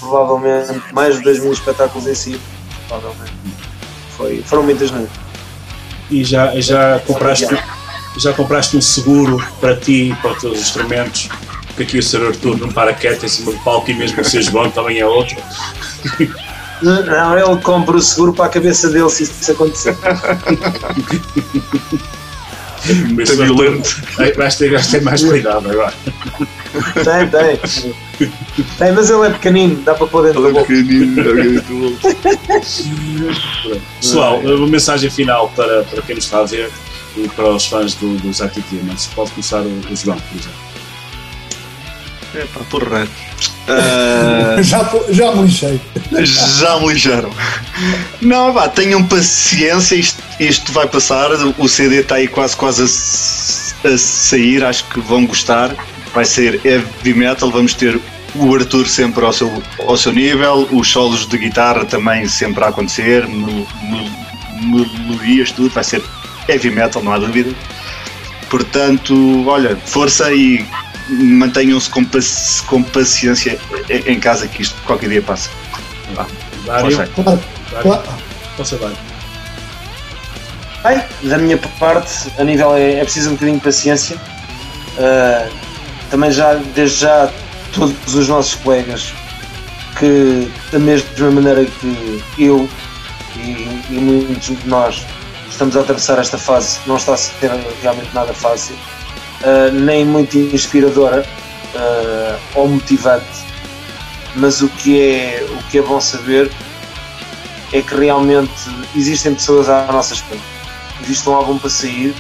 provavelmente 0.01 0.83
mais 0.93 1.17
de 1.17 1.23
2 1.23 1.41
mil 1.41 1.53
espetáculos 1.53 2.07
em 2.07 2.15
si. 2.15 2.41
Provavelmente. 2.89 3.33
Foi, 4.17 4.43
foram 4.43 4.65
muitas 4.65 4.91
noites. 4.91 5.17
E 6.11 6.25
já, 6.25 6.59
já, 6.61 6.99
compraste, 7.01 7.47
já 8.17 8.33
compraste 8.33 8.77
um 8.77 8.81
seguro 8.81 9.45
para 9.61 9.77
ti 9.77 10.11
e 10.11 10.15
para 10.17 10.33
os 10.33 10.41
teus 10.41 10.59
instrumentos? 10.59 11.29
Porque 11.67 11.83
aqui 11.83 11.99
o 11.99 12.03
Sr. 12.03 12.29
Arthur 12.29 12.59
não 12.59 12.73
para 12.73 12.95
quieto 12.95 13.25
em 13.25 13.29
cima 13.29 13.53
do 13.53 13.59
palco 13.59 13.91
e 13.91 13.95
mesmo 13.95 14.21
o 14.21 14.25
Sr. 14.25 14.43
João 14.43 14.71
também 14.71 14.99
é 14.99 15.07
outro. 15.07 15.37
Não, 16.81 17.37
ele 17.37 17.61
compra 17.61 17.97
o 17.97 18.01
seguro 18.01 18.33
para 18.33 18.47
a 18.47 18.49
cabeça 18.49 18.89
dele 18.89 19.11
se 19.11 19.25
isso 19.25 19.53
acontecer. 19.53 19.97
Muito 22.87 23.37
violento. 23.37 24.03
Vais 24.37 24.57
ter, 24.57 24.71
vais 24.71 24.87
ter 24.87 25.03
mais 25.03 25.23
cuidado 25.23 25.71
agora. 25.71 25.95
Tem, 26.95 27.29
tem. 27.29 28.31
Tem, 28.79 28.93
mas 28.93 29.11
ele 29.11 29.27
é 29.27 29.31
pequenino, 29.31 29.83
dá 29.83 29.95
para 29.95 30.07
pôr 30.07 30.27
dentro 30.27 30.47
ele 30.47 30.59
é 30.59 30.63
pequenino, 30.63 31.99
Pessoal, 34.01 34.39
uma 34.41 34.67
mensagem 34.67 35.11
final 35.11 35.49
para, 35.51 35.85
para 35.85 36.03
quem 36.03 36.15
nos 36.17 36.25
está 36.25 36.41
a 36.41 36.45
ver 36.45 36.71
e 37.17 37.29
para 37.29 37.49
os 37.51 37.67
fãs 37.67 37.95
do, 37.95 38.17
dos 38.19 38.41
Attitude 38.41 38.83
Mas 38.85 39.07
pode 39.07 39.31
começar 39.33 39.61
o, 39.61 39.81
o 39.91 39.97
João, 39.97 40.19
por 40.19 40.39
exemplo. 40.39 40.69
É 42.35 42.45
para 42.45 42.65
porra. 42.65 43.09
Uh... 43.69 44.63
já, 44.63 44.91
já 45.11 45.33
me 45.33 45.43
lixei. 45.45 45.81
Já 46.25 46.79
me 46.79 46.93
lixaram. 46.93 47.31
Não, 48.21 48.53
vá, 48.53 48.69
tenham 48.69 49.03
paciência, 49.05 49.95
isto, 49.95 50.23
isto 50.39 50.73
vai 50.73 50.87
passar. 50.87 51.31
O 51.59 51.69
CD 51.69 52.01
está 52.01 52.17
aí 52.17 52.29
quase, 52.29 52.57
quase 52.57 52.83
a, 52.83 53.89
a 53.89 53.99
sair, 53.99 54.65
acho 54.65 54.85
que 54.85 55.01
vão 55.01 55.27
gostar. 55.27 55.75
Vai 56.15 56.25
ser 56.25 56.61
heavy 56.65 57.15
metal, 57.15 57.51
vamos 57.51 57.75
ter 57.75 58.01
o 58.35 58.55
Arthur 58.55 58.87
sempre 58.87 59.25
ao 59.25 59.33
seu, 59.33 59.63
ao 59.81 59.97
seu 59.97 60.13
nível, 60.13 60.69
os 60.73 60.91
solos 60.91 61.27
de 61.27 61.39
guitarra 61.39 61.85
também 61.85 62.27
sempre 62.29 62.65
a 62.65 62.69
acontecer, 62.69 63.27
melodias, 64.63 65.51
tudo, 65.51 65.71
vai 65.71 65.85
ser 65.85 66.03
heavy 66.49 66.71
metal, 66.71 67.03
não 67.03 67.13
há 67.13 67.19
dúvida. 67.19 67.55
Portanto, 68.51 69.47
olha, 69.47 69.77
força 69.77 70.33
e 70.33 70.65
mantenham-se 71.11 71.89
com, 71.91 72.05
com, 72.67 72.83
paciência 72.83 73.59
em 73.89 74.19
casa 74.19 74.47
que 74.49 74.63
isto 74.63 74.81
qualquer 74.83 75.11
dia 75.11 75.23
passa. 75.23 75.51
Vá. 76.15 76.27
Dário, 76.65 76.97
claro, 77.15 77.41
claro. 77.83 78.03
Bem, 80.89 81.05
da 81.29 81.37
minha 81.37 81.59
parte, 81.79 82.33
a 82.39 82.45
nível 82.45 82.75
é, 82.75 82.95
é 82.95 83.05
preciso 83.05 83.29
um 83.29 83.33
bocadinho 83.35 83.59
de 83.59 83.65
paciência. 83.65 84.17
Uh, 84.97 85.53
também 86.11 86.31
já, 86.31 86.55
desde 86.55 87.01
já, 87.01 87.31
todos 87.75 88.15
os 88.15 88.27
nossos 88.27 88.55
colegas 88.55 89.13
que, 89.99 90.51
da 90.73 90.79
mesma 90.79 91.31
maneira 91.31 91.67
que 91.67 92.25
eu 92.39 92.67
e, 93.37 93.83
e 93.91 93.99
muitos 94.01 94.47
de 94.47 94.67
nós 94.67 95.07
estamos 95.51 95.77
a 95.77 95.81
atravessar 95.81 96.19
esta 96.21 96.39
fase, 96.39 96.79
não 96.87 96.97
está 96.97 97.13
a 97.13 97.17
ser 97.19 97.51
realmente 97.83 98.09
nada 98.15 98.33
fácil 98.33 98.75
uh, 98.75 99.71
nem 99.71 100.07
muito 100.07 100.39
inspiradora 100.39 101.23
uh, 101.75 102.41
ou 102.55 102.67
motivante, 102.67 103.27
mas 104.35 104.63
o 104.63 104.69
que, 104.71 105.03
é, 105.03 105.47
o 105.51 105.63
que 105.65 105.77
é 105.77 105.83
bom 105.83 106.01
saber 106.01 106.51
é 107.75 107.83
que 107.83 107.95
realmente 107.95 108.51
existem 108.97 109.35
pessoas 109.35 109.69
à 109.69 109.85
nossa 109.93 110.15
espera. 110.15 110.58
Existe 111.03 111.29
um 111.29 111.35
álbum 111.35 111.59
para 111.59 111.71
sair 111.71 112.15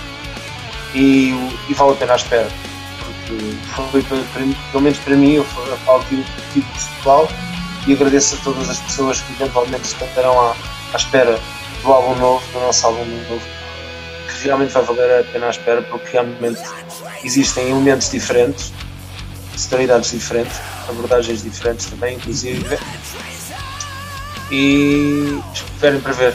e, 0.94 1.30
e 1.68 1.74
vale 1.74 1.92
a 1.92 1.96
pena 1.96 2.12
a 2.12 2.16
espera. 2.16 2.48
Porque 2.98 3.56
foi, 3.90 4.02
para, 4.02 4.18
para, 4.18 4.42
pelo 4.72 4.82
menos 4.82 4.98
para 4.98 5.16
mim, 5.16 5.34
eu 5.34 5.44
falo 5.44 6.00
aqui 6.00 6.24
tipo 6.52 6.66
pessoal 6.72 7.28
e 7.86 7.92
agradeço 7.92 8.36
a 8.36 8.38
todas 8.44 8.68
as 8.68 8.78
pessoas 8.78 9.20
que 9.20 9.32
eventualmente 9.32 9.86
se 9.86 10.04
estarão 10.04 10.38
à, 10.40 10.54
à 10.92 10.96
espera 10.96 11.38
do 11.82 11.92
álbum 11.92 12.14
novo, 12.16 12.44
do 12.52 12.60
nosso 12.60 12.86
álbum 12.86 13.04
novo, 13.04 13.42
que 14.26 14.44
realmente 14.44 14.72
vai 14.72 14.82
valer 14.82 15.20
a 15.20 15.24
pena 15.24 15.46
a 15.46 15.50
espera, 15.50 15.82
porque 15.82 16.12
realmente 16.12 16.60
existem 17.24 17.70
elementos 17.70 18.10
diferentes, 18.10 18.72
sonoridades 19.56 20.10
diferentes, 20.10 20.60
abordagens 20.88 21.42
diferentes 21.42 21.86
também, 21.86 22.16
inclusive. 22.16 22.78
E 24.50 25.40
esperem 25.52 26.00
para 26.00 26.12
ver. 26.12 26.34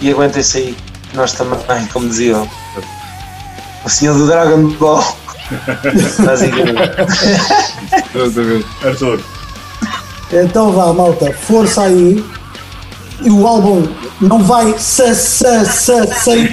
E 0.00 0.10
aguentem-se 0.10 0.58
aí, 0.58 0.74
que 0.74 0.87
nós 1.14 1.32
também, 1.32 1.86
como 1.92 2.08
dizia 2.08 2.36
o- 3.84 3.88
senhor 3.88 4.16
do 4.16 4.26
Dragon 4.26 4.68
Ball. 4.78 5.16
Basicamente. 6.24 6.78
Arthur. 8.84 9.20
Então 10.32 10.72
vá, 10.72 10.92
malta, 10.92 11.32
força 11.32 11.82
aí. 11.82 12.22
E 13.22 13.30
o 13.30 13.46
álbum 13.46 13.88
não 14.20 14.42
vai 14.44 14.74
sa, 14.78 15.12
sa, 15.14 15.64
sa, 15.64 16.06
sair, 16.06 16.52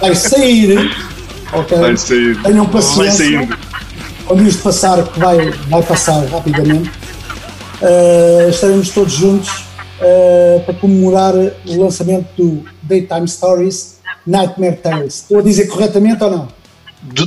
vai 0.00 0.14
sair. 0.14 0.96
Ok? 1.52 1.76
Vai 1.78 1.96
sair. 1.96 2.40
Tenham 2.42 2.64
Vai 2.66 2.72
paciência. 2.74 3.48
Quando 4.26 4.46
isto 4.46 4.62
passar, 4.62 5.02
que 5.02 5.18
vai, 5.18 5.50
vai 5.68 5.82
passar 5.82 6.24
rapidamente, 6.26 6.90
eh, 7.82 8.46
estaremos 8.50 8.90
todos 8.90 9.12
juntos 9.12 9.64
eh, 10.00 10.62
para 10.64 10.74
comemorar 10.74 11.34
o 11.34 11.76
lançamento 11.82 12.26
do 12.36 12.64
Daytime 12.82 13.28
Stories 13.28 13.98
Nightmare 14.26 14.76
Tales. 14.76 15.14
Estou 15.22 15.38
a 15.38 15.42
dizer 15.42 15.66
corretamente 15.68 16.22
ou 16.24 16.30
não? 16.30 16.48
Du- 17.02 17.26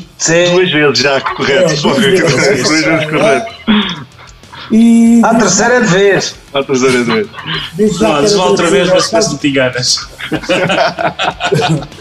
duas 0.52 0.72
vezes 0.72 1.00
já 1.00 1.20
correto. 1.22 1.74
É, 1.74 1.76
duas 1.78 1.98
vezes. 1.98 2.64
duas 2.68 2.84
vezes 2.86 3.10
correto. 3.10 3.54
E 4.72 5.22
À 5.24 5.36
terceira 5.36 5.82
de 5.82 5.88
vez. 5.88 6.36
À 6.54 6.64
terceira 6.64 7.04
vez. 7.04 7.28
Não, 8.00 8.10
quero 8.12 8.22
diz 8.22 8.34
lá 8.34 8.46
outra 8.46 8.68
vez, 8.70 8.88
agradecer 8.88 9.16
mas 9.16 9.26
aos 9.26 9.34
se 9.34 9.38
te 9.40 9.48
enganas. 9.50 10.08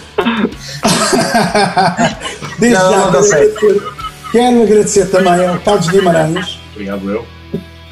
Desde 2.59 2.79
Não, 2.79 2.91
já 2.93 2.97
não 2.99 3.11
quero 3.11 3.23
sei. 3.25 3.43
agradecer, 3.49 3.83
quero 4.31 4.63
agradecer 4.63 5.07
também 5.07 5.47
ao 5.47 5.59
Carlos 5.61 5.89
Guimarães, 5.89 6.59
Obrigado, 6.73 7.11
eu. 7.11 7.27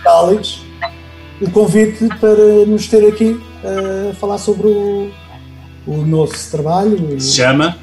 Alex, 0.06 0.60
o 1.40 1.50
convite 1.50 2.08
para 2.20 2.66
nos 2.66 2.86
ter 2.86 3.06
aqui 3.06 3.40
a 3.64 4.14
falar 4.14 4.38
sobre 4.38 4.66
o, 4.68 5.10
o 5.86 5.96
nosso 5.98 6.50
trabalho. 6.50 7.20
Se 7.20 7.36
chama? 7.36 7.76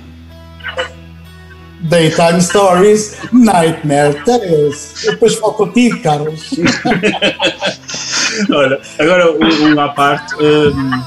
Daytime 1.81 2.41
Stories, 2.41 3.17
Nightmare 3.31 4.23
Tales. 4.25 5.03
Eu 5.05 5.11
depois 5.13 5.35
falo 5.35 5.53
contigo, 5.53 6.01
Carlos. 6.01 6.49
Olha, 8.51 8.79
agora 8.99 9.31
um, 9.31 9.73
um 9.73 9.79
à 9.79 9.89
parte. 9.89 10.33
hum, 10.35 11.03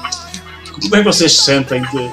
como 0.81 0.97
é 0.97 0.99
que 0.99 1.05
vocês 1.05 1.33
se 1.33 1.45
sentem 1.45 1.83
de, 1.83 2.09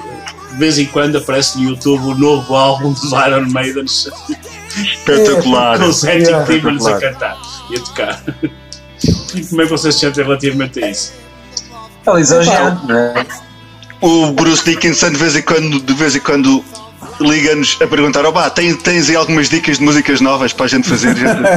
de 0.52 0.58
vez 0.58 0.78
em 0.78 0.86
quando 0.86 1.18
aparece 1.18 1.58
no 1.58 1.70
YouTube 1.70 2.02
o 2.02 2.14
novo 2.14 2.54
álbum 2.54 2.92
dos 2.92 3.12
Iron 3.12 3.48
Maidens 3.50 4.08
Espetacular. 4.76 5.78
com 5.78 5.92
Celtic 5.92 6.28
Yeah. 6.28 6.44
Demons 6.46 6.86
a 6.86 7.00
cantar 7.00 7.38
e 7.70 7.76
a 7.76 7.80
tocar? 7.80 8.24
E 9.34 9.42
como 9.48 9.62
é 9.62 9.64
que 9.64 9.70
vocês 9.70 9.94
se 9.94 10.00
sentem 10.00 10.24
relativamente 10.24 10.82
a 10.82 10.90
isso? 10.90 11.12
É 12.06 12.14
lisonjeante, 12.14 12.86
não 12.86 12.96
é? 12.98 13.26
O 14.00 14.32
Bruce 14.32 14.64
Dickinson 14.64 15.10
de 15.10 15.16
vez 15.16 15.34
em 15.36 15.42
quando, 15.42 15.80
de 15.80 15.92
vez 15.94 16.14
em 16.14 16.20
quando 16.20 16.64
liga-nos 17.20 17.76
a 17.82 17.86
perguntar: 17.86 18.24
oh, 18.24 18.50
tens, 18.50 18.76
tens 18.82 19.08
aí 19.10 19.16
algumas 19.16 19.48
dicas 19.48 19.78
de 19.78 19.84
músicas 19.84 20.20
novas 20.20 20.52
para 20.52 20.66
a 20.66 20.68
gente 20.68 20.88
fazer? 20.88 21.08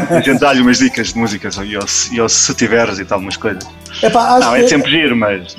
A 0.10 0.20
gente, 0.22 0.40
dá-lhe 0.40 0.62
umas 0.62 0.80
dicas 0.80 1.10
de 1.14 1.18
músicas 1.20 1.56
e 1.64 1.78
ou, 1.78 1.88
se- 1.88 2.20
ou 2.20 2.28
se 2.28 2.54
tiveres 2.56 2.98
e 3.00 3.06
tal, 3.06 3.20
umas 3.20 3.38
coisas. 3.38 3.64
Epá, 4.02 4.38
acho 4.38 4.48
Não, 4.48 4.54
que 4.56 4.62
é 4.62 4.68
sempre 4.68 4.92
giro, 4.92 5.16
mas. 5.16 5.56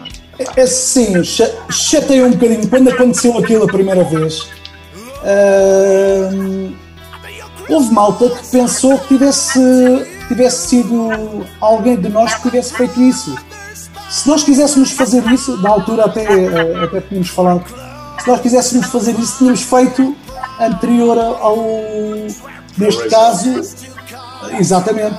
É 0.56 0.66
sim, 0.66 1.22
cha- 1.22 1.50
chateia 1.70 2.26
um 2.26 2.30
bocadinho. 2.32 2.66
Quando 2.68 2.88
aconteceu 2.90 3.38
aquilo 3.38 3.64
a 3.64 3.68
primeira 3.68 4.02
vez, 4.02 4.48
ahm, 5.24 6.72
houve 7.68 7.92
malta 7.92 8.28
que 8.28 8.46
pensou 8.48 8.98
que 8.98 9.08
tivesse, 9.16 9.60
tivesse 10.34 10.68
sido 10.68 11.44
alguém 11.60 11.96
de 11.96 12.08
nós 12.08 12.34
que 12.34 12.42
tivesse 12.42 12.74
feito 12.74 13.00
isso. 13.00 13.36
Se 14.10 14.28
nós 14.28 14.42
quiséssemos 14.42 14.90
fazer 14.90 15.24
isso, 15.32 15.56
na 15.58 15.70
altura 15.70 16.04
até, 16.04 16.24
eh, 16.24 16.84
até 16.84 17.00
tínhamos 17.00 17.28
falado, 17.28 17.64
se 18.20 18.28
nós 18.28 18.40
quiséssemos 18.40 18.86
fazer 18.86 19.18
isso, 19.18 19.38
tínhamos 19.38 19.62
feito 19.62 20.14
anterior 20.60 21.18
ao. 21.18 21.56
Neste 22.78 23.08
caso, 23.08 23.62
Exatamente. 24.58 25.16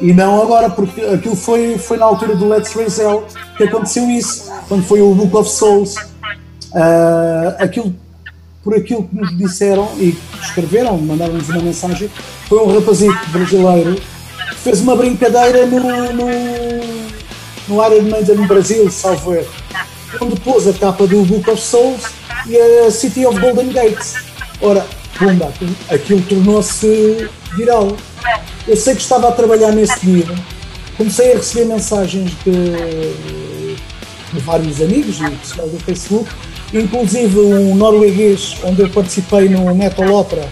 E 0.00 0.12
não 0.12 0.42
agora, 0.42 0.68
porque 0.68 1.00
aquilo 1.00 1.36
foi, 1.36 1.78
foi 1.78 1.96
na 1.96 2.06
altura 2.06 2.34
do 2.34 2.48
Let's 2.48 2.72
Raise 2.72 3.00
Hell 3.00 3.24
que 3.56 3.64
aconteceu 3.64 4.08
isso, 4.10 4.50
quando 4.68 4.82
foi 4.84 5.00
o 5.00 5.14
Book 5.14 5.36
of 5.36 5.50
Souls. 5.50 5.94
Ah, 6.74 7.56
aquilo, 7.58 7.94
por 8.64 8.74
aquilo 8.74 9.04
que 9.04 9.14
nos 9.14 9.36
disseram 9.36 9.88
e 9.98 10.16
escreveram, 10.40 10.96
mandaram-nos 10.98 11.48
uma 11.48 11.60
mensagem, 11.60 12.10
foi 12.48 12.58
um 12.58 12.74
rapazito 12.74 13.30
brasileiro 13.30 14.00
fez 14.56 14.80
uma 14.80 14.96
brincadeira 14.96 15.66
no, 15.66 15.80
no, 16.12 16.26
no 17.68 17.86
Iron 17.86 18.02
Maiden 18.02 18.36
no 18.36 18.46
Brasil, 18.46 18.90
salvo 18.90 19.34
erro, 19.34 19.50
onde 20.20 20.38
pôs 20.40 20.66
a 20.68 20.72
capa 20.72 21.06
do 21.06 21.22
Book 21.22 21.50
of 21.50 21.60
Souls 21.60 22.02
e 22.46 22.56
a 22.56 22.90
City 22.90 23.26
of 23.26 23.38
Golden 23.40 23.70
Gates. 23.72 24.14
Ora, 24.60 24.86
aquilo, 25.14 25.76
aquilo 25.90 26.22
tornou-se 26.22 27.28
viral. 27.56 27.96
Eu 28.66 28.76
sei 28.76 28.94
que 28.94 29.02
estava 29.02 29.28
a 29.28 29.32
trabalhar 29.32 29.72
nesse 29.72 29.98
dia, 30.00 30.26
comecei 30.96 31.32
a 31.32 31.36
receber 31.36 31.64
mensagens 31.64 32.30
de, 32.44 33.74
de 34.32 34.40
vários 34.40 34.80
amigos 34.80 35.20
e 35.20 35.30
pessoal 35.30 35.68
do 35.68 35.78
Facebook, 35.80 36.30
inclusive 36.72 37.38
um 37.38 37.74
norueguês 37.74 38.56
onde 38.64 38.82
eu 38.82 38.88
participei 38.90 39.48
no 39.48 39.74
Metal 39.74 40.06
Opera 40.12 40.48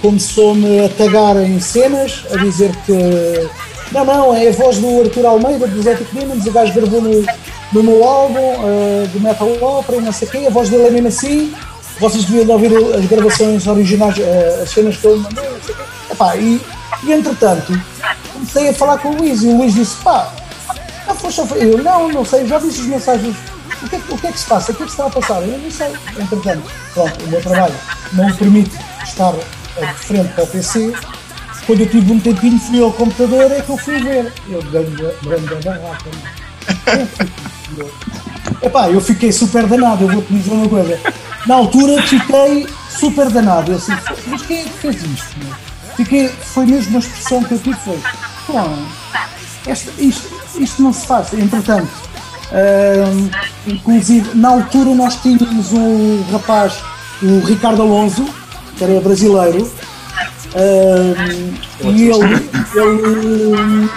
começou-me 0.00 0.84
a 0.84 0.88
tagar 0.88 1.36
em 1.36 1.60
cenas, 1.60 2.24
a 2.32 2.36
dizer 2.36 2.74
que 2.84 2.92
não, 3.92 4.04
não, 4.04 4.34
é 4.34 4.48
a 4.48 4.52
voz 4.52 4.78
do 4.78 5.02
Arthur 5.02 5.26
Almeida, 5.26 5.66
dos 5.66 5.86
Ethic 5.86 6.14
Demons, 6.14 6.46
o 6.46 6.52
gajo 6.52 6.72
gravou 6.72 7.00
no, 7.00 7.24
no 7.72 7.82
meu 7.82 8.04
álbum 8.04 8.38
eh, 8.38 9.06
do 9.12 9.20
Metal 9.20 9.48
Opera 9.48 9.98
e 9.98 10.00
não 10.00 10.12
sei 10.12 10.26
o 10.26 10.30
quê, 10.30 10.44
a 10.46 10.50
voz 10.50 10.68
dele 10.68 10.86
é 10.86 10.90
mesmo 10.90 11.08
assim, 11.08 11.54
vocês 12.00 12.24
deviam 12.24 12.44
de 12.44 12.50
ouvir 12.50 12.96
as 12.96 13.04
gravações 13.06 13.66
originais, 13.66 14.18
eh, 14.18 14.60
as 14.62 14.70
cenas 14.70 14.96
que 14.96 15.06
ele 15.06 15.20
mandou, 15.20 15.44
não 15.44 15.60
sei 15.62 15.74
o 15.74 15.78
quê. 15.78 15.84
Epá, 16.10 16.36
e, 16.36 16.60
e 17.04 17.12
entretanto, 17.12 17.80
comecei 18.32 18.68
a 18.68 18.74
falar 18.74 18.98
com 18.98 19.10
o 19.10 19.16
Luís 19.16 19.42
e 19.42 19.46
o 19.46 19.58
Luís 19.58 19.74
disse, 19.74 19.96
pá, 20.02 20.32
não 21.06 21.14
foste 21.14 21.40
Eu, 21.54 21.82
não, 21.82 22.08
não 22.08 22.24
sei, 22.24 22.46
já 22.46 22.58
vi 22.58 22.68
as 22.68 22.78
mensagens. 22.78 23.36
O 23.82 23.88
que, 23.88 23.96
é, 23.96 24.00
o 24.08 24.18
que 24.18 24.26
é 24.26 24.32
que 24.32 24.40
se 24.40 24.46
passa? 24.46 24.72
O 24.72 24.74
que 24.74 24.82
é 24.82 24.86
que 24.86 24.92
se 24.92 25.00
está 25.00 25.06
a 25.06 25.20
passar? 25.20 25.42
Eu 25.42 25.58
não 25.58 25.70
sei. 25.70 25.92
Entretanto, 26.18 26.62
pronto, 26.94 27.24
o 27.24 27.28
meu 27.28 27.42
trabalho 27.42 27.74
não 28.12 28.26
me 28.26 28.32
permite 28.32 28.78
estar 29.14 29.34
eh, 29.78 29.86
frente 29.94 30.32
para 30.34 30.44
o 30.44 30.46
PC. 30.46 30.92
Quando 31.66 31.80
eu 31.80 31.88
tive 31.88 32.12
um 32.12 32.20
tempinho, 32.20 32.58
fui 32.60 32.82
ao 32.82 32.92
computador, 32.92 33.50
é 33.50 33.60
que 33.62 33.70
eu 33.70 33.78
fui 33.78 33.98
ver. 34.02 34.32
Eu, 34.50 34.62
grande, 34.64 35.02
grande 35.22 35.64
barraca. 35.64 36.10
não. 37.78 37.88
Epá, 38.62 38.88
eu 38.90 39.00
fiquei 39.00 39.32
super 39.32 39.66
danado, 39.66 40.04
eu 40.04 40.08
vou-te 40.08 40.32
dizer 40.32 40.52
uma 40.52 40.68
coisa. 40.68 40.98
Na 41.46 41.54
altura 41.54 42.02
fiquei 42.02 42.66
super 42.90 43.30
danado. 43.30 43.72
Eu 43.72 43.76
assim, 43.78 43.92
mas 44.26 44.42
quem 44.42 44.60
é 44.60 44.64
que 44.64 44.70
fez 44.70 44.96
isto? 44.96 45.38
meu? 45.38 45.54
Fiquei, 45.96 46.28
foi 46.28 46.66
mesmo 46.66 46.96
a 46.96 47.00
expressão 47.00 47.42
que 47.44 47.52
eu 47.52 47.58
tive, 47.58 47.76
foi, 47.80 47.98
"Pô, 48.46 48.54
esta- 49.70 49.92
isto, 49.98 50.28
isto 50.58 50.82
não 50.82 50.92
se 50.92 51.06
faz. 51.06 51.32
Entretanto, 51.34 51.88
hum, 52.52 53.30
inclusive, 53.66 54.34
na 54.34 54.48
altura 54.50 54.94
nós 54.94 55.16
tínhamos 55.22 55.72
um 55.72 56.22
rapaz, 56.32 56.74
o 57.22 57.40
Ricardo 57.46 57.82
Alonso, 57.82 58.26
que 58.76 58.84
era 58.84 59.00
brasileiro, 59.00 59.70
hum, 60.56 61.54
e 61.82 62.08
ele, 62.08 62.50
ele, 62.74 63.90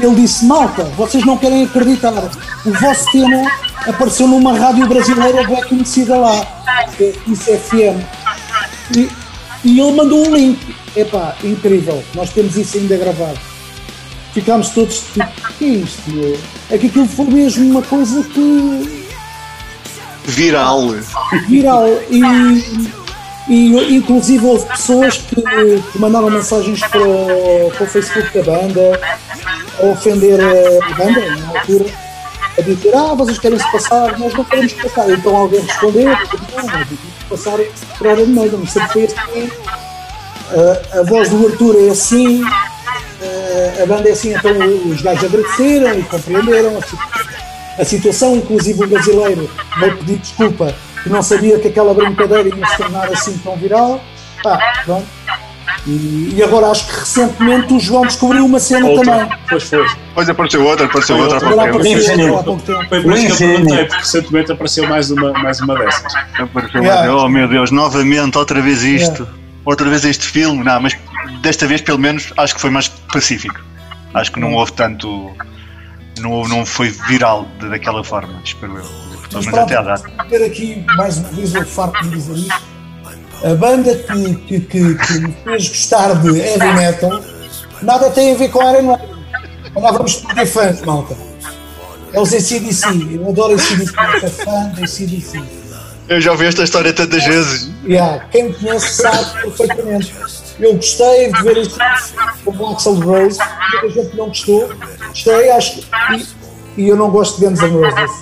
ele 0.00 0.14
disse, 0.16 0.44
malta, 0.44 0.84
vocês 0.96 1.24
não 1.24 1.36
querem 1.36 1.64
acreditar, 1.64 2.12
o 2.64 2.72
vosso 2.72 3.10
tema 3.12 3.50
apareceu 3.86 4.26
numa 4.26 4.56
rádio 4.58 4.86
brasileira 4.86 5.46
bem 5.46 5.62
conhecida 5.64 6.16
lá, 6.16 6.44
que 6.96 7.04
é 7.04 7.14
Isso 7.26 7.44
FM. 7.44 8.04
E, 8.96 9.08
e 9.64 9.80
ele 9.80 9.92
mandou 9.92 10.26
um 10.26 10.34
link. 10.34 10.74
Epá, 10.96 11.36
incrível, 11.44 12.02
nós 12.14 12.30
temos 12.30 12.56
isso 12.56 12.76
ainda 12.76 12.96
gravado. 12.96 13.38
Ficámos 14.32 14.70
todos 14.70 15.04
tipo, 15.12 15.20
o 15.20 15.52
que 15.54 15.64
é 15.64 15.68
isto? 15.68 16.10
meu?" 16.10 16.38
É 16.70 16.78
que 16.78 16.86
aquilo 16.86 17.06
foi 17.06 17.26
mesmo 17.26 17.70
uma 17.70 17.82
coisa 17.82 18.22
que 18.24 19.00
Viral. 20.24 20.94
viral 21.48 21.86
e, 22.10 22.20
e 23.48 23.96
inclusive 23.96 24.44
houve 24.44 24.66
pessoas 24.66 25.16
que, 25.18 25.34
que 25.92 25.98
mandaram 25.98 26.30
mensagens 26.30 26.80
para 26.80 27.02
o, 27.02 27.70
para 27.74 27.84
o 27.84 27.86
Facebook 27.86 28.38
da 28.38 28.42
banda 28.44 29.00
a 29.80 29.86
ofender 29.86 30.38
a 30.40 30.94
banda 30.94 31.36
na 31.36 31.58
altura 31.58 31.86
a 32.58 32.62
dizer 32.62 32.94
ah 32.94 33.14
vocês 33.14 33.38
querem 33.38 33.58
se 33.58 33.72
passar 33.72 34.18
nós 34.18 34.34
não 34.34 34.44
queremos 34.44 34.72
passar 34.74 35.10
então 35.10 35.36
alguém 35.36 35.60
respondeu 35.60 36.04
não, 36.10 36.16
que 36.86 37.24
passar 37.28 37.58
para 37.98 38.12
Iron 38.12 38.26
Maiden 38.26 38.66
sempre 38.66 38.88
foi 38.92 39.04
assim 39.04 39.50
a, 40.94 40.98
a 41.00 41.02
voz 41.04 41.28
do 41.30 41.46
Arthur 41.46 41.76
é 41.86 41.90
assim 41.90 42.42
a- 42.44 43.86
banda 43.86 44.08
é 44.08 44.12
assim 44.12 44.34
então 44.34 44.52
os 44.90 45.00
gajos 45.00 45.24
agradeceram 45.24 45.98
e 45.98 46.02
compreenderam 46.02 46.76
a 46.78 46.80
a 47.80 47.84
situação, 47.84 48.36
inclusive 48.36 48.84
o 48.84 48.86
brasileiro 48.86 49.48
veio 49.78 49.96
pedir 49.98 50.18
desculpa 50.18 50.74
que 51.02 51.08
não 51.08 51.22
sabia 51.22 51.58
que 51.58 51.68
aquela 51.68 51.94
brincadeira 51.94 52.48
ia 52.54 52.66
se 52.66 52.76
tornar 52.76 53.08
assim 53.12 53.36
tão 53.38 53.56
viral. 53.56 54.00
Pá, 54.42 54.58
pronto. 54.84 55.06
E, 55.86 56.34
e 56.36 56.42
agora 56.42 56.66
acho 56.66 56.86
que 56.86 56.98
recentemente 57.00 57.72
o 57.72 57.80
João 57.80 58.02
descobriu 58.02 58.44
uma 58.44 58.58
cena 58.60 58.86
Outra. 58.86 59.12
também. 59.12 59.38
Pois 59.48 59.62
foi. 59.62 59.86
Pois 60.14 60.28
apareceu 60.28 60.64
outra, 60.64 60.86
apareceu 60.86 61.16
Foi 61.16 61.24
outra. 61.24 61.36
outra. 61.48 61.62
Agora 61.62 61.76
apareceu 61.76 62.32
outra 62.34 62.40
há 62.40 62.42
pouco 62.42 62.62
tempo. 62.62 62.88
Foi 62.88 63.02
por 63.02 63.12
isso 63.12 63.26
que 63.26 63.32
eu 63.44 63.48
perguntei, 63.48 63.84
porque 63.84 63.96
recentemente 64.02 64.52
apareceu 64.52 64.88
mais 64.88 65.10
uma, 65.10 65.32
mais 65.32 65.60
uma 65.60 65.78
dessas. 65.78 66.12
Apareceu 66.38 66.82
Yeah. 66.82 67.14
Oh 67.14 67.28
meu 67.28 67.48
Deus, 67.48 67.70
novamente, 67.70 68.36
outra 68.36 68.60
vez 68.60 68.82
isto. 68.82 69.26
Outra 69.64 69.88
vez 69.88 70.04
este 70.04 70.26
filme. 70.26 70.62
Não, 70.64 70.80
mas 70.80 70.96
desta 71.40 71.66
vez, 71.66 71.80
pelo 71.80 71.98
menos, 71.98 72.32
acho 72.36 72.54
que 72.54 72.60
foi 72.60 72.70
mais 72.70 72.88
pacífico. 72.88 73.60
Acho 74.12 74.32
que 74.32 74.40
não 74.40 74.54
houve 74.54 74.72
tanto. 74.72 75.30
Não, 76.18 76.46
não 76.48 76.66
foi 76.66 76.88
viral 76.90 77.46
daquela 77.60 78.04
forma, 78.04 78.40
espero 78.44 78.76
eu. 78.76 79.09
Até 79.34 79.48
à 79.48 79.82
pronto, 79.82 79.84
data. 79.84 80.24
ter 80.28 80.44
aqui 80.44 80.84
mais 80.96 81.18
uma 81.18 81.28
vez 81.30 81.54
eu 81.54 81.64
farto 81.64 82.02
de 82.02 82.10
dizer 82.10 82.36
isto. 82.36 82.70
A 83.44 83.54
banda 83.54 83.94
que, 83.94 84.34
que, 84.34 84.60
que, 84.60 84.94
que 84.94 85.18
me 85.18 85.32
fez 85.44 85.68
gostar 85.68 86.14
de 86.20 86.38
heavy 86.38 86.72
metal 86.74 87.22
nada 87.82 88.10
tem 88.10 88.34
a 88.34 88.36
ver 88.36 88.50
com 88.50 88.62
Iron 88.62 88.82
Maiden. 88.82 89.08
Agora 89.74 89.92
vamos 89.92 90.16
perder 90.16 90.46
fãs, 90.46 90.80
malta. 90.82 91.16
É 92.12 92.20
os 92.20 92.34
ACDC. 92.34 93.14
Eu 93.14 93.28
adoro 93.28 93.54
ACDC, 93.54 93.94
eu 93.96 94.20
sou 94.20 94.44
fã 94.44 94.72
de 94.72 94.84
ACDC. 94.84 95.42
Eu 96.08 96.20
já 96.20 96.32
ouvi 96.32 96.46
esta 96.46 96.64
história 96.64 96.92
tantas 96.92 97.24
vezes. 97.24 97.70
Yeah, 97.84 98.24
quem 98.32 98.48
me 98.48 98.54
conhece 98.54 98.94
sabe 98.94 99.42
perfeitamente. 99.42 100.12
Eu 100.58 100.74
gostei 100.74 101.32
de 101.32 101.42
ver 101.42 101.56
isto 101.58 101.78
com 102.44 102.50
o 102.50 102.72
Axel 102.72 102.94
Rose, 102.94 103.38
muita 103.70 103.90
gente 103.90 104.16
não 104.16 104.26
gostou. 104.26 104.70
Gostei, 105.08 105.50
acho 105.50 105.76
que. 105.76 105.86
E, 106.76 106.88
eu 106.88 106.96
não 106.96 107.10
gosto 107.10 107.38
de 107.40 107.46
Guns 107.46 107.60
N' 107.60 107.70
Roses. 107.70 108.20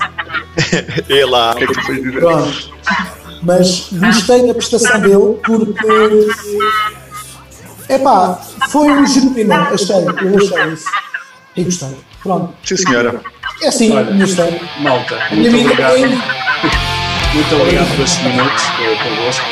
E 1.09 1.25
lá, 1.25 1.53
o 1.53 1.57
que 1.57 1.65
é 1.65 1.67
que 1.69 1.73
tu 1.75 1.83
foi 1.87 1.97
dizer? 2.03 2.19
Pronto. 2.21 2.71
Mas 3.43 3.89
gostei 3.93 4.47
da 4.47 4.55
prestação 4.55 5.01
dele 5.01 5.39
porque. 5.45 6.29
Epá, 7.89 8.41
foi 8.71 8.91
um 8.91 9.07
genuíno, 9.07 9.55
achei, 9.55 9.97
eu 9.97 10.37
achei 10.37 10.73
isso. 10.73 10.87
E 11.57 11.65
gostei. 11.65 11.97
Pronto. 12.23 12.55
Sim, 12.65 12.77
senhora. 12.77 13.21
É 13.63 13.69
assim, 13.69 13.93
a 13.93 13.97
Olha, 13.97 14.11
minha 14.11 14.25
história. 14.25 14.61
Malta, 14.81 15.19
muito 15.33 15.57
obrigado. 15.57 15.97
é- 15.97 16.01
Muito 17.35 17.55
obrigado 17.57 17.97
por 17.97 18.05
estes 18.05 18.23
minutos 18.25 18.63
eh, 18.81 18.97
convosco. 19.05 19.45